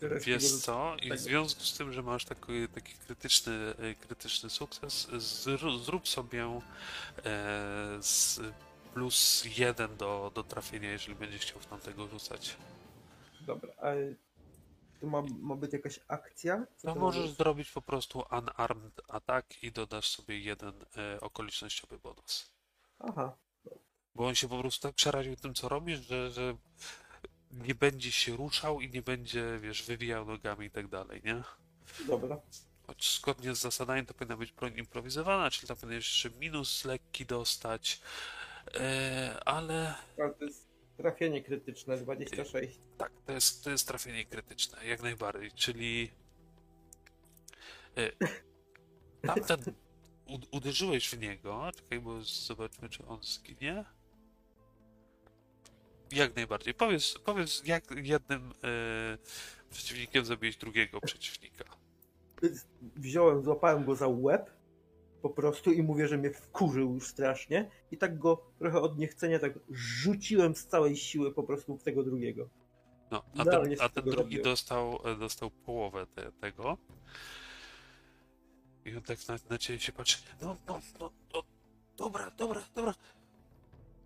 Teraz 0.00 0.24
Wiesz 0.24 0.52
co? 0.56 0.96
I 0.96 0.98
w 0.98 1.02
tego. 1.02 1.16
związku 1.16 1.60
z 1.60 1.76
tym, 1.78 1.92
że 1.92 2.02
masz 2.02 2.24
taki, 2.24 2.68
taki 2.74 2.94
krytyczny, 2.94 3.52
y, 3.52 3.94
krytyczny 3.94 4.50
sukces, 4.50 5.08
zró- 5.08 5.78
zrób 5.84 6.08
sobie 6.08 6.44
e, 6.44 6.60
z 8.00 8.40
plus 8.94 9.44
jeden 9.58 9.96
do, 9.96 10.32
do 10.34 10.42
trafienia, 10.42 10.90
jeżeli 10.92 11.14
będziesz 11.14 11.40
chciał 11.42 11.60
w 11.60 11.66
tamtego 11.66 12.08
rzucać. 12.08 12.56
Dobra, 13.40 13.72
a 13.82 13.88
tu 15.02 15.10
ma, 15.10 15.22
ma 15.40 15.56
być 15.56 15.72
jakaś 15.72 16.00
akcja? 16.08 16.66
Co 16.76 16.88
No 16.88 16.94
to 16.94 17.00
możesz 17.00 17.30
zrobić 17.30 17.70
po 17.70 17.82
prostu 17.82 18.24
unarmed 18.30 19.00
attack 19.08 19.62
i 19.62 19.72
dodasz 19.72 20.08
sobie 20.08 20.38
jeden 20.38 20.84
e, 20.96 21.20
okolicznościowy 21.20 21.98
bonus. 21.98 22.52
Aha, 22.98 23.36
Bo 24.14 24.26
on 24.26 24.34
się 24.34 24.48
po 24.48 24.58
prostu 24.58 24.88
tak 24.88 24.94
przeraził 24.94 25.36
tym, 25.36 25.54
co 25.54 25.68
robisz, 25.68 26.00
że, 26.00 26.30
że 26.30 26.56
nie 27.50 27.74
będzie 27.74 28.12
się 28.12 28.36
ruszał 28.36 28.80
i 28.80 28.90
nie 28.90 29.02
będzie, 29.02 29.58
wiesz, 29.60 29.82
wywijał 29.82 30.24
nogami 30.26 30.66
i 30.66 30.70
tak 30.70 30.88
dalej, 30.88 31.22
nie? 31.24 31.42
dobra. 32.06 32.40
Choć 32.86 33.18
zgodnie 33.18 33.54
z 33.54 33.60
zasadami 33.60 34.06
to 34.06 34.14
powinna 34.14 34.36
być 34.36 34.52
broń 34.52 34.78
improwizowana, 34.78 35.50
czyli 35.50 35.68
tam 35.68 35.76
powinien 35.76 35.98
jeszcze 35.98 36.30
minus 36.30 36.84
lekki 36.84 37.26
dostać, 37.26 38.00
e, 38.74 39.40
ale 39.44 39.94
Ale 40.18 40.34
to 40.34 40.44
jest 40.44 40.71
trafienie 41.02 41.42
krytyczne 41.42 41.96
26. 41.96 42.78
tak, 42.98 43.12
to 43.26 43.32
jest, 43.32 43.64
to 43.64 43.70
jest 43.70 43.88
trafienie 43.88 44.24
krytyczne, 44.24 44.86
jak 44.86 45.02
najbardziej, 45.02 45.52
czyli 45.52 46.10
e, 47.96 48.10
tamten 49.26 49.74
uderzyłeś 50.50 51.10
w 51.10 51.18
niego, 51.18 51.70
czekaj, 51.76 52.00
bo 52.00 52.22
zobaczmy, 52.22 52.88
czy 52.88 53.06
on 53.06 53.22
zginie. 53.22 53.84
Jak 56.12 56.36
najbardziej. 56.36 56.74
Powiedz, 56.74 57.18
powiedz 57.24 57.62
jak 57.66 57.84
jednym 57.96 58.52
e, 58.64 59.18
przeciwnikiem 59.70 60.24
zabiłeś 60.24 60.56
drugiego 60.56 61.00
przeciwnika. 61.00 61.64
Wziąłem, 62.82 63.42
złapałem 63.42 63.84
go 63.84 63.94
za 63.94 64.08
łeb 64.08 64.50
po 65.22 65.30
prostu 65.30 65.72
i 65.72 65.82
mówię, 65.82 66.08
że 66.08 66.18
mnie 66.18 66.30
wkurzył 66.30 66.94
już 66.94 67.08
strasznie 67.08 67.70
i 67.90 67.98
tak 67.98 68.18
go 68.18 68.42
trochę 68.58 68.80
od 68.80 68.98
niechcenia 68.98 69.38
tak 69.38 69.58
rzuciłem 69.70 70.54
z 70.54 70.66
całej 70.66 70.96
siły 70.96 71.34
po 71.34 71.42
prostu 71.42 71.76
w 71.76 71.82
tego 71.82 72.02
drugiego. 72.02 72.48
No, 73.10 73.22
a 73.38 73.42
Idealnie 73.42 73.76
ten, 73.76 73.86
a 73.86 73.88
ten 73.88 74.04
drugi 74.04 74.42
dostał, 74.42 74.98
e, 75.04 75.16
dostał 75.16 75.50
połowę 75.50 76.06
te, 76.06 76.32
tego. 76.32 76.78
I 78.84 78.96
on 78.96 79.02
tak 79.02 79.28
na, 79.28 79.36
na 79.50 79.58
ciebie 79.58 79.78
się 79.78 79.92
patrzy. 79.92 80.18
No, 80.42 80.56
no, 80.68 80.80
no, 81.00 81.10
no, 81.34 81.42
dobra, 81.96 82.30
dobra, 82.30 82.62
dobra. 82.74 82.94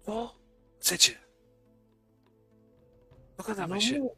Co 0.03 0.35
chcecie? 0.81 1.13
Dogadamy 3.39 3.75
No, 3.75 3.81
się. 3.81 4.09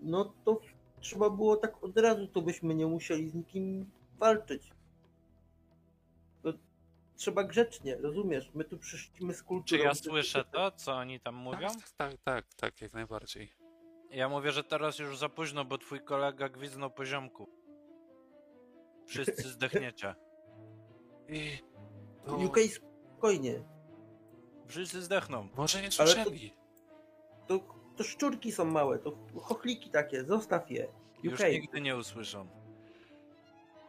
no 0.00 0.34
to 0.44 0.60
trzeba 1.00 1.30
było 1.30 1.56
tak 1.56 1.84
od 1.84 1.98
razu, 1.98 2.26
to 2.26 2.42
byśmy 2.42 2.74
nie 2.74 2.86
musieli 2.86 3.28
z 3.28 3.34
nikim 3.34 3.90
walczyć. 4.18 4.70
Trzeba 7.18 7.44
grzecznie, 7.44 7.96
rozumiesz? 7.96 8.50
My 8.54 8.64
tu 8.64 8.78
przyszliśmy 8.78 9.34
z 9.34 9.42
kulturą. 9.42 9.64
Czy 9.64 9.84
ja 9.84 9.94
słyszę 9.94 10.44
to, 10.44 10.70
co 10.70 10.92
oni 10.92 11.20
tam 11.20 11.34
mówią? 11.34 11.68
Tak, 11.68 11.90
tak, 11.96 12.14
tak, 12.24 12.54
tak, 12.54 12.80
jak 12.80 12.92
najbardziej. 12.92 13.52
Ja 14.10 14.28
mówię, 14.28 14.52
że 14.52 14.64
teraz 14.64 14.98
już 14.98 15.18
za 15.18 15.28
późno, 15.28 15.64
bo 15.64 15.78
twój 15.78 16.00
kolega 16.00 16.48
gwizdnął 16.48 16.90
poziomku. 16.90 17.48
Wszyscy 19.06 19.48
zdechniecie. 19.58 20.14
I 21.28 21.50
to 22.26 22.36
UK 22.36 22.58
spokojnie. 22.74 23.64
Wszyscy 24.66 25.02
zdechną. 25.02 25.48
może 25.56 25.78
nie 25.82 25.88
Ale 25.98 26.08
to- 26.08 26.14
słyszeli. 26.14 26.54
To, 27.46 27.60
to 27.96 28.04
szczurki 28.04 28.52
są 28.52 28.64
małe, 28.64 28.98
to 28.98 29.18
chochliki 29.40 29.90
takie, 29.90 30.24
zostaw 30.24 30.70
je. 30.70 30.88
Już 31.22 31.40
UK, 31.40 31.46
nigdy 31.52 31.80
nie 31.80 31.96
usłyszą. 31.96 32.48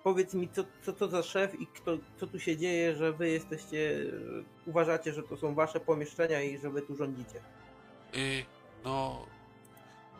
Powiedz 0.03 0.33
mi, 0.33 0.49
co, 0.49 0.63
co 0.81 0.93
to 0.93 1.07
za 1.07 1.23
szef 1.23 1.59
i 1.59 1.67
kto, 1.67 1.97
co 2.17 2.27
tu 2.27 2.39
się 2.39 2.57
dzieje, 2.57 2.95
że 2.95 3.13
wy 3.13 3.29
jesteście, 3.29 4.05
uważacie, 4.65 5.13
że 5.13 5.23
to 5.23 5.37
są 5.37 5.55
wasze 5.55 5.79
pomieszczenia 5.79 6.41
i 6.41 6.57
że 6.57 6.69
wy 6.69 6.81
tu 6.81 6.95
rządzicie. 6.95 7.41
I 8.13 8.45
no, 8.83 9.25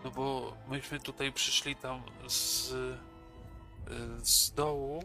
no 0.04 0.12
bo 0.12 0.54
myśmy 0.68 1.00
tutaj 1.00 1.34
przyszli 1.34 1.76
tam 1.76 2.02
z, 2.28 2.72
y, 2.72 2.98
z 4.24 4.52
dołu 4.52 5.04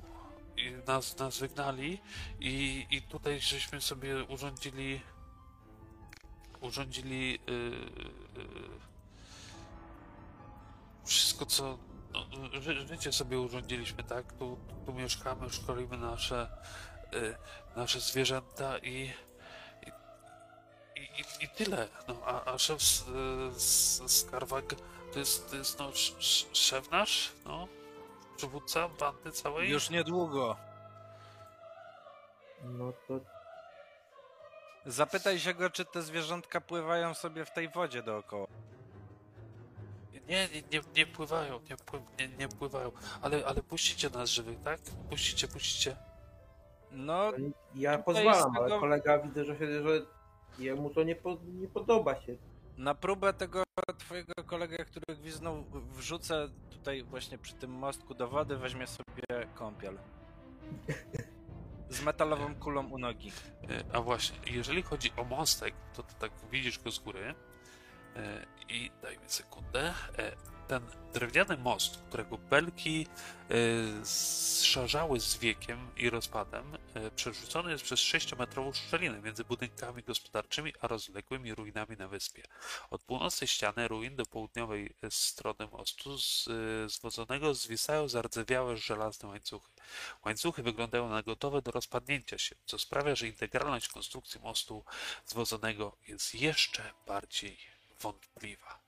i 0.56 0.72
nas, 0.86 1.18
nas 1.18 1.38
wygnali 1.38 2.00
i, 2.40 2.86
i 2.90 3.02
tutaj 3.02 3.40
żeśmy 3.40 3.80
sobie 3.80 4.24
urządzili 4.24 5.00
urządzili 6.60 7.34
y, 7.34 7.52
y, 7.52 8.94
wszystko 11.04 11.46
co 11.46 11.78
no, 12.14 12.60
ży, 12.60 12.86
życie 12.86 13.12
sobie 13.12 13.40
urządziliśmy, 13.40 14.04
tak? 14.04 14.32
Tu, 14.32 14.58
tu 14.86 14.92
mieszkamy, 14.92 15.50
szkolimy 15.50 15.98
nasze 15.98 16.48
y, 17.14 17.36
nasze 17.76 18.00
zwierzęta 18.00 18.78
i 18.78 19.12
i, 20.96 21.00
i, 21.00 21.44
i 21.44 21.48
tyle. 21.48 21.88
No, 22.08 22.16
a, 22.26 22.52
a 22.52 22.58
szef 22.58 22.82
z, 22.82 23.04
z, 23.62 24.12
z 24.12 24.30
Karwag 24.30 24.74
to 25.12 25.18
jest, 25.18 25.50
to 25.50 25.56
jest 25.56 25.78
no, 25.78 25.88
sz, 25.88 26.14
sz- 26.18 26.56
szef 26.56 26.90
nasz, 26.90 27.32
no. 27.44 27.68
przywódca 28.36 28.88
bandy 28.88 29.32
całej? 29.32 29.70
Już 29.70 29.90
niedługo. 29.90 30.56
No 32.64 32.92
to 33.08 33.20
Zapytaj 34.86 35.40
się 35.40 35.54
go, 35.54 35.70
czy 35.70 35.84
te 35.84 36.02
zwierzątka 36.02 36.60
pływają 36.60 37.14
sobie 37.14 37.44
w 37.44 37.50
tej 37.50 37.68
wodzie 37.68 38.02
dookoła. 38.02 38.46
Nie, 40.28 40.48
nie, 40.48 40.62
nie, 40.72 40.80
nie 40.96 41.06
pływają, 41.06 41.60
nie, 41.70 41.76
pły, 41.76 42.00
nie, 42.18 42.28
nie 42.28 42.48
pływają. 42.48 42.92
Ale, 43.22 43.46
ale 43.46 43.62
puścicie 43.62 44.10
nas 44.10 44.30
żywych, 44.30 44.60
tak? 44.62 44.80
Puścicie, 45.10 45.48
puścicie. 45.48 45.96
No, 46.90 47.32
ja 47.74 47.98
pozwalam, 47.98 48.50
z 48.50 48.54
tego- 48.54 48.64
ale 48.64 48.80
kolega 48.80 49.18
widzę, 49.18 49.44
że, 49.44 49.58
się, 49.58 49.82
że 49.82 50.06
jemu 50.58 50.90
to 50.90 51.02
nie, 51.02 51.16
po, 51.16 51.36
nie 51.44 51.68
podoba 51.68 52.20
się. 52.22 52.36
na 52.76 52.94
próbę 52.94 53.32
tego 53.32 53.62
twojego 53.98 54.32
kolegę, 54.46 54.84
który 54.84 55.16
gwiznął, 55.16 55.64
wrzucę 55.72 56.48
tutaj 56.70 57.02
właśnie 57.02 57.38
przy 57.38 57.54
tym 57.54 57.70
mostku 57.70 58.14
do 58.14 58.28
wody, 58.28 58.56
weźmie 58.56 58.86
sobie 58.86 59.46
kąpiel. 59.54 59.98
Z 61.88 62.02
metalową 62.02 62.54
kulą 62.54 62.88
u 62.90 62.98
nogi. 62.98 63.32
E, 63.70 63.84
A 63.96 64.00
właśnie, 64.00 64.38
jeżeli 64.46 64.82
chodzi 64.82 65.10
o 65.16 65.24
mostek, 65.24 65.74
to, 65.94 66.02
to 66.02 66.14
tak 66.18 66.30
widzisz 66.50 66.78
go 66.78 66.90
z 66.90 66.98
góry 66.98 67.34
i 68.68 68.90
daj 69.02 69.18
mi 69.18 69.28
sekundę. 69.28 69.94
E, 70.18 70.54
Ten 70.68 70.82
drewniany 71.14 71.56
most, 71.56 71.96
którego 72.08 72.38
belki 72.38 73.06
e, 73.50 73.56
zszarzały 74.04 75.20
z 75.20 75.36
wiekiem 75.36 75.90
i 75.96 76.10
rozpadem, 76.10 76.76
e, 76.94 77.10
przerzucony 77.10 77.70
jest 77.70 77.84
przez 77.84 78.00
6-metrową 78.00 78.74
szczelinę 78.74 79.20
między 79.20 79.44
budynkami 79.44 80.02
gospodarczymi 80.02 80.72
a 80.80 80.88
rozległymi 80.88 81.54
ruinami 81.54 81.96
na 81.96 82.08
wyspie. 82.08 82.42
Od 82.90 83.02
północnej 83.02 83.48
ściany 83.48 83.88
ruin 83.88 84.16
do 84.16 84.26
południowej 84.26 84.94
e, 85.02 85.10
strony 85.10 85.66
mostu 85.72 86.14
e, 86.14 86.88
zwodzonego 86.88 87.54
zwisają 87.54 88.08
zardzewiałe 88.08 88.76
żelazne 88.76 89.28
łańcuchy. 89.28 89.70
Łańcuchy 90.24 90.62
wyglądają 90.62 91.08
na 91.08 91.22
gotowe 91.22 91.62
do 91.62 91.70
rozpadnięcia 91.70 92.38
się, 92.38 92.56
co 92.66 92.78
sprawia, 92.78 93.14
że 93.14 93.26
integralność 93.26 93.88
konstrukcji 93.88 94.40
mostu 94.40 94.84
zwodzonego 95.26 95.96
jest 96.08 96.34
jeszcze 96.34 96.92
bardziej 97.06 97.73
wątpliwa. 98.05 98.78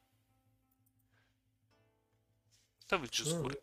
To 2.87 2.99
widzisz 2.99 3.27
z 3.27 3.31
Hmm. 3.31 3.43
góry. 3.43 3.57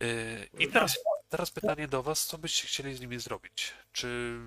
Yy, 0.00 0.48
I 0.58 0.68
teraz, 0.68 0.98
teraz 1.28 1.50
pytanie 1.50 1.88
do 1.88 2.02
Was, 2.02 2.26
co 2.26 2.38
byście 2.38 2.66
chcieli 2.68 2.94
z 2.94 3.00
nimi 3.00 3.18
zrobić? 3.20 3.72
Czy 3.92 4.38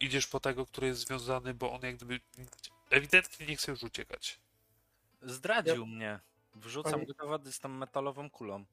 idziesz 0.00 0.26
po 0.26 0.40
tego, 0.40 0.66
który 0.66 0.86
jest 0.86 1.00
związany, 1.00 1.54
bo 1.54 1.72
on 1.72 1.82
jak 1.82 1.96
gdyby 1.96 2.20
ewidentnie 2.90 3.46
nie 3.46 3.56
chce 3.56 3.72
już 3.72 3.82
uciekać. 3.82 4.40
Zdradził 5.22 5.86
mnie. 5.86 6.20
Wrzucam 6.54 6.92
Panie- 6.92 7.06
go 7.06 7.14
do 7.14 7.26
wody 7.26 7.52
z 7.52 7.58
tą 7.58 7.68
metalową 7.68 8.30
kulą. 8.30 8.64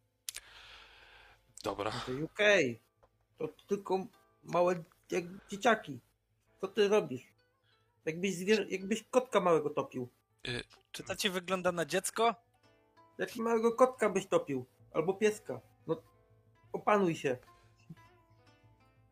Dobra. 1.63 1.91
To 1.91 2.11
UK. 2.11 2.39
To 3.37 3.47
tylko 3.67 4.05
małe 4.43 4.83
jak 5.11 5.23
dzieciaki. 5.49 5.99
Co 6.61 6.67
ty 6.67 6.87
robisz? 6.87 7.23
Jakbyś, 8.05 8.35
zwierzę, 8.35 8.65
jakbyś 8.69 9.03
kotka 9.03 9.39
małego 9.39 9.69
topił. 9.69 10.09
Czy 10.91 11.03
to 11.03 11.15
ci 11.15 11.29
wygląda 11.29 11.71
na 11.71 11.85
dziecko? 11.85 12.35
Jak 13.17 13.35
małego 13.35 13.71
kotka 13.71 14.09
byś 14.09 14.27
topił. 14.27 14.65
Albo 14.93 15.13
pieska. 15.13 15.61
No 15.87 16.01
opanuj 16.73 17.15
się. 17.15 17.37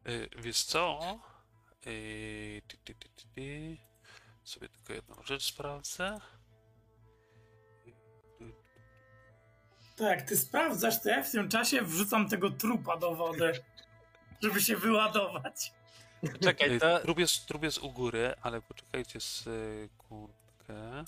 Yy, 0.05 0.29
wiesz 0.37 0.63
co? 0.63 0.99
Yy, 1.85 2.61
ty. 3.35 3.77
Sobie 4.43 4.69
tylko 4.69 4.93
jedną 4.93 5.23
rzecz 5.23 5.43
sprawdzę. 5.43 6.19
Tak, 9.95 10.21
ty 10.21 10.37
sprawdzasz, 10.37 11.01
to 11.01 11.09
ja 11.09 11.23
w 11.23 11.31
tym 11.31 11.49
czasie 11.49 11.81
wrzucam 11.81 12.29
tego 12.29 12.51
trupa 12.51 12.97
do 12.97 13.15
wody, 13.15 13.51
żeby 14.43 14.61
się 14.61 14.77
wyładować. 14.77 15.73
Czekaj, 16.41 16.79
to 16.79 16.99
Trup 16.99 17.19
jest, 17.19 17.45
trup 17.45 17.63
jest 17.63 17.77
u 17.77 17.91
góry, 17.91 18.33
ale 18.41 18.61
poczekajcie 18.61 19.19
sekundkę. 19.19 21.05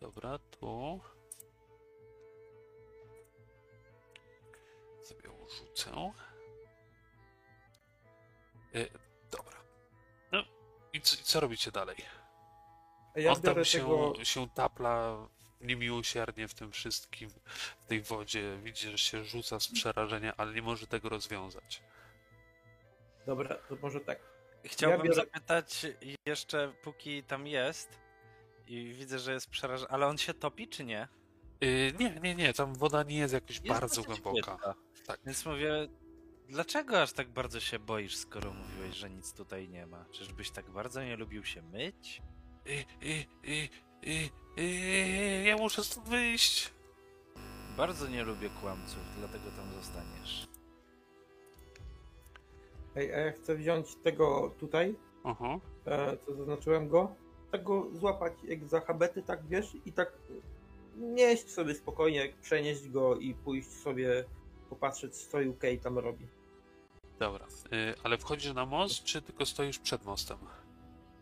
Dobra, 0.00 0.38
tu. 0.38 1.00
Sobie 5.02 5.30
urzucę. 5.30 6.12
Yy, 8.74 8.88
dobra. 9.30 9.56
No 10.32 10.44
i 10.92 11.00
co, 11.00 11.20
i 11.20 11.24
co 11.24 11.40
robicie 11.40 11.70
dalej? 11.70 11.96
Ja 13.16 13.32
On 13.32 13.42
tam 13.42 13.64
się, 13.64 13.78
tego... 13.78 14.14
się 14.24 14.48
tapla 14.48 15.28
niemiłosiernie 15.60 16.48
w 16.48 16.54
tym 16.54 16.72
wszystkim, 16.72 17.30
w 17.84 17.88
tej 17.88 18.02
wodzie. 18.02 18.58
Widzi, 18.62 18.90
że 18.90 18.98
się 18.98 19.24
rzuca 19.24 19.60
z 19.60 19.68
przerażenia, 19.68 20.34
ale 20.36 20.54
nie 20.54 20.62
może 20.62 20.86
tego 20.86 21.08
rozwiązać. 21.08 21.82
Dobra, 23.26 23.54
to 23.54 23.76
może 23.82 24.00
tak. 24.00 24.18
chciałbym 24.64 25.00
biorę- 25.00 25.14
zapytać 25.14 25.86
jeszcze, 26.26 26.72
póki 26.82 27.22
tam 27.22 27.46
jest 27.46 27.98
i 28.70 28.94
widzę, 28.94 29.18
że 29.18 29.32
jest 29.32 29.50
przerażony, 29.50 29.90
ale 29.90 30.06
on 30.06 30.18
się 30.18 30.34
topi 30.34 30.68
czy 30.68 30.84
nie? 30.84 31.08
Yy, 31.60 31.92
nie, 32.00 32.20
nie, 32.22 32.34
nie, 32.34 32.52
tam 32.52 32.74
woda 32.74 33.02
nie 33.02 33.16
jest 33.16 33.34
jakoś 33.34 33.56
Jest 33.56 33.66
bardzo 33.66 34.02
głęboka. 34.02 34.74
Tak. 35.06 35.20
Więc 35.26 35.46
mówię, 35.46 35.88
dlaczego 36.48 37.02
aż 37.02 37.12
tak 37.12 37.28
bardzo 37.28 37.60
się 37.60 37.78
boisz, 37.78 38.16
skoro 38.16 38.52
mówiłeś, 38.52 38.96
że 38.96 39.10
nic 39.10 39.32
tutaj 39.32 39.68
nie 39.68 39.86
ma? 39.86 40.04
Czyżbyś 40.10 40.50
tak 40.50 40.70
bardzo 40.70 41.02
nie 41.02 41.16
lubił 41.16 41.44
się 41.44 41.62
myć? 41.62 42.22
I, 43.02 43.26
i, 43.42 43.70
ja 45.44 45.56
muszę 45.56 45.84
stąd 45.84 46.08
wyjść. 46.08 46.72
Bardzo 47.76 48.08
nie 48.08 48.24
lubię 48.24 48.50
kłamców, 48.60 49.02
dlatego 49.18 49.50
tam 49.50 49.72
zostaniesz. 49.74 50.48
Ej, 52.96 53.14
a 53.14 53.18
ja 53.18 53.32
chcę 53.32 53.56
wziąć 53.56 53.96
tego 53.96 54.54
tutaj, 54.58 54.96
Aha. 55.24 55.58
e, 55.86 56.16
co 56.16 56.34
zaznaczyłem 56.34 56.88
go, 56.88 57.14
tak 57.50 57.62
go 57.62 57.86
złapać 57.92 58.32
jak 58.44 58.68
za 58.68 58.80
habety, 58.80 59.22
tak 59.22 59.46
wiesz, 59.46 59.76
i 59.86 59.92
tak 59.92 60.12
nieść 60.96 61.50
sobie 61.50 61.74
spokojnie, 61.74 62.32
przenieść 62.42 62.88
go 62.88 63.16
i 63.16 63.34
pójść 63.34 63.68
sobie 63.68 64.24
popatrzeć, 64.70 65.16
co 65.16 65.38
UK 65.38 65.64
tam 65.82 65.98
robi. 65.98 66.26
Dobra, 67.18 67.46
yy, 67.70 67.94
ale 68.04 68.18
wchodzisz 68.18 68.54
na 68.54 68.66
most, 68.66 69.04
czy 69.04 69.22
tylko 69.22 69.46
stoisz 69.46 69.78
przed 69.78 70.04
mostem? 70.04 70.38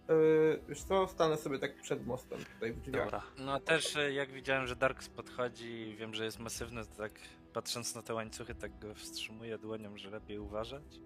Yy, 0.08 0.60
wiesz 0.68 0.82
co, 0.82 1.06
stanę 1.06 1.36
sobie 1.36 1.58
tak 1.58 1.80
przed 1.82 2.06
mostem 2.06 2.38
tutaj 2.54 2.72
w 2.72 2.80
drzwiach. 2.80 3.04
Dobra. 3.04 3.22
No 3.38 3.60
też 3.60 3.96
e, 3.96 4.12
jak 4.12 4.32
widziałem, 4.32 4.66
że 4.66 4.76
Darks 4.76 5.08
podchodzi 5.08 5.66
i 5.66 5.96
wiem, 5.96 6.14
że 6.14 6.24
jest 6.24 6.38
masywny, 6.38 6.84
to 6.84 6.94
tak 6.96 7.12
patrząc 7.52 7.94
na 7.94 8.02
te 8.02 8.14
łańcuchy, 8.14 8.54
tak 8.54 8.78
go 8.78 8.94
wstrzymuję 8.94 9.58
dłonią, 9.58 9.96
że 9.96 10.10
lepiej 10.10 10.38
uważać. 10.38 11.00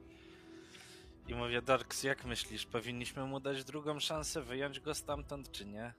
I 1.29 1.35
mówię, 1.35 1.62
Darks, 1.62 2.03
jak 2.03 2.25
myślisz, 2.25 2.66
powinniśmy 2.66 3.25
mu 3.25 3.41
dać 3.41 3.64
drugą 3.64 4.01
szansę, 4.01 4.43
wyjąć 4.43 4.81
go 4.81 4.95
stamtąd, 4.95 5.53
czy 5.53 5.66
nie? 5.66 5.93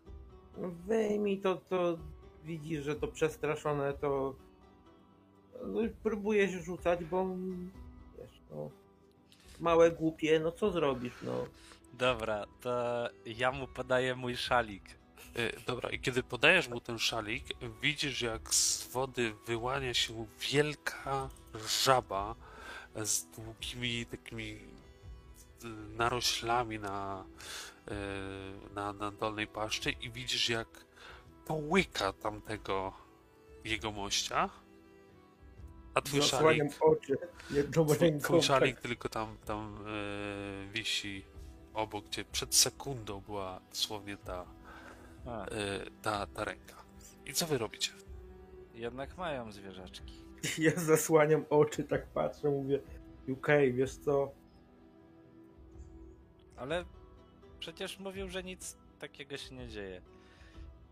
No 0.57 0.69
Wyjmij 0.69 1.39
to, 1.39 1.55
to 1.55 1.97
widzisz, 2.43 2.83
że 2.83 2.95
to 2.95 3.07
przestraszone, 3.07 3.93
to 3.93 4.35
no, 5.65 5.81
próbuje 6.03 6.49
się 6.49 6.61
rzucać, 6.61 7.03
bo 7.03 7.25
wiesz, 8.17 8.41
no, 8.51 8.69
małe 9.59 9.91
głupie, 9.91 10.39
no 10.39 10.51
co 10.51 10.71
zrobisz, 10.71 11.13
no. 11.23 11.45
Dobra, 11.93 12.45
to 12.61 13.09
ja 13.25 13.51
mu 13.51 13.67
podaję 13.67 14.15
mój 14.15 14.37
szalik. 14.37 14.83
Yy, 15.35 15.51
dobra, 15.67 15.89
i 15.89 15.99
kiedy 15.99 16.23
podajesz 16.23 16.69
mu 16.69 16.79
ten 16.79 16.99
szalik, 16.99 17.43
widzisz 17.81 18.21
jak 18.21 18.53
z 18.53 18.87
wody 18.87 19.33
wyłania 19.45 19.93
się 19.93 20.25
wielka 20.51 21.29
żaba 21.83 22.35
z 22.95 23.25
długimi 23.25 24.05
takimi 24.05 24.72
naroślami 25.97 26.79
na, 26.79 27.25
yy, 27.87 27.95
na, 28.75 28.93
na 28.93 29.11
dolnej 29.11 29.47
paszczy 29.47 29.91
i 29.91 30.11
widzisz 30.11 30.49
jak 30.49 30.67
połyka 31.45 32.13
tamtego 32.13 32.93
jego 33.65 33.91
mościa. 33.91 34.49
A 35.93 36.01
twój 36.01 36.21
szalik, 36.21 36.31
Zasłaniam 36.31 36.67
oczy 36.79 37.17
jedną 37.51 37.85
twój, 37.85 38.19
twój 38.19 38.39
tak. 38.39 38.47
szalik 38.47 38.79
tylko 38.79 39.09
tam, 39.09 39.37
tam 39.45 39.85
yy, 40.65 40.71
wisi 40.71 41.25
obok, 41.73 42.05
gdzie 42.05 42.25
przed 42.25 42.55
sekundą 42.55 43.21
była 43.21 43.61
dosłownie 43.69 44.17
ta, 44.17 44.45
yy, 45.25 45.91
ta, 46.01 46.27
ta 46.27 46.43
ręka. 46.43 46.75
I 47.25 47.33
co 47.33 47.47
wy 47.47 47.57
robicie? 47.57 47.91
jednak 48.73 49.17
mają 49.17 49.51
zwierzaczki. 49.51 50.23
Ja 50.57 50.71
zasłaniam 50.71 51.45
oczy, 51.49 51.83
tak 51.83 52.05
patrzę, 52.07 52.49
mówię 52.49 52.79
UK, 53.27 53.47
wiesz 53.73 53.95
co, 53.95 54.31
Ale 56.63 56.85
przecież 57.59 57.99
mówił, 57.99 58.29
że 58.29 58.43
nic 58.43 58.77
takiego 58.99 59.37
się 59.37 59.55
nie 59.55 59.67
dzieje. 59.67 60.01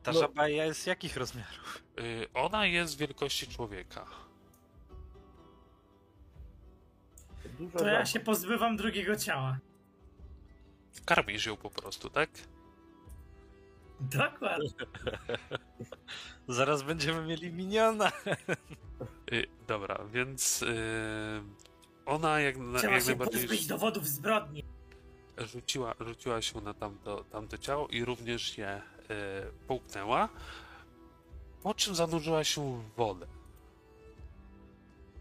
Ta 0.04 0.12
No. 0.12 0.20
żaba 0.20 0.48
jest 0.48 0.88
jakich 0.88 1.18
rozmiarów? 1.18 1.84
Yy, 1.98 2.28
ona 2.34 2.66
jest 2.66 2.98
wielkości 2.98 3.48
człowieka. 3.48 4.06
dużo 7.60 7.80
To 7.80 7.88
ja 7.88 8.06
się 8.06 8.20
pozbywam 8.20 8.78
drugiego 8.78 9.16
ciała. 9.16 9.58
Karmisz 11.06 11.46
ją 11.46 11.58
po 11.58 11.70
prostu, 11.70 12.10
tak? 12.10 12.30
Dokładnie. 14.00 14.70
Zaraz 16.48 16.84
będziemy 16.84 17.26
mieli 17.26 17.52
miniona. 17.54 18.12
Y, 19.32 19.48
dobra, 19.68 20.06
więc 20.12 20.62
y, 20.62 21.44
ona 22.06 22.40
jak, 22.40 22.58
na, 22.58 22.74
jak 22.82 22.82
się 22.82 23.06
najbardziej 23.08 23.42
pozbyć 23.42 23.68
dowodów 23.68 24.08
zbrodni. 24.08 24.61
Rzuciła, 25.38 25.96
rzuciła 26.00 26.42
się 26.42 26.62
na 26.62 26.74
tamto, 26.74 27.24
tamto 27.24 27.58
ciało 27.58 27.88
i 27.88 28.06
również 28.06 28.58
je 28.58 28.78
y, 28.78 29.12
połknęła, 29.68 30.30
po 31.64 31.74
czym 31.74 31.96
zanurzyła 31.96 32.44
się 32.44 32.82
w 32.82 32.96
wodę. 32.96 33.28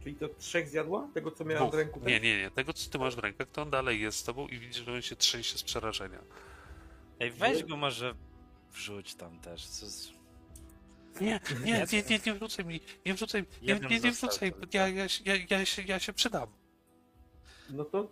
Czyli 0.03 0.15
to 0.17 0.29
trzech 0.29 0.69
zjadła? 0.69 1.09
Tego, 1.15 1.31
co 1.31 1.45
miałem 1.45 1.71
w 1.71 1.75
ręku? 1.75 2.01
Nie, 2.07 2.21
nie, 2.21 2.39
nie. 2.39 2.51
Tego, 2.51 2.73
co 2.73 2.91
ty 2.91 2.99
masz 2.99 3.17
w 3.17 3.19
rękach, 3.19 3.51
to 3.51 3.63
on 3.63 3.71
dalej 3.71 4.01
jest 4.01 4.19
z 4.19 4.25
tobą 4.25 4.49
i 4.49 4.59
widzisz, 4.59 4.85
że 4.85 4.93
on 4.93 5.03
się 5.03 5.17
trzęsie 5.17 5.59
z 5.59 5.63
przerażenia. 5.63 6.19
Ej, 7.21 7.31
weź 7.31 7.65
go 7.65 7.77
może 7.77 8.15
wrzuć 8.73 9.15
tam 9.15 9.41
też. 9.41 9.67
Co 9.67 9.87
z... 9.87 10.13
Nie, 11.21 11.41
nie, 11.65 11.87
nie, 11.93 12.03
nie, 12.11 12.21
nie 12.27 12.35
wrzucaj 12.35 12.65
mi, 12.65 12.81
nie 13.07 13.15
wrzucaj, 13.15 13.45
nie, 13.63 13.75
nie, 13.75 14.01
nie 14.01 14.11
wrzucaj, 14.13 14.53
ja, 14.73 14.89
ja, 14.89 15.09
się- 15.09 15.25
ja, 15.25 15.35
ja, 15.51 15.65
się, 15.65 15.83
ja 15.83 15.99
się 15.99 16.13
przydam. 16.13 16.49
No 17.71 17.85
to 17.85 18.09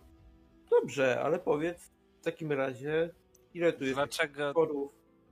dobrze, 0.69 1.21
ale 1.21 1.39
powiedz 1.39 1.91
w 2.21 2.23
takim 2.23 2.51
razie, 2.51 3.09
ile 3.53 3.73
tu 3.73 3.83
jest 3.83 3.95
Dlaczego? 3.95 4.51
sporów, 4.51 4.91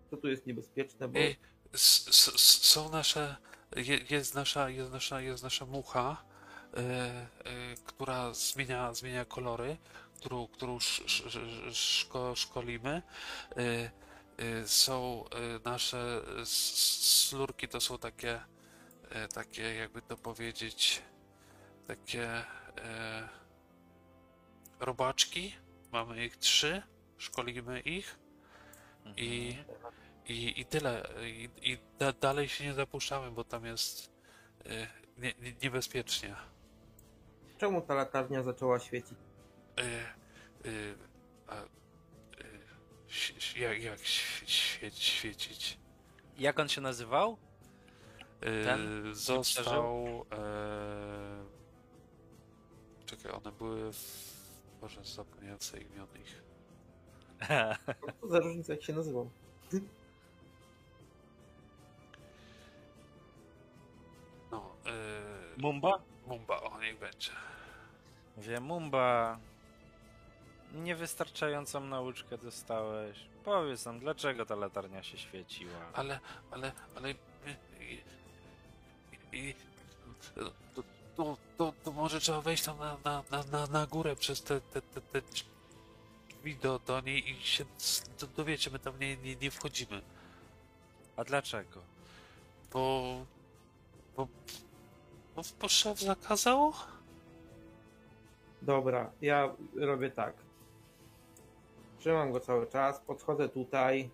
co 0.09 0.17
tu 0.17 0.27
jest 0.27 0.45
niebezpieczne, 0.45 1.07
bo 1.07 1.19
Ej, 1.19 1.35
s, 1.73 2.07
s, 2.07 2.63
są 2.63 2.89
nasze, 2.89 3.35
je, 3.75 3.99
jest 4.09 4.35
nasza, 4.35 4.69
jest 4.69 4.91
nasza, 4.91 5.21
jest 5.21 5.43
nasza 5.43 5.65
mucha, 5.65 6.25
e, 6.73 6.79
e, 6.79 7.27
która 7.85 8.33
zmienia, 8.33 8.93
zmienia 8.93 9.25
kolory, 9.25 9.77
którą, 10.15 10.47
którą 10.47 10.77
sz, 10.77 11.05
sz, 11.05 11.35
sz, 11.35 11.77
szko, 11.77 12.35
szkolimy. 12.35 13.01
E, 13.57 13.91
są 14.65 15.23
nasze 15.65 16.21
slurki, 16.45 17.67
to 17.67 17.81
są 17.81 17.97
takie, 17.97 18.39
takie 19.33 19.75
jakby 19.75 20.01
to 20.01 20.17
powiedzieć, 20.17 21.01
takie 21.87 22.23
e, 22.77 23.29
robaczki. 24.79 25.55
Mamy 25.91 26.25
ich 26.25 26.37
trzy, 26.37 26.81
szkolimy 27.17 27.79
ich. 27.79 28.19
I, 29.17 29.55
Mhm. 29.59 29.77
i, 30.27 30.61
i 30.61 30.65
tyle. 30.65 31.09
I, 31.21 31.49
i 31.61 31.77
da, 31.99 32.13
dalej 32.13 32.49
się 32.49 32.63
nie 32.63 32.73
zapuszczamy, 32.73 33.31
bo 33.31 33.43
tam 33.43 33.65
jest 33.65 34.11
y, 34.65 34.87
nie, 35.17 35.33
nie, 35.41 35.53
niebezpiecznie. 35.63 36.35
czemu 37.57 37.81
ta 37.81 37.93
latarnia 37.93 38.43
zaczęła 38.43 38.79
świecić? 38.79 39.17
Y, 39.79 39.83
y, 40.69 40.95
a, 41.47 41.61
y, 43.55 43.59
jak 43.59 43.83
jak 43.83 43.99
świe, 43.99 44.91
świecić? 44.91 45.79
Jak 46.37 46.59
on 46.59 46.69
się 46.69 46.81
nazywał? 46.81 47.37
Y, 48.43 48.63
Ten 48.65 49.15
został. 49.15 50.25
E, 50.31 51.45
czekaj, 53.05 53.31
one 53.31 53.51
były 53.51 53.93
w. 53.93 54.26
Boże, 54.81 55.03
zapomniałem 55.03 55.61
sobie 55.61 55.81
imion 55.81 56.07
ich. 56.21 56.43
Co 58.21 58.27
za 58.27 58.39
różnica, 58.39 58.73
jak 58.73 58.83
się 58.83 58.93
nazywał? 58.93 59.29
No, 64.51 64.75
y, 65.57 65.61
Mumba? 65.61 66.01
Mumba, 66.27 66.61
o 66.61 66.81
niech 66.81 66.99
będzie. 66.99 67.31
Mówię, 68.37 68.59
Mumba. 68.59 69.39
Niewystarczającą 70.73 71.79
nauczkę 71.79 72.37
dostałeś. 72.37 73.27
Powiedz 73.43 73.85
nam, 73.85 73.99
dlaczego 73.99 74.45
ta 74.45 74.55
latarnia 74.55 75.03
się 75.03 75.17
świeciła? 75.17 75.79
Ale, 75.93 76.19
ale, 76.51 76.71
ale. 76.95 77.11
I, 77.11 77.15
i, 77.81 79.37
i, 79.37 79.55
to, 81.17 81.37
to, 81.57 81.73
to, 81.83 81.91
może 81.91 82.19
trzeba 82.19 82.41
wejść 82.41 82.63
tam 82.63 82.77
na, 82.77 82.97
na, 83.31 83.43
na, 83.51 83.67
na, 83.67 83.87
górę 83.87 84.15
przez 84.15 84.43
te, 84.43 84.61
te, 84.61 84.81
te, 84.81 85.01
te 85.01 85.21
drzwi 85.21 86.55
do, 86.55 86.79
do 86.79 87.01
niej 87.01 87.31
i 87.31 87.35
się 87.41 87.65
dowiecie, 88.37 88.71
my 88.71 88.79
tam 88.79 88.99
nie, 88.99 89.17
nie, 89.17 89.35
nie 89.35 89.51
wchodzimy. 89.51 90.01
A 91.15 91.23
dlaczego? 91.23 91.81
Bo. 92.73 93.25
Bo. 94.17 94.27
Bo, 95.35 95.41
bo 95.61 95.67
szef 95.67 95.99
zakazał? 95.99 96.73
Dobra, 98.61 99.11
ja 99.21 99.55
robię 99.75 100.11
tak. 100.11 100.33
Trzymam 101.99 102.31
go 102.31 102.39
cały 102.39 102.67
czas, 102.67 102.99
podchodzę 102.99 103.49
tutaj, 103.49 104.09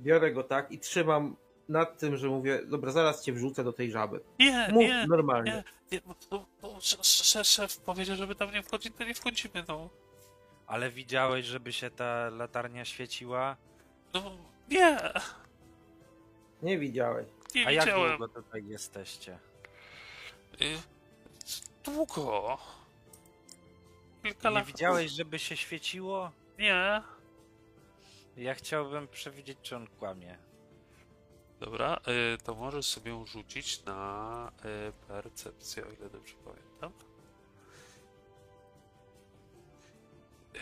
biorę 0.00 0.32
go 0.32 0.42
tak 0.42 0.72
i 0.72 0.78
trzymam 0.78 1.36
nad 1.68 1.98
tym, 1.98 2.16
że 2.16 2.28
mówię, 2.28 2.60
dobra, 2.66 2.92
zaraz 2.92 3.24
cię 3.24 3.32
wrzucę 3.32 3.64
do 3.64 3.72
tej 3.72 3.90
żaby. 3.90 4.20
Nie, 4.38 4.68
Mów 4.72 4.82
nie, 4.82 5.06
normalnie. 5.06 5.64
nie, 5.92 6.00
nie, 6.06 6.14
sz- 6.78 7.46
szef 7.46 7.76
powiedział, 7.78 8.16
żeby 8.16 8.34
tam 8.34 8.52
nie 8.52 8.62
wchodzić, 8.62 8.94
to 8.98 9.04
nie 9.04 9.14
wchodzimy, 9.14 9.64
no. 9.68 9.88
Ale 10.66 10.90
widziałeś, 10.90 11.46
żeby 11.46 11.72
się 11.72 11.90
ta 11.90 12.30
latarnia 12.30 12.84
świeciła? 12.84 13.56
No, 14.14 14.22
nie, 14.70 14.98
Nie 16.62 16.78
widziałeś. 16.78 17.26
nie 17.54 17.66
A 17.66 17.70
jak 17.70 17.84
widziałem. 17.84 18.18
długo 18.18 18.28
tutaj 18.42 18.66
jesteście? 18.66 19.38
Y, 20.62 20.78
Długo. 21.84 22.58
Kilka 24.22 24.48
Nie 24.48 24.54
lat. 24.54 24.66
widziałeś, 24.66 25.10
żeby 25.10 25.38
się 25.38 25.56
świeciło? 25.56 26.30
Nie. 26.58 27.02
Ja 28.36 28.54
chciałbym 28.54 29.08
przewidzieć, 29.08 29.58
czy 29.62 29.76
on 29.76 29.86
kłamie. 29.98 30.38
Dobra, 31.60 32.00
y, 32.34 32.38
to 32.38 32.54
możesz 32.54 32.86
sobie 32.86 33.24
rzucić 33.26 33.84
na 33.84 34.52
y, 34.88 34.92
percepcję, 35.08 35.86
o 35.86 35.90
ile 35.90 36.10
dobrze 36.10 36.34
pamiętam. 36.44 36.92
Y, 40.54 40.60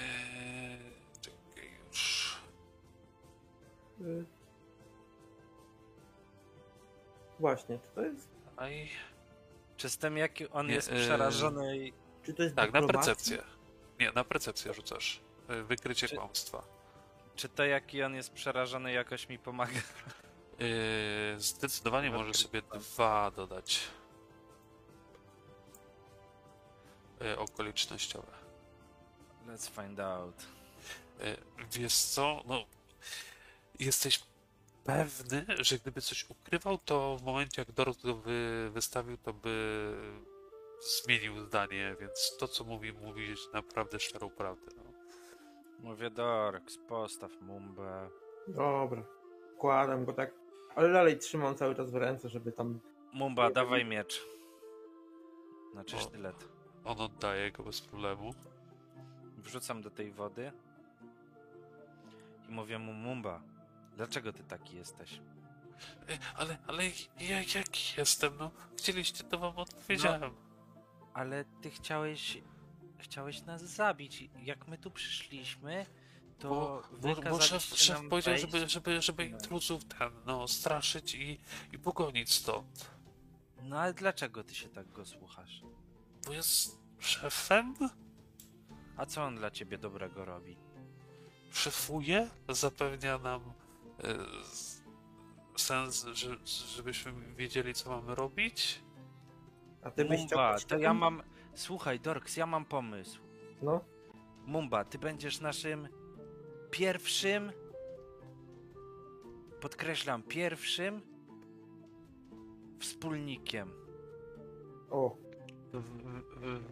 Czekaj 1.21 1.71
już. 1.89 2.37
Właśnie, 7.39 7.79
czy 7.79 7.89
to 7.95 8.03
jest, 8.03 8.29
Aj. 8.57 8.89
Czy 9.77 9.91
z 9.91 9.99
tym, 9.99 10.17
jaki 10.17 10.49
on 10.49 10.67
Nie, 10.67 10.75
jest 10.75 10.91
przerażony 10.91 11.79
i... 11.79 11.93
czy 12.23 12.35
to 12.35 12.43
jest 12.43 12.57
Tak, 12.57 12.73
na 12.73 12.87
percepcję. 12.87 13.43
Nie, 14.01 14.13
na 14.13 14.25
percepcję 14.25 14.75
rzucasz. 14.75 15.21
Wykrycie 15.49 16.09
Czy- 16.09 16.17
kłamstwa. 16.17 16.63
Czy 17.35 17.49
to, 17.49 17.65
jaki 17.65 18.03
on 18.03 18.15
jest 18.15 18.33
przerażony, 18.33 18.93
jakoś 18.93 19.29
mi 19.29 19.39
pomaga? 19.39 19.81
Yy, 20.59 21.41
zdecydowanie 21.41 22.11
możesz 22.11 22.37
sobie 22.37 22.63
dwa 22.63 23.31
dodać. 23.31 23.81
Yy, 27.21 27.39
okolicznościowe. 27.39 28.33
Let's 29.47 29.83
find 29.83 30.01
out. 30.01 30.47
Yy, 31.19 31.37
wiesz 31.73 31.95
co, 31.95 32.43
no 32.47 32.65
jesteś 33.79 34.23
pewny, 34.85 35.47
że 35.59 35.79
gdyby 35.79 36.01
coś 36.01 36.31
ukrywał, 36.31 36.79
to 36.79 37.17
w 37.17 37.23
momencie 37.23 37.63
jak 37.63 37.73
Dorot 37.73 38.03
go 38.03 38.15
wy, 38.15 38.71
wystawił, 38.73 39.17
to 39.17 39.33
by 39.33 39.95
zmienił 41.03 41.41
zdanie, 41.41 41.97
więc 42.01 42.37
to 42.39 42.49
co 42.49 42.65
mówi, 42.65 42.93
mówi 42.93 43.35
naprawdę 43.53 44.01
szczerą 44.01 44.31
prawdę. 44.31 44.71
No. 44.77 44.83
Mówię, 45.79 46.11
Dorks, 46.11 46.79
postaw 46.89 47.31
Mumbę. 47.41 48.11
Dobra, 48.49 49.03
kładam 49.59 50.05
go 50.05 50.13
tak, 50.13 50.31
ale 50.77 50.93
dalej 50.93 51.19
trzymam 51.19 51.55
cały 51.55 51.75
czas 51.75 51.91
w 51.91 51.95
ręce, 51.95 52.29
żeby 52.29 52.53
tam... 52.53 52.81
Mumba, 53.13 53.51
dawaj 53.51 53.85
miecz. 53.85 54.27
Znaczy 55.73 55.99
sztylet. 55.99 56.49
On 56.85 57.01
oddaje 57.01 57.53
go 57.53 57.63
bez 57.63 57.81
problemu. 57.81 58.35
Wrzucam 59.37 59.83
do 59.83 59.91
tej 59.91 60.13
wody 60.13 60.53
i 62.49 62.53
mówię 62.53 62.79
mu, 62.79 62.93
Mumba, 62.93 63.43
dlaczego 63.97 64.33
ty 64.33 64.45
taki 64.45 64.77
jesteś? 64.77 65.13
Yy, 65.13 66.19
ale, 66.37 66.59
ale 66.67 66.85
ja 67.21 67.39
jaki 67.55 67.95
jestem, 67.99 68.33
no? 68.39 68.51
Chcieliście, 68.79 69.25
to 69.25 69.39
wam 69.39 69.57
odpowiedziałem. 69.57 70.35
Ale 71.15 71.45
ty 71.45 71.71
chciałeś, 71.71 72.39
chciałeś 72.99 73.43
nas 73.43 73.63
zabić. 73.63 74.31
Jak 74.43 74.69
my 74.69 74.79
tu 74.79 74.91
przyszliśmy, 74.91 75.87
to 76.39 76.49
Bo, 76.49 76.83
bo, 77.15 77.23
bo 77.31 77.41
szef, 77.41 77.63
szef 77.65 78.01
powiedział, 78.11 78.33
wejść. 78.35 78.41
żeby, 78.53 78.69
żeby, 78.69 79.03
żeby 79.03 79.29
No. 79.31 79.37
intruzów 79.37 79.85
ten, 79.85 80.11
no, 80.27 80.49
straszyć 80.49 81.15
i, 81.15 81.41
i 81.73 81.79
pogonić 81.79 82.33
stąd. 82.35 82.91
No 83.63 83.79
ale 83.81 83.95
dlaczego 83.95 84.45
ty 84.45 84.55
się 84.55 84.69
tak 84.69 84.93
go 84.93 85.07
słuchasz? 85.07 85.63
Bo 86.27 86.33
jest 86.33 86.79
szefem, 86.99 87.75
A 88.97 89.07
co 89.07 89.25
on 89.25 89.37
dla 89.37 89.51
ciebie 89.51 89.79
dobrego 89.79 90.25
robi? 90.25 90.57
szefuje, 91.53 92.31
zapewnia 92.49 93.19
nam 93.19 93.41
e, 94.05 94.17
sens, 95.57 96.07
że, 96.13 96.37
żebyśmy 96.77 97.13
wiedzieli, 97.37 97.75
co 97.75 97.91
mamy 97.91 98.15
robić. 98.15 98.83
A 99.83 99.91
ty 99.91 100.05
byś 100.05 100.27
chciał... 100.27 100.39
Mumba, 100.39 100.55
być 100.55 100.65
to 100.65 100.79
ja 100.79 100.95
mam... 100.95 101.23
Słuchaj, 101.55 102.01
Dorks, 102.01 102.37
ja 102.37 102.47
mam 102.47 102.65
pomysł. 102.65 103.19
No, 103.63 103.81
Mumba, 104.47 104.85
ty 104.85 104.99
będziesz 104.99 105.41
naszym 105.41 105.89
pierwszym 106.71 107.53
podkreślam, 109.61 110.23
pierwszym 110.23 111.01
wspólnikiem. 112.81 113.73
O, 114.91 115.17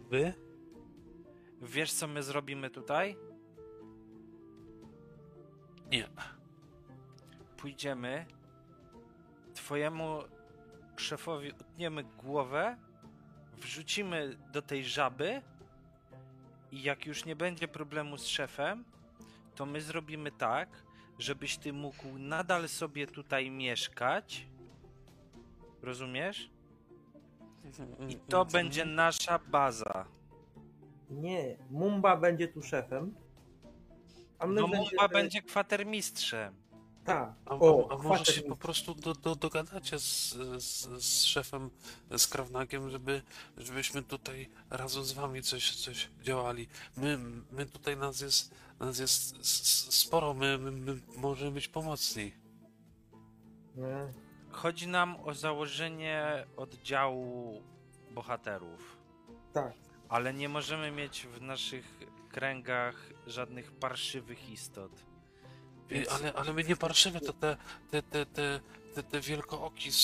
Wy? 0.09 0.33
Wiesz, 1.61 1.91
co 1.93 2.07
my 2.07 2.23
zrobimy 2.23 2.69
tutaj? 2.69 3.17
Nie. 5.91 6.07
Pójdziemy, 7.57 8.25
twojemu 9.53 10.19
szefowi 10.97 11.51
utniemy 11.51 12.03
głowę, 12.03 12.77
wrzucimy 13.57 14.37
do 14.51 14.61
tej 14.61 14.85
żaby 14.85 15.41
i 16.71 16.83
jak 16.83 17.05
już 17.05 17.25
nie 17.25 17.35
będzie 17.35 17.67
problemu 17.67 18.17
z 18.17 18.25
szefem, 18.27 18.85
to 19.55 19.65
my 19.65 19.81
zrobimy 19.81 20.31
tak, 20.31 20.69
żebyś 21.19 21.57
ty 21.57 21.73
mógł 21.73 22.17
nadal 22.17 22.69
sobie 22.69 23.07
tutaj 23.07 23.51
mieszkać. 23.51 24.47
Rozumiesz? 25.81 26.49
I 28.09 28.15
to 28.15 28.45
będzie 28.45 28.85
nasza 28.85 29.39
baza. 29.39 30.05
nie. 31.09 31.57
Mumba 31.69 32.17
będzie 32.17 32.47
tu 32.47 32.61
szefem. 32.63 33.15
A 34.39 34.47
my 34.47 34.53
No 34.61 34.67
będziemy... 34.67 34.85
Mumba 34.91 35.07
będzie 35.07 35.41
kwatermistrzem. 35.41 36.55
Tak. 37.05 37.33
A, 37.45 37.55
O, 37.55 37.87
a, 37.91 37.93
a 37.93 37.97
może 37.97 38.25
się 38.25 38.41
po 38.41 38.55
prostu 38.55 38.95
do, 38.95 39.13
do, 39.13 39.35
dogadacie 39.35 39.99
z, 39.99 40.33
z, 40.63 41.03
z 41.03 41.23
szefem, 41.23 41.69
z 42.17 42.27
Krawnagiem, 42.27 42.89
żeby, 42.89 43.21
żebyśmy 43.57 44.03
tutaj 44.03 44.49
razem 44.69 45.03
z 45.03 45.11
wami 45.13 45.41
coś, 45.41 45.75
coś 45.75 46.09
działali. 46.21 46.67
My, 46.97 47.17
my 47.51 47.65
tutaj 47.65 47.97
nas 47.97 48.21
jest, 48.21 48.55
nas 48.79 48.99
jest 48.99 49.45
sporo, 49.93 50.33
my, 50.33 50.57
my, 50.57 50.71
my 50.71 51.01
możemy 51.17 51.51
być 51.51 51.67
pomocni. 51.67 52.31
Nie. 53.75 54.13
Chodzi 54.51 54.87
nam 54.87 55.15
o 55.23 55.33
założenie 55.33 56.45
oddziału 56.57 57.63
bohaterów. 58.11 58.97
Tak. 59.53 59.73
Ale 60.09 60.33
nie 60.33 60.49
możemy 60.49 60.91
mieć 60.91 61.27
w 61.27 61.41
naszych 61.41 61.99
kręgach 62.29 63.09
żadnych 63.27 63.71
parszywych 63.71 64.49
istot. 64.49 64.91
Więc 65.89 66.11
ale, 66.11 66.33
ale 66.33 66.53
my 66.53 66.63
nie 66.63 66.75
parszymy, 66.75 67.21
to 67.21 67.33
te, 67.33 67.57
te, 67.91 68.03
te, 68.03 68.25
te, 68.25 68.59
te, 68.95 69.03
te 69.03 69.19
wielkooki 69.19 69.91
z, 69.91 69.97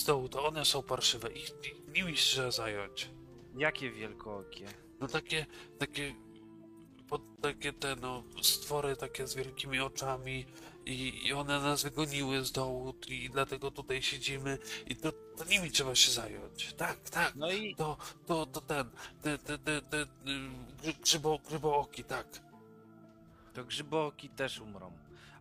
z 0.00 0.04
dołu, 0.04 0.28
to 0.28 0.46
one 0.46 0.64
są 0.64 0.82
parszywe. 0.82 1.32
Ich, 1.32 1.48
ich 1.64 1.88
nimi 1.94 2.14
trzeba 2.14 2.50
zająć. 2.50 3.10
jakie 3.56 3.90
wielkookie? 3.90 4.66
No 5.00 5.08
takie, 5.08 5.46
takie, 5.78 6.14
pod, 7.12 7.40
takie 7.40 7.72
te 7.72 7.96
no, 7.96 8.22
stwory 8.42 8.96
takie 8.96 9.26
z 9.26 9.34
wielkimi 9.34 9.80
oczami 9.80 10.46
i, 10.86 11.26
i 11.26 11.32
one 11.32 11.60
nas 11.60 11.82
wygoniły 11.82 12.44
z 12.44 12.52
dołu 12.52 12.94
i 13.08 13.30
dlatego 13.30 13.70
tutaj 13.70 14.02
siedzimy 14.02 14.58
i 14.86 14.96
to, 14.96 15.12
to 15.12 15.44
nimi 15.44 15.70
trzeba 15.70 15.94
się 15.94 16.10
zająć. 16.10 16.72
Tak, 16.74 17.10
tak, 17.10 17.34
No 17.36 17.50
i 17.50 17.74
to, 17.76 17.96
to, 18.26 18.46
to 18.46 18.60
ten, 18.60 18.90
te, 19.22 19.38
te, 19.38 19.58
te, 19.58 19.82
te, 19.82 20.02
y, 20.02 20.06
grzy- 20.82 21.00
grzybo, 21.02 21.38
grzybooki, 21.48 22.04
tak. 22.04 22.26
to 23.54 23.64
grzybooki 23.64 24.28
też 24.28 24.60
umrą. 24.60 24.92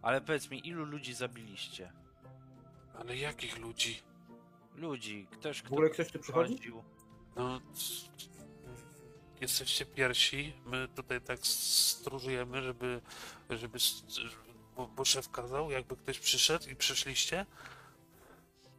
Ale 0.01 0.21
powiedz 0.21 0.49
mi, 0.49 0.67
ilu 0.67 0.85
ludzi 0.85 1.13
zabiliście? 1.13 1.91
Ale 2.99 3.17
jakich 3.17 3.57
ludzi? 3.59 3.99
Ludzi, 4.75 5.27
ktoś, 5.31 5.59
W 5.59 5.63
kto 5.63 5.73
ogóle 5.73 5.89
ktoś 5.89 6.11
tu 6.11 6.19
przychodzi? 6.19 6.53
chodził. 6.57 6.83
No, 7.35 7.61
jesteście 9.41 9.85
pierwsi, 9.85 10.53
my 10.65 10.87
tutaj 10.95 11.21
tak 11.21 11.39
stróżujemy, 11.43 12.61
żeby, 12.61 13.01
żeby, 13.49 13.77
bo, 14.75 14.87
bo 14.87 15.05
szef 15.05 15.29
kazał, 15.29 15.71
jakby 15.71 15.95
ktoś 15.97 16.19
przyszedł 16.19 16.69
i 16.69 16.75
przyszliście, 16.75 17.45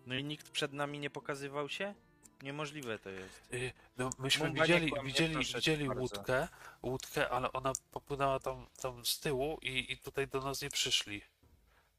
No 0.07 0.15
i 0.15 0.25
nikt 0.25 0.51
przed 0.51 0.73
nami 0.73 0.99
nie 0.99 1.11
pokazywał 1.11 1.69
się? 1.69 1.95
Niemożliwe 2.43 2.99
to 2.99 3.11
jest. 3.11 3.53
Y, 3.55 3.73
No, 3.97 4.11
myśmy 4.19 4.47
Mumba, 4.47 4.63
widzieli, 4.63 4.91
kłamie, 4.91 5.09
widzieli, 5.09 5.37
widzieli 5.37 5.87
bardzo. 5.87 6.01
łódkę, 6.03 6.49
łódkę, 6.83 7.29
ale 7.31 7.53
ona 7.53 7.73
popłynęła 7.91 8.41
tam, 8.41 8.67
tam 8.83 9.05
z 9.07 9.21
tyłu 9.21 9.59
i, 9.63 9.93
i 9.93 9.99
tutaj 9.99 10.29
do 10.29 10.41
nas 10.41 10.63
nie 10.63 10.71
przyszli. 10.71 11.23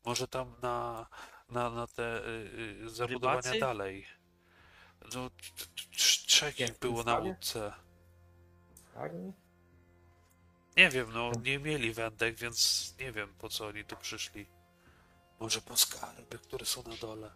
Może 0.06 0.28
tam 0.28 0.56
na, 0.62 1.08
na, 1.50 1.70
na 1.70 1.88
te 1.88 2.28
y, 2.28 2.84
y, 2.86 2.90
zabudowania 2.90 3.42
Rybacy? 3.42 3.60
dalej. 3.60 4.06
No, 5.16 5.30
trzech 5.92 6.60
ich 6.60 6.80
było 6.80 7.04
na 7.04 7.18
łódce. 7.18 7.74
Tak? 8.94 9.12
nie? 10.78 10.90
Wiem, 10.90 11.14
no 11.14 11.32
nie 11.44 11.60
mieli 11.60 11.94
wędek, 11.94 12.36
więc 12.36 12.94
nie 13.00 13.12
wiem 13.12 13.34
po 13.40 13.50
co 13.50 13.68
oni 13.68 13.86
tu 13.86 13.96
przyszli. 13.96 14.46
Może 15.40 15.62
po 15.62 15.78
skarby, 15.78 16.40
które 16.40 16.66
są 16.66 16.84
na 16.84 16.96
dole. 16.96 17.32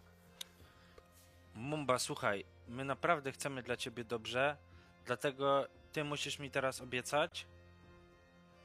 Mumba, 1.54 1.98
słuchaj, 1.98 2.44
my 2.68 2.84
naprawdę 2.84 3.32
chcemy 3.32 3.62
dla 3.62 3.76
ciebie 3.76 4.04
dobrze, 4.04 4.56
dlatego 5.04 5.68
ty 5.92 6.04
musisz 6.04 6.38
mi 6.38 6.50
teraz 6.50 6.80
obiecać, 6.80 7.46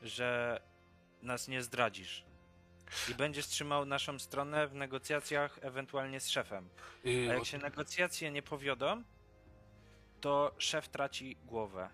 że 0.01 0.61
nas 1.21 1.47
nie 1.47 1.63
zdradzisz. 1.63 2.25
I 3.11 3.15
będziesz 3.15 3.47
trzymał 3.47 3.85
naszą 3.85 4.19
stronę 4.19 4.67
w 4.67 4.75
negocjacjach, 4.75 5.59
ewentualnie 5.61 6.19
z 6.19 6.29
szefem. 6.29 6.69
A 7.05 7.33
jak 7.33 7.45
się 7.45 7.57
negocjacje 7.57 8.31
nie 8.31 8.41
powiodą, 8.41 9.03
to 10.21 10.55
szef 10.57 10.89
traci 10.89 11.37
głowę. 11.45 11.89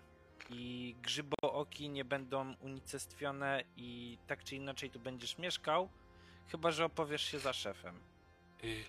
I 0.52 0.96
grzybooki 1.02 1.88
nie 1.88 2.04
będą 2.04 2.54
unicestwione 2.60 3.64
i 3.76 4.18
tak 4.26 4.44
czy 4.44 4.56
inaczej 4.56 4.90
tu 4.90 5.00
będziesz 5.00 5.38
mieszkał, 5.38 5.88
chyba 6.48 6.70
że 6.70 6.84
opowiesz 6.84 7.22
się 7.22 7.38
za 7.38 7.52
szefem. 7.52 8.00
y, 8.64 8.84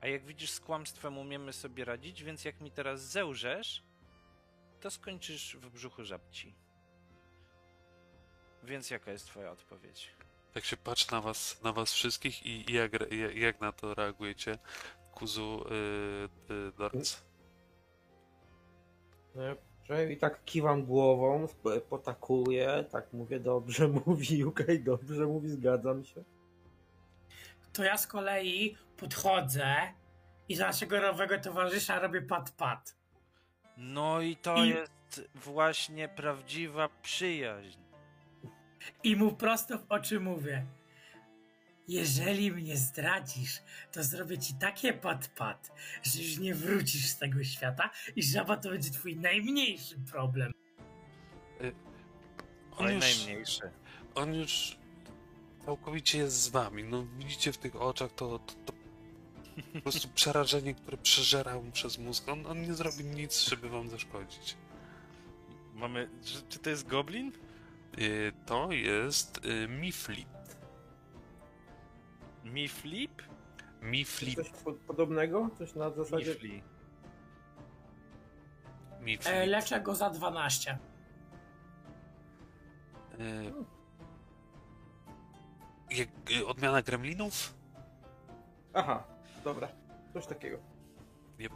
A 0.00 0.06
jak 0.06 0.24
widzisz, 0.24 0.50
z 0.50 0.60
kłamstwem 0.60 1.18
umiemy 1.18 1.52
sobie 1.52 1.84
radzić, 1.84 2.22
więc 2.24 2.44
jak 2.44 2.60
mi 2.60 2.70
teraz 2.70 3.00
zełżesz, 3.00 3.82
to 4.80 4.90
skończysz 4.90 5.56
w 5.56 5.70
brzuchu 5.70 6.04
żabci. 6.04 6.54
Więc 8.62 8.90
jaka 8.90 9.12
jest 9.12 9.26
twoja 9.26 9.50
odpowiedź? 9.50 10.10
Tak 10.52 10.64
się 10.64 10.76
patrz 10.76 11.10
na 11.10 11.20
was, 11.20 11.62
na 11.62 11.72
was 11.72 11.92
wszystkich 11.92 12.46
i, 12.46 12.70
i 12.70 12.74
jak, 12.74 12.92
jak, 13.34 13.60
na 13.60 13.72
to 13.72 13.94
reagujecie? 13.94 14.58
Kuzu, 15.12 15.64
y, 16.50 16.52
y, 16.52 16.72
Dorc. 16.78 17.22
Nie. 19.34 19.56
Że 19.84 20.12
I 20.12 20.16
tak 20.16 20.44
kiwam 20.44 20.84
głową, 20.84 21.46
potakuję, 21.90 22.84
tak 22.90 23.12
mówię, 23.12 23.40
dobrze 23.40 23.88
mówi, 24.06 24.44
okej, 24.44 24.80
dobrze 24.84 25.26
mówi, 25.26 25.48
zgadzam 25.48 26.04
się. 26.04 26.24
To 27.72 27.84
ja 27.84 27.98
z 27.98 28.06
kolei 28.06 28.76
podchodzę 28.96 29.74
i 30.48 30.56
za 30.56 30.66
naszego 30.66 31.00
nowego 31.00 31.38
towarzysza 31.38 31.98
robię 31.98 32.22
pat-pat. 32.22 32.96
No 33.76 34.20
i 34.20 34.36
to 34.36 34.64
I- 34.64 34.68
jest 34.68 35.28
właśnie 35.34 36.08
prawdziwa 36.08 36.88
przyjaźń. 37.02 37.78
I 39.02 39.16
mu 39.16 39.32
prosto 39.32 39.78
w 39.78 39.84
oczy 39.88 40.20
mówię. 40.20 40.66
Jeżeli 41.88 42.52
mnie 42.52 42.76
zdradzisz, 42.76 43.62
to 43.92 44.04
zrobię 44.04 44.38
ci 44.38 44.54
takie 44.54 44.92
pat-pat, 44.92 45.72
że 46.02 46.22
już 46.22 46.38
nie 46.38 46.54
wrócisz 46.54 47.06
z 47.06 47.18
tego 47.18 47.44
świata 47.44 47.90
i 48.16 48.22
żaba 48.22 48.56
to 48.56 48.70
będzie 48.70 48.90
twój 48.90 49.16
najmniejszy 49.16 49.94
problem. 50.12 50.52
On 52.78 52.92
już, 52.92 53.18
najmniejszy. 53.18 53.70
on 54.14 54.34
już 54.34 54.76
całkowicie 55.64 56.18
jest 56.18 56.42
z 56.42 56.48
wami. 56.48 56.84
No 56.84 57.06
widzicie 57.18 57.52
w 57.52 57.58
tych 57.58 57.76
oczach 57.76 58.12
to, 58.12 58.38
to, 58.38 58.54
to 58.66 58.72
po 59.74 59.80
prostu 59.80 60.08
przerażenie, 60.14 60.74
które 60.74 60.96
przeżera 60.96 61.54
mu 61.54 61.70
przez 61.72 61.98
mózg. 61.98 62.28
On, 62.28 62.46
on 62.46 62.62
nie 62.62 62.74
zrobi 62.74 63.04
nic, 63.04 63.40
żeby 63.40 63.68
wam 63.68 63.88
zaszkodzić. 63.88 64.56
Mamy. 65.74 66.08
Czy, 66.24 66.42
czy 66.48 66.58
to 66.58 66.70
jest 66.70 66.86
goblin? 66.86 67.32
Y, 67.98 68.32
to 68.46 68.72
jest 68.72 69.40
y, 69.44 69.68
Miflit. 69.68 70.33
Mi 72.44 72.68
flip? 72.68 73.22
Miflit. 73.82 74.36
Coś 74.36 74.50
po- 74.50 74.72
podobnego? 74.72 75.50
Coś 75.58 75.74
na 75.74 75.90
zasadzie... 75.90 76.30
Mifli. 76.30 76.62
Miflit. 79.00 79.34
E, 79.34 79.46
leczę 79.46 79.80
go 79.80 79.94
za 79.94 80.10
12. 80.10 80.78
Y, 83.20 83.52
jak, 85.90 86.08
y, 86.40 86.46
odmiana 86.46 86.82
gremlinów? 86.82 87.54
Aha, 88.74 89.04
dobra, 89.44 89.68
coś 90.12 90.26
takiego. 90.26 90.58
Nie, 91.38 91.48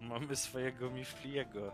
Mamy 0.08 0.36
swojego 0.36 0.90
Mifliego. 0.90 1.72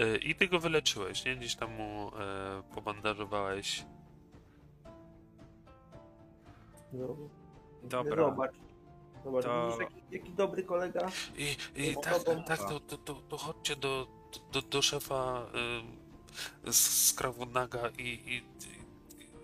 y, 0.00 0.16
I 0.18 0.34
ty 0.34 0.48
go 0.48 0.60
wyleczyłeś, 0.60 1.24
nie? 1.24 1.36
Gdzieś 1.36 1.56
tam 1.56 1.70
mu 1.72 2.10
e, 2.18 2.62
pobandażowałeś. 2.74 3.84
No, 6.92 7.16
Dobra. 7.82 8.24
Zobacz. 8.24 8.52
Zobacz, 9.24 9.44
To- 9.44 9.66
widzisz 9.66 9.80
jaki, 9.80 10.02
jaki 10.10 10.32
dobry 10.32 10.62
kolega? 10.62 11.10
I, 11.36 11.56
i 11.76 11.92
No, 11.94 12.00
tak, 12.00 12.22
to- 12.22 12.42
tak, 12.46 12.58
to, 12.58 12.80
to, 12.80 12.98
to, 12.98 13.14
to 13.14 13.36
chodźcie 13.36 13.76
do, 13.76 14.06
do, 14.52 14.62
do 14.62 14.82
szefa 14.82 15.46
y, 16.66 16.72
z, 16.72 17.08
z 17.08 17.12
Krawunaga 17.14 17.88
i, 17.98 18.02
i, 18.02 18.36
i 18.36 18.42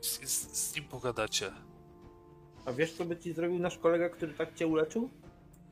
z, 0.00 0.20
z, 0.30 0.56
z 0.58 0.74
nim 0.76 0.84
pogadacie. 0.84 1.50
A 2.66 2.72
wiesz, 2.72 2.92
co 2.92 3.04
by 3.04 3.16
ci 3.16 3.32
zrobił 3.32 3.58
nasz 3.58 3.78
kolega, 3.78 4.08
który 4.08 4.32
tak 4.34 4.54
cię 4.54 4.66
uleczył? 4.66 5.10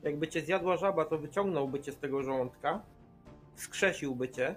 Jakby 0.02 0.28
cię 0.28 0.40
zjadła 0.42 0.76
żaba, 0.76 1.04
to 1.04 1.18
wyciągnąłby 1.18 1.80
cię 1.80 1.92
z 1.92 1.96
tego 1.96 2.22
żołądka, 2.22 2.80
skrzesiłby 3.56 4.28
cię 4.28 4.54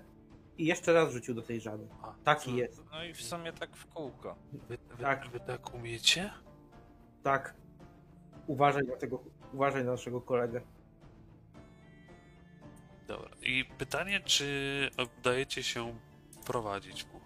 i 0.58 0.66
jeszcze 0.66 0.94
raz 0.94 1.12
rzucił 1.14 1.34
do 1.36 1.42
tej 1.42 1.62
żaby. 1.62 1.88
A, 2.04 2.14
Taki 2.24 2.52
co- 2.52 2.58
jest. 2.58 2.84
No 2.92 3.04
i 3.04 3.14
w 3.14 3.22
sumie 3.22 3.54
tak 3.54 3.76
w 3.76 3.86
kółko. 3.94 4.36
Wy, 4.54 4.78
wy, 4.90 5.04
Tak. 5.04 5.30
wy 5.30 5.40
tak 5.40 5.74
umiecie? 5.74 6.32
Tak. 7.24 7.54
Uważaj 8.48 8.84
na 8.84 8.96
tego, 8.96 9.24
uważaj 9.54 9.86
na 9.86 9.92
naszego 9.92 10.22
kolegę. 10.22 10.62
Dobra. 13.08 13.30
I 13.42 13.66
pytanie, 13.78 14.20
czy 14.20 14.90
dajecie 15.24 15.64
się 15.64 16.00
prowadzić 16.46 17.06
mu? 17.06 17.20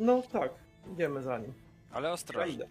No 0.00 0.22
tak, 0.22 0.52
idziemy 0.92 1.22
za 1.22 1.38
nim. 1.38 1.52
Ale 1.92 2.08
Ja 2.08 2.14
ostrożnie. 2.14 2.54
idę. 2.54 2.66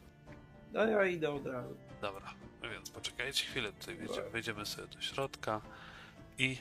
No 0.73 0.86
ja 0.86 1.05
idę 1.05 1.32
od 1.32 1.45
razu. 1.45 1.75
Dobra, 2.01 2.34
no 2.63 2.69
więc 2.69 2.89
poczekajcie 2.89 3.45
chwilę, 3.45 3.71
tutaj 3.73 3.95
wejdziemy, 3.95 4.30
wejdziemy 4.30 4.65
sobie 4.65 4.88
do 4.88 5.01
środka 5.01 5.61
i 6.38 6.57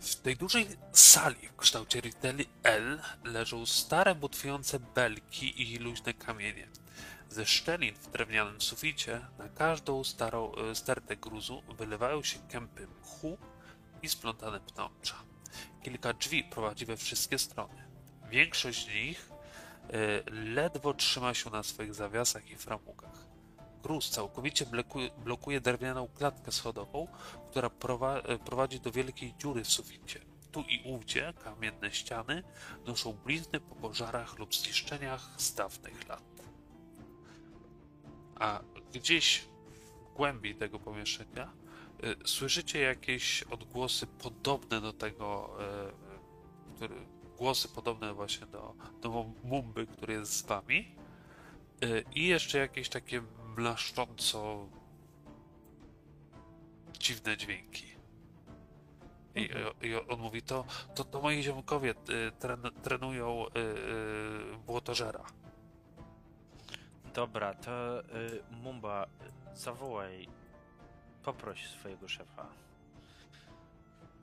w 0.00 0.16
tej 0.16 0.36
dużej 0.36 0.66
sali 0.92 1.48
w 1.48 1.56
kształcie 1.56 2.00
liteli 2.00 2.46
L 2.62 3.00
leżą 3.24 3.66
stare 3.66 4.14
butwiące 4.14 4.78
belki 4.80 5.62
i 5.62 5.78
luźne 5.78 6.14
kamienie. 6.14 6.68
Ze 7.28 7.46
szczelin 7.46 7.94
w 7.94 8.10
drewnianym 8.10 8.60
suficie 8.60 9.20
na 9.38 9.48
każdą 9.48 10.04
starą 10.04 10.54
e, 10.54 10.74
stertę 10.74 11.16
gruzu 11.16 11.62
wylewają 11.78 12.22
się 12.22 12.38
kępy 12.48 12.86
mchu 12.86 13.38
i 14.02 14.08
splątane 14.08 14.60
pnącza. 14.60 15.14
Kilka 15.82 16.12
drzwi 16.12 16.44
prowadzi 16.44 16.86
we 16.86 16.96
wszystkie 16.96 17.38
strony. 17.38 17.88
Większość 18.30 18.84
z 18.84 18.88
nich 18.88 19.30
e, 19.90 20.30
ledwo 20.30 20.94
trzyma 20.94 21.34
się 21.34 21.50
na 21.50 21.62
swoich 21.62 21.94
zawiasach 21.94 22.50
i 22.50 22.56
framugach. 22.56 23.07
Gruz 23.82 24.10
całkowicie 24.10 24.66
blokuje, 24.66 25.10
blokuje 25.24 25.60
drewnianą 25.60 26.08
klatkę 26.08 26.52
schodową, 26.52 27.08
która 27.50 27.68
e, 27.68 28.38
prowadzi 28.38 28.80
do 28.80 28.92
wielkiej 28.92 29.34
dziury 29.38 29.64
w 29.64 29.68
suficie. 29.68 30.20
Tu 30.52 30.60
i 30.60 30.82
ówdzie 30.84 31.34
kamienne 31.44 31.92
ściany 31.92 32.42
noszą 32.86 33.12
blizny 33.12 33.60
po 33.60 33.74
pożarach 33.74 34.38
lub 34.38 34.54
zniszczeniach 34.54 35.30
z 35.36 35.54
dawnych 35.54 36.08
lat. 36.08 36.22
A 38.38 38.60
gdzieś 38.92 39.44
głębi 40.16 40.54
tego 40.54 40.78
pomieszczenia 40.78 41.52
e, 42.02 42.28
słyszycie 42.28 42.80
jakieś 42.80 43.42
odgłosy 43.42 44.06
podobne 44.06 44.80
do 44.80 44.92
tego, 44.92 45.56
e, 45.60 45.92
który, 46.76 46.94
głosy 47.38 47.68
podobne 47.68 48.14
właśnie 48.14 48.46
do, 48.46 48.74
do 49.00 49.24
Mumby, 49.44 49.86
który 49.86 50.14
jest 50.14 50.32
z 50.32 50.42
wami. 50.42 50.96
Y, 51.84 52.04
I 52.14 52.26
jeszcze 52.26 52.58
jakieś 52.58 52.88
takie 52.88 53.22
blaszcząco 53.58 54.68
dziwne 56.98 57.36
dźwięki. 57.36 57.86
I, 59.34 59.48
i 59.82 59.94
on 59.94 60.20
mówi, 60.20 60.42
to, 60.42 60.64
to, 60.94 61.04
to 61.04 61.20
moi 61.20 61.42
ziomkowie 61.42 61.90
y, 61.90 62.32
tren, 62.38 62.62
trenują 62.82 63.46
y, 63.46 63.58
y, 63.58 64.58
błotożera. 64.66 65.24
Dobra, 67.14 67.54
to 67.54 68.00
y, 68.00 68.04
Mumba, 68.50 69.06
zawołaj, 69.54 70.28
poproś 71.24 71.66
swojego 71.66 72.08
szefa. 72.08 72.46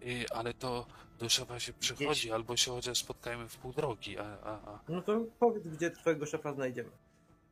I, 0.01 0.25
ale 0.33 0.53
to 0.53 0.85
do 1.19 1.29
szefa 1.29 1.59
się 1.59 1.73
przychodzi, 1.73 2.31
albo 2.31 2.57
się 2.57 2.71
chociaż 2.71 2.97
spotkajmy 2.97 3.49
w 3.49 3.57
pół 3.57 3.73
drogi, 3.73 4.17
a, 4.17 4.37
a, 4.43 4.51
a. 4.51 4.79
No 4.89 5.01
to 5.01 5.21
powiedz, 5.39 5.67
gdzie 5.67 5.91
twojego 5.91 6.25
szefa 6.25 6.53
znajdziemy. 6.53 6.89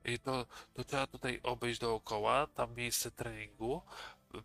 I 0.06 0.20
to, 0.20 0.46
to 0.74 0.84
trzeba 0.84 1.08
tutaj 1.08 1.40
obejść 1.44 1.80
dookoła, 1.80 2.48
tam 2.48 2.76
miejsce 2.76 3.12
treningu, 3.12 3.82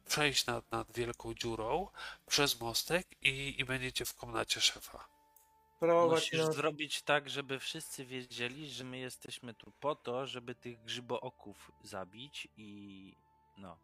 przejść 0.06 0.46
nad, 0.46 0.72
nad 0.72 0.92
wielką 0.92 1.34
dziurą, 1.34 1.88
przez 2.26 2.60
mostek 2.60 3.06
i, 3.22 3.60
i 3.60 3.64
będziecie 3.64 4.04
w 4.04 4.14
komnacie 4.14 4.60
szefa. 4.60 5.08
Prowadź 5.80 6.10
Musisz 6.10 6.46
nas. 6.46 6.54
zrobić 6.54 7.02
tak, 7.02 7.30
żeby 7.30 7.58
wszyscy 7.58 8.04
wiedzieli, 8.04 8.70
że 8.70 8.84
my 8.84 8.98
jesteśmy 8.98 9.54
tu 9.54 9.72
po 9.80 9.94
to, 9.94 10.26
żeby 10.26 10.54
tych 10.54 10.84
grzybooków 10.84 11.72
zabić 11.82 12.48
i 12.56 13.14
no. 13.56 13.78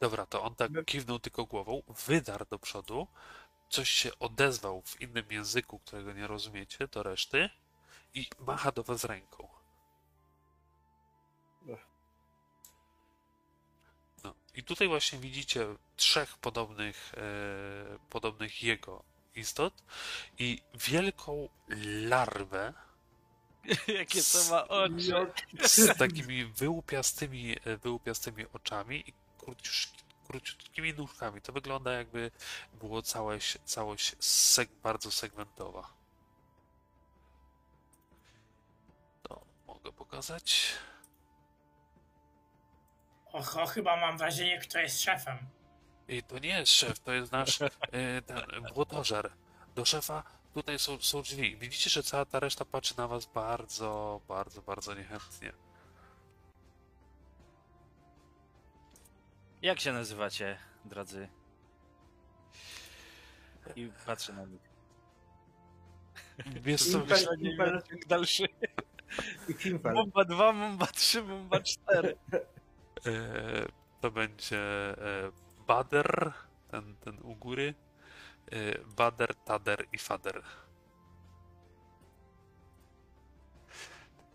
Dobra, 0.00 0.26
to 0.26 0.42
on 0.42 0.54
tak 0.54 0.72
kiwnął 0.84 1.18
tylko 1.18 1.44
głową, 1.44 1.82
wydarł 2.06 2.44
do 2.50 2.58
przodu, 2.58 3.06
coś 3.68 3.90
się 3.90 4.18
odezwał 4.18 4.82
w 4.82 5.00
innym 5.00 5.24
języku, 5.30 5.78
którego 5.78 6.12
nie 6.12 6.26
rozumiecie, 6.26 6.88
do 6.88 7.02
reszty 7.02 7.50
i 8.14 8.26
macha 8.38 8.72
do 8.72 8.82
was 8.82 9.04
ręką. 9.04 9.48
I 14.56 14.62
tutaj 14.64 14.88
właśnie 14.88 15.18
widzicie 15.18 15.66
trzech 15.96 16.38
podobnych, 16.38 17.12
e, 17.16 17.98
podobnych 18.10 18.62
jego 18.62 19.02
istot 19.34 19.74
i 20.38 20.62
wielką 20.74 21.48
larwę 22.08 22.74
Jakie 23.98 24.20
to 24.22 24.50
ma 24.50 24.68
oczy. 24.68 25.32
z 25.64 25.98
takimi 25.98 26.44
wyłupiastymi, 26.44 27.56
e, 27.64 27.76
wyłupiastymi 27.76 28.44
oczami 28.52 29.08
i 29.08 29.12
króciuszki, 29.38 30.04
króciutkimi 30.26 30.94
nóżkami. 30.94 31.40
To 31.40 31.52
wygląda 31.52 31.92
jakby 31.92 32.30
było 32.74 33.02
całość, 33.02 33.58
całość 33.64 34.24
seg, 34.24 34.68
bardzo 34.82 35.10
segmentowa. 35.10 35.92
To 39.22 39.44
mogę 39.66 39.92
pokazać. 39.92 40.72
Oho, 43.36 43.66
chyba 43.66 43.96
mam 43.96 44.18
wrażenie, 44.18 44.58
kto 44.58 44.78
jest 44.78 45.00
szefem. 45.00 45.38
I 46.08 46.22
to 46.22 46.38
nie 46.38 46.48
jest 46.48 46.72
szef, 46.72 47.00
to 47.00 47.12
jest 47.12 47.32
nasz 47.32 47.62
e, 47.62 47.68
ten 48.26 48.40
błotożer. 48.74 49.32
Do 49.74 49.84
szefa 49.84 50.22
tutaj 50.54 50.78
są, 50.78 51.00
są 51.00 51.22
drzwi. 51.22 51.56
Widzicie, 51.56 51.90
że 51.90 52.02
cała 52.02 52.24
ta 52.24 52.40
reszta 52.40 52.64
patrzy 52.64 52.98
na 52.98 53.08
was 53.08 53.26
bardzo, 53.26 54.20
bardzo, 54.28 54.62
bardzo 54.62 54.94
niechętnie. 54.94 55.52
Jak 59.62 59.80
się 59.80 59.92
nazywacie, 59.92 60.58
drodzy? 60.84 61.28
I 63.76 63.90
patrzę 64.06 64.32
na 64.32 64.44
nich. 64.44 64.60
Wiesz 66.46 66.92
co, 66.92 67.04
wiesz, 67.06 67.26
imper- 67.26 68.06
Dalszy. 68.06 68.44
I 69.48 69.54
Kimfer. 69.54 69.94
Mumba 69.94 70.24
2, 70.24 70.52
Mumba 70.52 70.86
3, 70.86 71.22
Mumba 71.22 71.60
4. 71.60 72.16
E, 73.06 73.66
to 74.00 74.10
będzie 74.10 74.58
e, 74.58 75.32
Bader, 75.66 76.32
ten, 76.70 76.96
ten 76.96 77.18
u 77.22 77.34
góry. 77.34 77.74
E, 78.52 78.78
Bader, 78.78 79.34
Tader 79.34 79.86
i 79.92 79.98
Fader. 79.98 80.42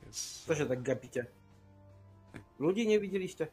Jest, 0.08 0.46
Co 0.46 0.56
się 0.56 0.66
tak 0.66 0.82
gapicie? 0.82 1.26
Ludzi 2.60 2.88
nie 2.88 3.00
widzieliście? 3.00 3.48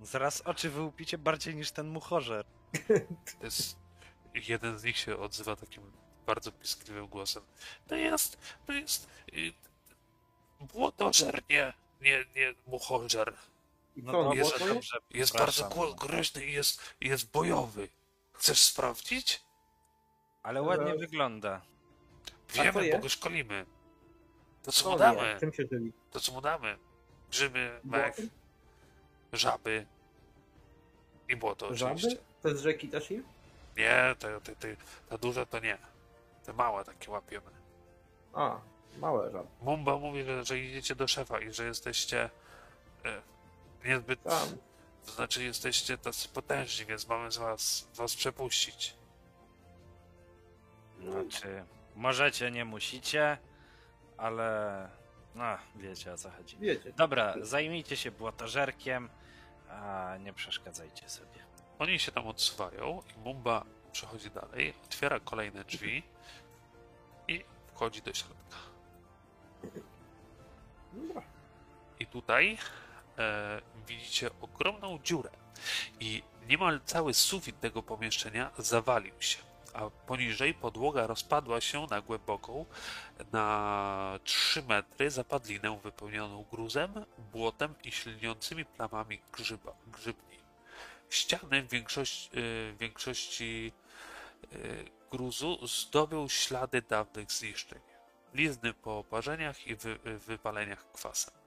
Zaraz 0.00 0.40
oczy 0.40 0.70
wyłupicie 0.70 1.18
bardziej 1.18 1.54
niż 1.56 1.70
ten 1.72 1.88
muchorzer. 1.88 2.44
to 3.38 3.44
jest, 3.44 3.78
jeden 4.34 4.78
z 4.78 4.84
nich 4.84 4.96
się 4.96 5.16
odzywa 5.16 5.56
takim 5.56 5.92
bardzo 6.26 6.52
piskliwym 6.52 7.06
głosem. 7.06 7.42
To 7.86 7.94
jest, 7.96 8.38
to 8.66 8.72
jest 8.72 9.08
y, 9.32 9.52
błotożer, 10.60 11.42
nie, 11.50 11.72
nie, 12.00 12.24
nie 12.36 12.54
muchorzer. 12.66 13.34
I 13.98 14.02
No 14.02 14.12
co, 14.12 14.22
no 14.24 14.34
jest- 14.34 14.52
bo 14.52 14.58
to 14.58 14.64
jest? 14.64 14.74
dobrze, 14.74 14.98
Jest 15.10 15.38
bardzo 15.38 15.64
gro- 15.68 15.94
groźny 15.94 16.44
i 16.46 16.52
jest, 16.52 16.94
jest 17.00 17.30
bojowy. 17.30 17.88
Chcesz 18.32 18.60
sprawdzić? 18.60 19.42
Ale 20.42 20.62
ładnie 20.62 20.84
Zaraz. 20.86 21.00
wygląda. 21.00 21.60
co 22.48 22.62
Wiemy, 22.62 22.72
bo 22.72 22.80
jest? 22.80 23.02
go 23.02 23.08
szkolimy. 23.08 23.66
To 24.62 24.72
co 24.72 24.90
mu 24.90 24.98
damy? 24.98 25.36
Czym 25.40 25.52
się 25.52 25.62
żywi? 25.72 25.92
To 26.10 26.20
co 26.20 26.32
mu 26.32 26.40
damy? 26.40 26.78
Grzyby, 27.30 27.80
mech, 27.84 28.06
Błotem? 28.16 28.30
żaby 29.32 29.86
i 31.28 31.36
błoto 31.36 31.76
Żaby? 31.76 31.92
oczywiście. 31.94 32.22
To 32.42 32.56
z 32.56 32.60
rzeki 32.60 32.88
też 32.88 33.10
je? 33.10 33.22
Nie, 33.76 34.14
te, 34.18 34.40
te, 34.40 34.56
te, 34.56 34.76
ta 35.08 35.18
duża 35.18 35.46
to 35.46 35.58
nie. 35.58 35.78
Te 36.44 36.52
małe 36.52 36.84
takie 36.84 37.10
łapiemy. 37.10 37.50
A, 38.34 38.60
małe 38.98 39.30
żaby. 39.30 39.48
Mumba 39.62 39.96
mówi, 39.98 40.24
że, 40.24 40.44
że 40.44 40.58
idziecie 40.58 40.94
do 40.94 41.08
szefa 41.08 41.40
i 41.40 41.52
że 41.52 41.64
jesteście 41.64 42.30
e, 43.04 43.22
niezbyt... 43.84 44.22
Tam. 44.22 44.48
To 45.06 45.12
znaczy 45.12 45.44
jesteście 45.44 45.98
tacy 45.98 46.28
potężni, 46.28 46.86
więc 46.86 47.08
mamy 47.08 47.30
z 47.30 47.36
was, 47.36 47.88
was 47.94 48.16
przepuścić. 48.16 48.96
Znaczy, 51.02 51.64
możecie, 51.94 52.50
nie 52.50 52.64
musicie, 52.64 53.38
ale 54.16 54.88
no, 55.34 55.58
wiecie 55.76 56.12
o 56.12 56.16
co 56.16 56.30
chodzi. 56.30 56.56
Wiecie. 56.60 56.92
Dobra, 56.92 57.34
zajmijcie 57.40 57.96
się 57.96 58.10
błotożerkiem, 58.10 59.08
a 59.70 60.16
nie 60.20 60.32
przeszkadzajcie 60.32 61.08
sobie. 61.08 61.38
Oni 61.78 61.98
się 61.98 62.12
tam 62.12 62.26
odsuwają 62.26 63.02
i 63.16 63.18
Mumba 63.18 63.64
przechodzi 63.92 64.30
dalej, 64.30 64.74
otwiera 64.84 65.20
kolejne 65.20 65.64
drzwi 65.64 66.02
i 67.28 67.44
wchodzi 67.74 68.02
do 68.02 68.14
środka. 68.14 68.56
Dobra. 70.92 71.22
I 72.00 72.06
tutaj 72.06 72.58
e, 73.18 73.60
widzicie 73.86 74.30
ogromną 74.40 74.98
dziurę 75.04 75.30
i 76.00 76.22
niemal 76.48 76.80
cały 76.84 77.14
sufit 77.14 77.60
tego 77.60 77.82
pomieszczenia 77.82 78.50
zawalił 78.58 79.14
się, 79.20 79.38
a 79.74 79.90
poniżej 79.90 80.54
podłoga 80.54 81.06
rozpadła 81.06 81.60
się 81.60 81.86
na 81.90 82.00
głęboką, 82.00 82.66
na 83.32 84.18
3 84.24 84.62
metry 84.62 85.10
zapadlinę 85.10 85.78
wypełnioną 85.82 86.44
gruzem, 86.50 87.04
błotem 87.32 87.74
i 87.84 87.92
śliniącymi 87.92 88.64
plamami 88.64 89.20
grzyba, 89.32 89.72
grzybni. 89.86 90.38
Ściany 91.10 91.62
w 91.62 91.68
większości, 91.68 92.30
w 92.32 92.76
większości 92.78 93.72
y, 94.52 94.90
gruzu 95.10 95.66
zdobią 95.66 96.28
ślady 96.28 96.82
dawnych 96.82 97.32
zniszczeń. 97.32 97.80
Blizny 98.32 98.74
po 98.74 98.98
oparzeniach 98.98 99.66
i 99.66 99.76
wy, 99.76 99.98
wypaleniach 100.04 100.92
kwasem. 100.92 101.37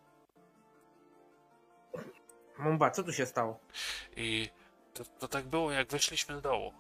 Mumba, 2.62 2.92
co 2.92 3.04
tu 3.04 3.14
się 3.14 3.26
stało? 3.26 3.60
I 4.16 4.50
to, 4.94 5.06
to 5.06 5.28
tak 5.28 5.46
było, 5.46 5.72
jak 5.72 5.88
weszliśmy 5.88 6.36
do 6.36 6.42
dołu. 6.42 6.74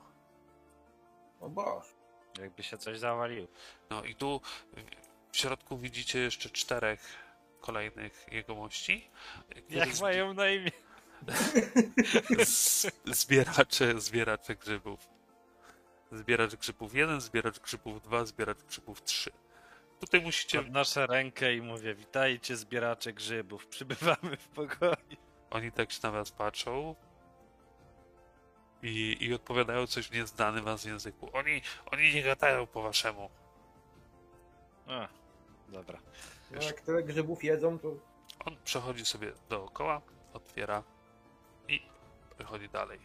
O 1.39 1.49
Boże. 1.49 1.89
Jakby 2.39 2.63
się 2.63 2.77
coś 2.77 2.99
zawaliło. 2.99 3.47
No 3.89 4.03
i 4.03 4.15
tu 4.15 4.41
w 5.31 5.37
środku 5.37 5.77
widzicie 5.77 6.19
jeszcze 6.19 6.49
czterech 6.49 7.01
kolejnych 7.61 8.27
jegomości. 8.31 9.09
Jak 9.69 9.89
zbi- 9.89 10.01
mają 10.01 10.33
na 10.33 10.49
imię? 10.49 10.71
z- 12.45 12.87
zbieracze, 13.05 14.01
zbieracze 14.01 14.55
grzybów. 14.55 15.09
Zbieracz 16.11 16.55
grzybów 16.55 16.95
1, 16.95 17.21
zbieracz 17.21 17.59
grzybów 17.59 18.01
2, 18.01 18.25
zbieracz 18.25 18.63
grzybów 18.63 19.03
3. 19.03 19.31
Tutaj 19.99 20.21
musicie. 20.21 20.63
Podnoszę 20.63 21.07
rękę 21.07 21.53
i 21.55 21.61
mówię, 21.61 21.95
witajcie 21.95 22.57
zbieracze 22.57 23.13
grzybów, 23.13 23.67
przybywamy 23.67 24.37
w 24.37 24.47
pokoju. 24.47 25.30
Oni 25.51 25.71
tak 25.71 25.91
się 25.91 25.99
na 26.03 26.11
was 26.11 26.31
patrzą. 26.31 26.95
I, 28.83 29.17
I 29.19 29.33
odpowiadają 29.33 29.87
coś 29.87 30.07
w 30.07 30.11
nieznanym 30.11 30.63
was 30.63 30.85
języku. 30.85 31.29
Oni, 31.33 31.61
oni 31.91 32.13
nie 32.13 32.23
gadają 32.23 32.67
po 32.67 32.81
waszemu. 32.81 33.29
A, 34.87 35.07
dobra. 35.69 35.99
No 36.51 36.61
jak 36.61 36.81
tyle 36.81 37.03
grzybów 37.03 37.43
jedzą, 37.43 37.79
to 37.79 37.95
On 38.45 38.55
przechodzi 38.63 39.05
sobie 39.05 39.31
dookoła, 39.49 40.01
otwiera 40.33 40.83
i 41.67 41.81
przechodzi 42.37 42.69
dalej. 42.69 42.99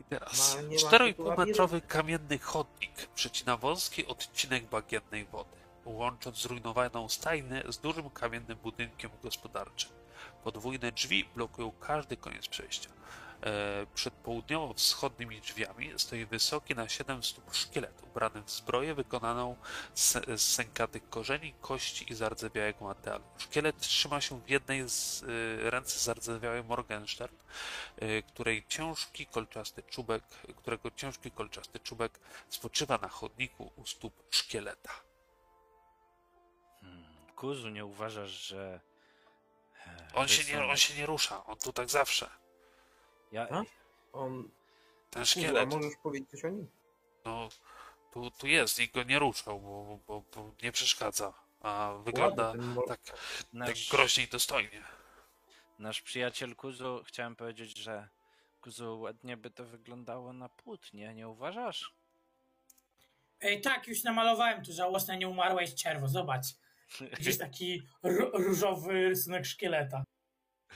I 0.00 0.04
teraz 0.04 0.56
Ma- 0.56 0.62
nie 0.62 0.76
ma 0.84 0.90
4,5-metrowy 0.90 1.86
kamienny 1.86 2.38
chodnik 2.38 3.06
przecina 3.14 3.56
wąski 3.56 4.06
odcinek 4.06 4.64
bagiennej 4.64 5.24
wody, 5.24 5.56
łącząc 5.84 6.42
zrujnowaną 6.42 7.08
stajnię 7.08 7.62
z 7.68 7.78
dużym 7.78 8.10
kamiennym 8.10 8.58
budynkiem 8.58 9.10
gospodarczym. 9.22 9.90
Podwójne 10.44 10.92
drzwi 10.92 11.24
blokują 11.34 11.72
każdy 11.80 12.16
koniec 12.16 12.48
przejścia. 12.48 12.90
E, 13.44 13.86
przed 13.94 14.14
południowo-wschodnimi 14.14 15.40
drzwiami 15.40 15.92
stoi 15.96 16.26
wysoki 16.26 16.74
na 16.74 16.88
7 16.88 17.22
stóp 17.22 17.54
szkielet, 17.54 18.02
ubrany 18.02 18.42
w 18.42 18.50
zbroję 18.50 18.94
wykonaną 18.94 19.56
z, 19.94 20.40
sękatych 20.42 21.08
korzeni, 21.08 21.54
kości 21.60 22.12
i 22.12 22.14
zardzewiałego 22.14 22.84
materiału. 22.84 23.24
Szkielet 23.38 23.78
trzyma 23.78 24.20
się 24.20 24.40
w 24.40 24.50
jednej 24.50 24.88
z 24.88 25.22
y, 25.22 25.70
ręce 25.70 25.98
zardzewiały 25.98 26.64
Morgenstern, 26.64 27.34
y, 28.02 28.22
której 28.28 28.64
ciężki 28.68 29.26
kolczasty 29.26 29.82
czubek, 29.82 30.24
którego 30.56 30.90
ciężki 30.90 31.30
kolczasty 31.30 31.80
czubek 31.80 32.20
spoczywa 32.48 32.98
na 32.98 33.08
chodniku 33.08 33.72
u 33.76 33.86
stóp 33.86 34.22
szkieleta. 34.30 35.03
Kuzu, 37.44 37.68
nie 37.68 37.84
uważasz, 37.84 38.30
że... 38.30 38.80
e, 39.86 40.08
On 40.14 40.28
się, 40.28 40.52
nie, 40.52 40.64
on 40.66 40.76
się 40.76 40.94
nie 40.94 41.06
rusza, 41.06 41.44
on 41.46 41.56
tu 41.58 41.72
tak 41.72 41.90
zawsze. 41.90 42.30
Ja, 43.32 43.48
A? 43.50 43.62
on... 44.12 44.50
Ten 45.10 45.24
szkielet, 45.24 45.70
możesz 45.70 45.96
powiedzieć 46.02 46.30
coś 46.30 46.44
o 46.44 46.48
nim? 46.48 46.70
no, 47.24 47.48
tu, 48.12 48.30
tu 48.30 48.46
jest, 48.46 48.78
nikt 48.78 48.94
go 48.94 49.02
nie 49.02 49.18
ruszał, 49.18 49.60
bo, 49.60 49.98
bo, 50.06 50.22
bo 50.34 50.50
nie 50.62 50.72
przeszkadza. 50.72 51.32
A 51.60 51.94
wygląda 52.04 52.46
Ładny 52.46 52.74
tak, 52.88 53.00
tak 53.02 53.18
nasz, 53.52 53.90
groźnie 53.90 54.24
i 54.24 54.28
dostojnie. 54.28 54.82
nasz 55.78 56.02
przyjaciel 56.02 56.56
Kuzu, 56.56 57.02
chciałem 57.06 57.36
powiedzieć, 57.36 57.78
że 57.78 58.08
Kuzu, 58.60 59.00
ładnie 59.00 59.36
by 59.36 59.50
to 59.50 59.64
wyglądało 59.64 60.32
na 60.32 60.48
płótnie, 60.48 61.14
nie 61.14 61.28
uważasz? 61.28 61.94
Ej, 63.40 63.60
tak, 63.60 63.88
już 63.88 64.04
namalowałem 64.04 64.64
tu 64.64 64.72
żałosne 64.72 65.18
nieumarłe 65.18 65.68
czerwo, 65.68 66.08
zobacz. 66.08 66.46
Gdzieś 67.00 67.38
taki 67.38 67.82
ró- 68.04 68.30
różowy 68.46 68.92
rysunek 69.08 69.44
szkieleta. 69.46 70.04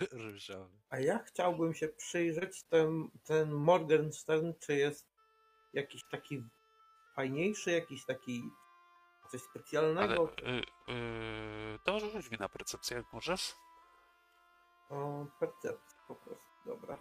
Różowy. 0.13 0.79
A 0.91 0.99
ja 0.99 1.19
chciałbym 1.19 1.75
się 1.75 1.89
przyjrzeć 1.89 2.65
ten, 2.65 3.09
ten 3.25 3.53
Morgenstern, 3.53 4.53
czy 4.61 4.77
jest 4.77 5.09
jakiś 5.73 6.03
taki 6.11 6.43
fajniejszy, 7.17 7.71
jakiś 7.71 8.05
taki 8.07 8.43
coś 9.31 9.41
Ale 9.41 9.51
specjalnego. 9.51 10.33
y, 10.33 10.93
y, 10.93 11.79
to 11.85 12.01
rzuć 12.01 12.31
mi 12.31 12.39
na 12.39 12.49
percepcję, 12.49 12.97
jak 12.97 13.13
możesz. 13.13 13.55
O, 14.91 15.27
percepcja 15.41 15.99
po 16.09 16.15
prostu, 16.15 16.49
dobra. 16.67 16.99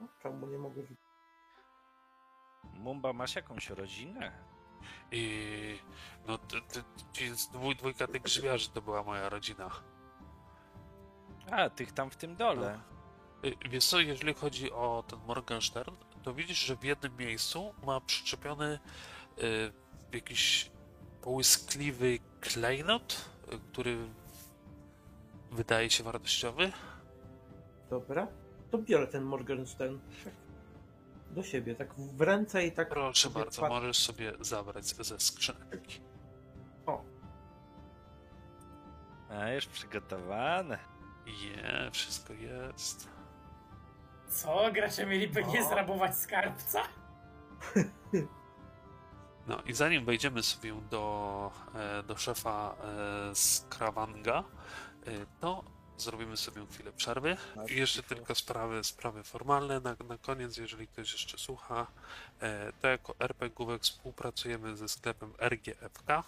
No, 0.00 0.08
czemu 0.22 0.46
nie 0.46 0.58
mogę 0.58 0.82
rzucić? 0.82 1.04
Mumba, 2.64 3.12
masz 3.12 3.36
jakąś 3.36 3.70
rodzinę? 3.70 4.53
I 5.12 5.78
no, 6.26 6.38
ty, 6.38 6.60
ty, 6.60 6.82
ci 7.12 7.36
z 7.36 7.48
dwój, 7.48 7.76
dwójka 7.76 8.06
tych 8.06 8.22
grzybiarzy 8.22 8.68
to 8.70 8.82
była 8.82 9.02
moja 9.02 9.28
rodzina. 9.28 9.70
A, 11.50 11.70
tych 11.70 11.92
tam 11.92 12.10
w 12.10 12.16
tym 12.16 12.36
dole. 12.36 12.80
Y, 13.44 13.54
Wiesz 13.70 13.84
co, 13.84 14.00
jeżeli 14.00 14.34
chodzi 14.34 14.72
o 14.72 15.04
ten 15.08 15.18
Morgenstern, 15.26 15.94
to 16.22 16.34
widzisz, 16.34 16.58
że 16.58 16.76
w 16.76 16.84
jednym 16.84 17.16
miejscu 17.16 17.74
ma 17.86 18.00
przyczepiony 18.00 18.78
y, 19.38 19.72
jakiś 20.12 20.70
połyskliwy 21.22 22.18
klejnot, 22.40 23.24
y, 23.52 23.58
który 23.72 23.96
wydaje 25.50 25.90
się 25.90 26.04
wartościowy. 26.04 26.72
Dobra. 27.90 28.26
To 28.70 28.78
biorę 28.78 29.06
ten 29.06 29.24
Morgenstern. 29.24 29.98
Do 31.34 31.42
siebie, 31.42 31.74
tak 31.74 31.94
w 31.94 32.20
ręce 32.20 32.66
i 32.66 32.72
tak. 32.72 32.88
Proszę 32.88 33.30
bardzo, 33.30 33.60
pat- 33.62 33.70
możesz 33.70 33.98
sobie 33.98 34.32
zabrać 34.40 34.84
ze 34.86 35.20
skrzynki. 35.20 36.00
O, 36.86 37.02
A, 39.30 39.50
już 39.50 39.66
przygotowane. 39.66 40.78
Je, 41.26 41.90
wszystko 41.92 42.32
jest. 42.32 43.08
Co? 44.28 44.72
Gracze 44.72 45.06
mieli 45.06 45.28
pewnie 45.28 45.60
O. 45.66 45.68
zrabować 45.68 46.16
skarbca? 46.18 46.82
No 49.46 49.62
i 49.66 49.72
zanim 49.72 50.04
wejdziemy 50.04 50.42
sobie 50.42 50.72
do, 50.90 51.50
e, 51.74 52.02
do 52.02 52.16
szefa 52.16 52.74
e, 53.30 53.34
z 53.34 53.66
Krawanga, 53.70 54.44
e, 55.06 55.10
to 55.40 55.64
zrobimy 55.98 56.36
sobie 56.36 56.66
chwilę 56.72 56.92
przerwy. 56.92 57.36
I 57.68 57.76
jeszcze 57.76 58.02
tylko 58.02 58.34
sprawy, 58.34 58.84
sprawy 58.84 59.22
formalne 59.22 59.80
na, 59.80 59.96
na 60.08 60.18
koniec, 60.18 60.56
jeżeli 60.56 60.88
ktoś 60.88 61.12
jeszcze 61.12 61.38
słucha. 61.38 61.86
E, 62.40 62.72
To 62.72 62.88
jako 62.88 63.14
RPGówek 63.18 63.82
współpracujemy 63.82 64.76
ze 64.76 64.88
sklepem 64.88 65.32
RGFK, 65.38 66.24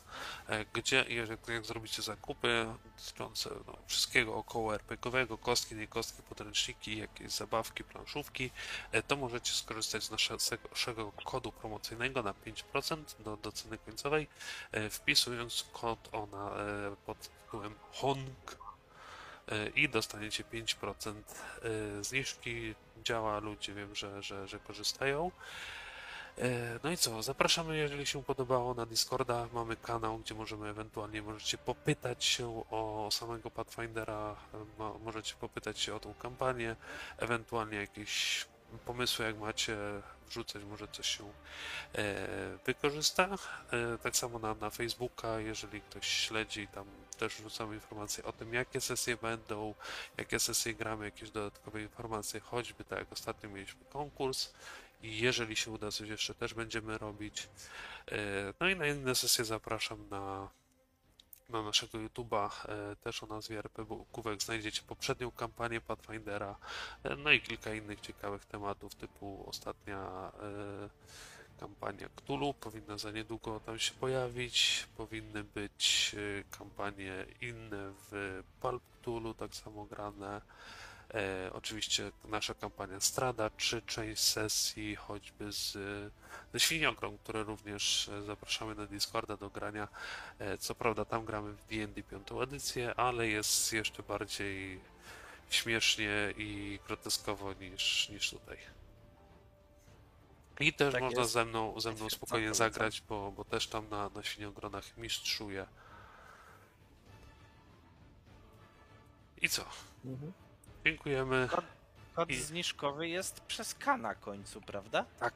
e, 0.48 0.64
gdzie 0.64 1.04
jeżeli 1.08 1.40
jak 1.48 1.66
zrobicie 1.66 2.02
zakupy 2.02 2.66
dotyczące 2.96 3.50
no, 3.66 3.78
wszystkiego 3.86 4.34
około 4.34 4.74
RPGowego, 4.74 5.38
kostki, 5.38 5.74
nie 5.74 5.86
kostki, 5.86 6.22
podręczniki, 6.22 6.98
jakieś 6.98 7.32
zabawki, 7.32 7.84
planszówki, 7.84 8.50
e, 8.92 9.02
to 9.02 9.16
możecie 9.16 9.52
skorzystać 9.52 10.04
z 10.04 10.10
naszego 10.10 11.12
kodu 11.24 11.52
promocyjnego 11.52 12.22
na 12.22 12.32
5% 12.32 13.22
do, 13.22 13.36
do 13.36 13.52
ceny 13.52 13.78
końcowej, 13.78 14.28
wpisując 14.90 15.66
kod 15.72 16.08
ona 16.12 16.50
e, 16.50 16.96
pod 17.06 17.18
tytułem 17.18 17.74
HONG 17.92 18.65
i 19.74 19.88
dostaniecie 19.88 20.44
5% 20.44 21.14
e, 22.00 22.04
zniżki. 22.04 22.74
Działa, 23.04 23.38
ludzie 23.38 23.74
wiem, 23.74 23.94
że, 23.94 24.22
że, 24.22 24.48
że 24.48 24.58
korzystają. 24.58 25.30
E, 26.38 26.78
No 26.84 26.90
i 26.90 26.96
co, 26.96 27.22
zapraszamy, 27.22 27.76
jeżeli 27.76 28.06
się 28.06 28.22
podobało 28.24 28.74
na 28.74 28.86
Discorda, 28.86 29.48
mamy 29.52 29.76
kanał, 29.76 30.18
gdzie 30.18 30.34
możemy 30.34 30.68
ewentualnie, 30.68 31.22
możecie 31.22 31.58
popytać 31.58 32.24
się 32.24 32.64
o 32.70 33.08
samego 33.12 33.50
Pathfindera, 33.50 34.36
mo- 34.78 34.98
możecie 35.04 35.34
popytać 35.34 35.80
się 35.80 35.94
o 35.94 36.00
tą 36.00 36.14
kampanię, 36.14 36.76
ewentualnie 37.18 37.76
jakieś 37.78 38.46
pomysły, 38.86 39.24
jak 39.24 39.38
macie 39.38 39.76
wrzucać, 40.28 40.64
może 40.64 40.88
coś 40.88 41.06
się 41.18 41.24
e, 41.94 42.58
wykorzysta. 42.66 43.28
Tak 44.02 44.16
samo 44.16 44.38
na, 44.38 44.54
na 44.54 44.70
Facebooka, 44.70 45.40
jeżeli 45.40 45.80
ktoś 45.80 46.06
śledzi, 46.06 46.68
tam 46.68 46.86
też 47.16 47.34
wrzucamy 47.34 47.74
informacje 47.74 48.24
o 48.24 48.32
tym, 48.32 48.54
jakie 48.54 48.80
sesje 48.80 49.16
będą, 49.16 49.74
jakie 50.16 50.40
sesje 50.40 50.74
gramy, 50.74 51.04
jakieś 51.04 51.30
dodatkowe 51.30 51.82
informacje, 51.82 52.40
choćby 52.40 52.84
tak 52.84 52.98
jak 52.98 53.12
ostatnio 53.12 53.48
mieliśmy 53.48 53.84
konkurs 53.84 54.52
I 55.02 55.18
jeżeli 55.18 55.56
się 55.56 55.70
uda 55.70 55.90
coś 55.90 56.08
jeszcze 56.08 56.34
też 56.34 56.54
będziemy 56.54 56.98
robić. 56.98 57.48
E, 58.08 58.16
No 58.60 58.68
i 58.68 58.76
na 58.76 58.86
inne 58.86 59.14
sesje 59.14 59.44
zapraszam 59.44 60.08
na, 60.08 60.48
na 61.48 61.62
naszego 61.62 61.98
YouTube'a, 61.98 62.50
e, 62.68 62.96
też 62.96 63.22
o 63.22 63.26
nazwie 63.26 63.58
RP 63.58 63.84
Bukówek 63.84 64.42
znajdziecie 64.42 64.82
poprzednią 64.82 65.30
kampanię 65.30 65.80
Pathfindera, 65.80 66.56
e, 67.02 67.16
no 67.16 67.30
i 67.30 67.40
kilka 67.40 67.74
innych 67.74 68.00
ciekawych 68.00 68.44
tematów, 68.44 68.94
typu 68.94 69.44
ostatnia 69.48 70.32
kampania 71.60 72.08
Cthulhu 72.16 72.54
powinna 72.54 72.98
za 72.98 73.10
niedługo 73.10 73.60
tam 73.60 73.78
się 73.78 73.94
pojawić. 73.94 74.86
Powinny 74.96 75.44
być 75.44 76.14
e, 76.18 76.58
kampanie 76.58 77.26
inne 77.40 77.92
w 78.10 78.42
Pulp 78.60 78.82
Cthulhu, 79.00 79.34
tak 79.34 79.54
samo 79.54 79.84
grane. 79.84 80.40
E, 81.14 81.50
oczywiście 81.52 82.12
nasza 82.24 82.54
kampania 82.54 83.00
Strada, 83.00 83.50
czy 83.56 83.82
część 83.82 84.22
sesji, 84.22 84.96
choćby 84.96 85.52
z, 85.52 85.72
ze 86.52 86.60
Świniogrą, 86.60 87.18
które 87.18 87.42
również 87.42 88.08
e, 88.08 88.22
zapraszamy 88.22 88.74
na 88.74 88.86
Discorda 88.86 89.36
do 89.36 89.50
grania. 89.50 89.88
E, 90.38 90.58
co 90.58 90.74
prawda 90.74 91.04
tam 91.04 91.24
gramy 91.24 91.52
w 91.52 91.66
D&D 91.66 92.02
piątą 92.02 92.42
edycję, 92.42 92.94
ale 92.94 93.28
jest 93.28 93.72
jeszcze 93.72 94.02
bardziej 94.02 94.80
śmiesznie 95.50 96.34
i 96.36 96.78
groteskowo 96.86 97.52
niż, 97.52 98.08
niż 98.08 98.30
tutaj. 98.30 98.75
I 100.60 100.72
też 100.72 100.92
Tak 100.92 101.02
można 101.02 101.20
jest. 101.20 101.32
ze 101.32 101.44
mną, 101.44 101.80
ze 101.80 101.88
mną 101.90 101.98
Potwierdzam, 101.98 102.10
spokojnie 102.18 102.54
zagrać, 102.54 103.02
bo, 103.08 103.32
bo 103.32 103.44
też 103.44 103.66
tam 103.68 103.88
na, 103.88 104.08
na 104.08 104.22
świniogronach 104.22 104.96
mistrzuję. 104.96 105.66
I 109.42 109.48
co? 109.48 109.64
Mhm. 110.04 110.32
Dziękujemy. 110.84 111.48
Kod 112.14 112.30
I- 112.30 112.36
zniżkowy 112.36 113.08
jest 113.08 113.40
przez 113.40 113.74
K 113.74 113.96
na 113.96 114.14
końcu, 114.14 114.60
prawda? 114.60 115.04
Tak, 115.20 115.34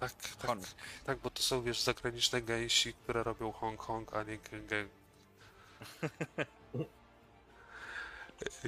tak, 0.00 0.12
tak. 0.14 0.46
Hong. 0.46 0.64
Tak, 1.04 1.18
bo 1.18 1.30
to 1.30 1.42
są 1.42 1.62
wiesz 1.62 1.80
zagraniczne 1.80 2.42
gęsi, 2.42 2.94
które 2.94 3.22
robią 3.22 3.52
Hong 3.52 3.80
Kong, 3.80 4.14
a 4.14 4.22
nie 4.22 4.38
gęg. 4.38 4.90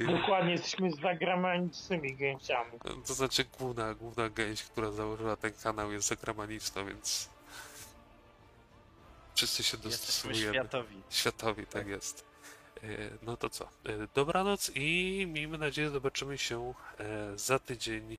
Dokładnie, 0.07 0.53
jesteśmy 0.53 0.91
zagranicznymi 0.91 2.17
gęsiami. 2.17 2.71
To 3.07 3.15
znaczy 3.15 3.45
główna, 3.59 3.95
główna 3.95 4.31
gęś, 4.31 4.63
która 4.63 4.91
założyła 4.91 5.37
ten 5.37 5.53
kanał 5.53 5.93
jest 5.93 6.09
zagraniczna, 6.09 6.85
więc 6.85 7.29
wszyscy 9.35 9.63
się 9.63 9.77
Jesteśmy 9.77 9.91
dostosujemy. 9.91 10.55
światowi. 10.55 11.03
Światowi, 11.11 11.67
tak 11.67 11.87
jest. 11.87 12.25
Y, 12.85 13.11
No 13.23 13.37
to 13.37 13.51
co? 13.51 13.65
Y, 13.65 14.09
Dobranoc 14.15 14.71
i 14.75 15.27
miejmy 15.33 15.59
nadzieję 15.59 15.91
zobaczymy 15.91 16.39
się 16.39 16.75
e, 16.99 17.39
za 17.39 17.59
tydzień 17.59 18.17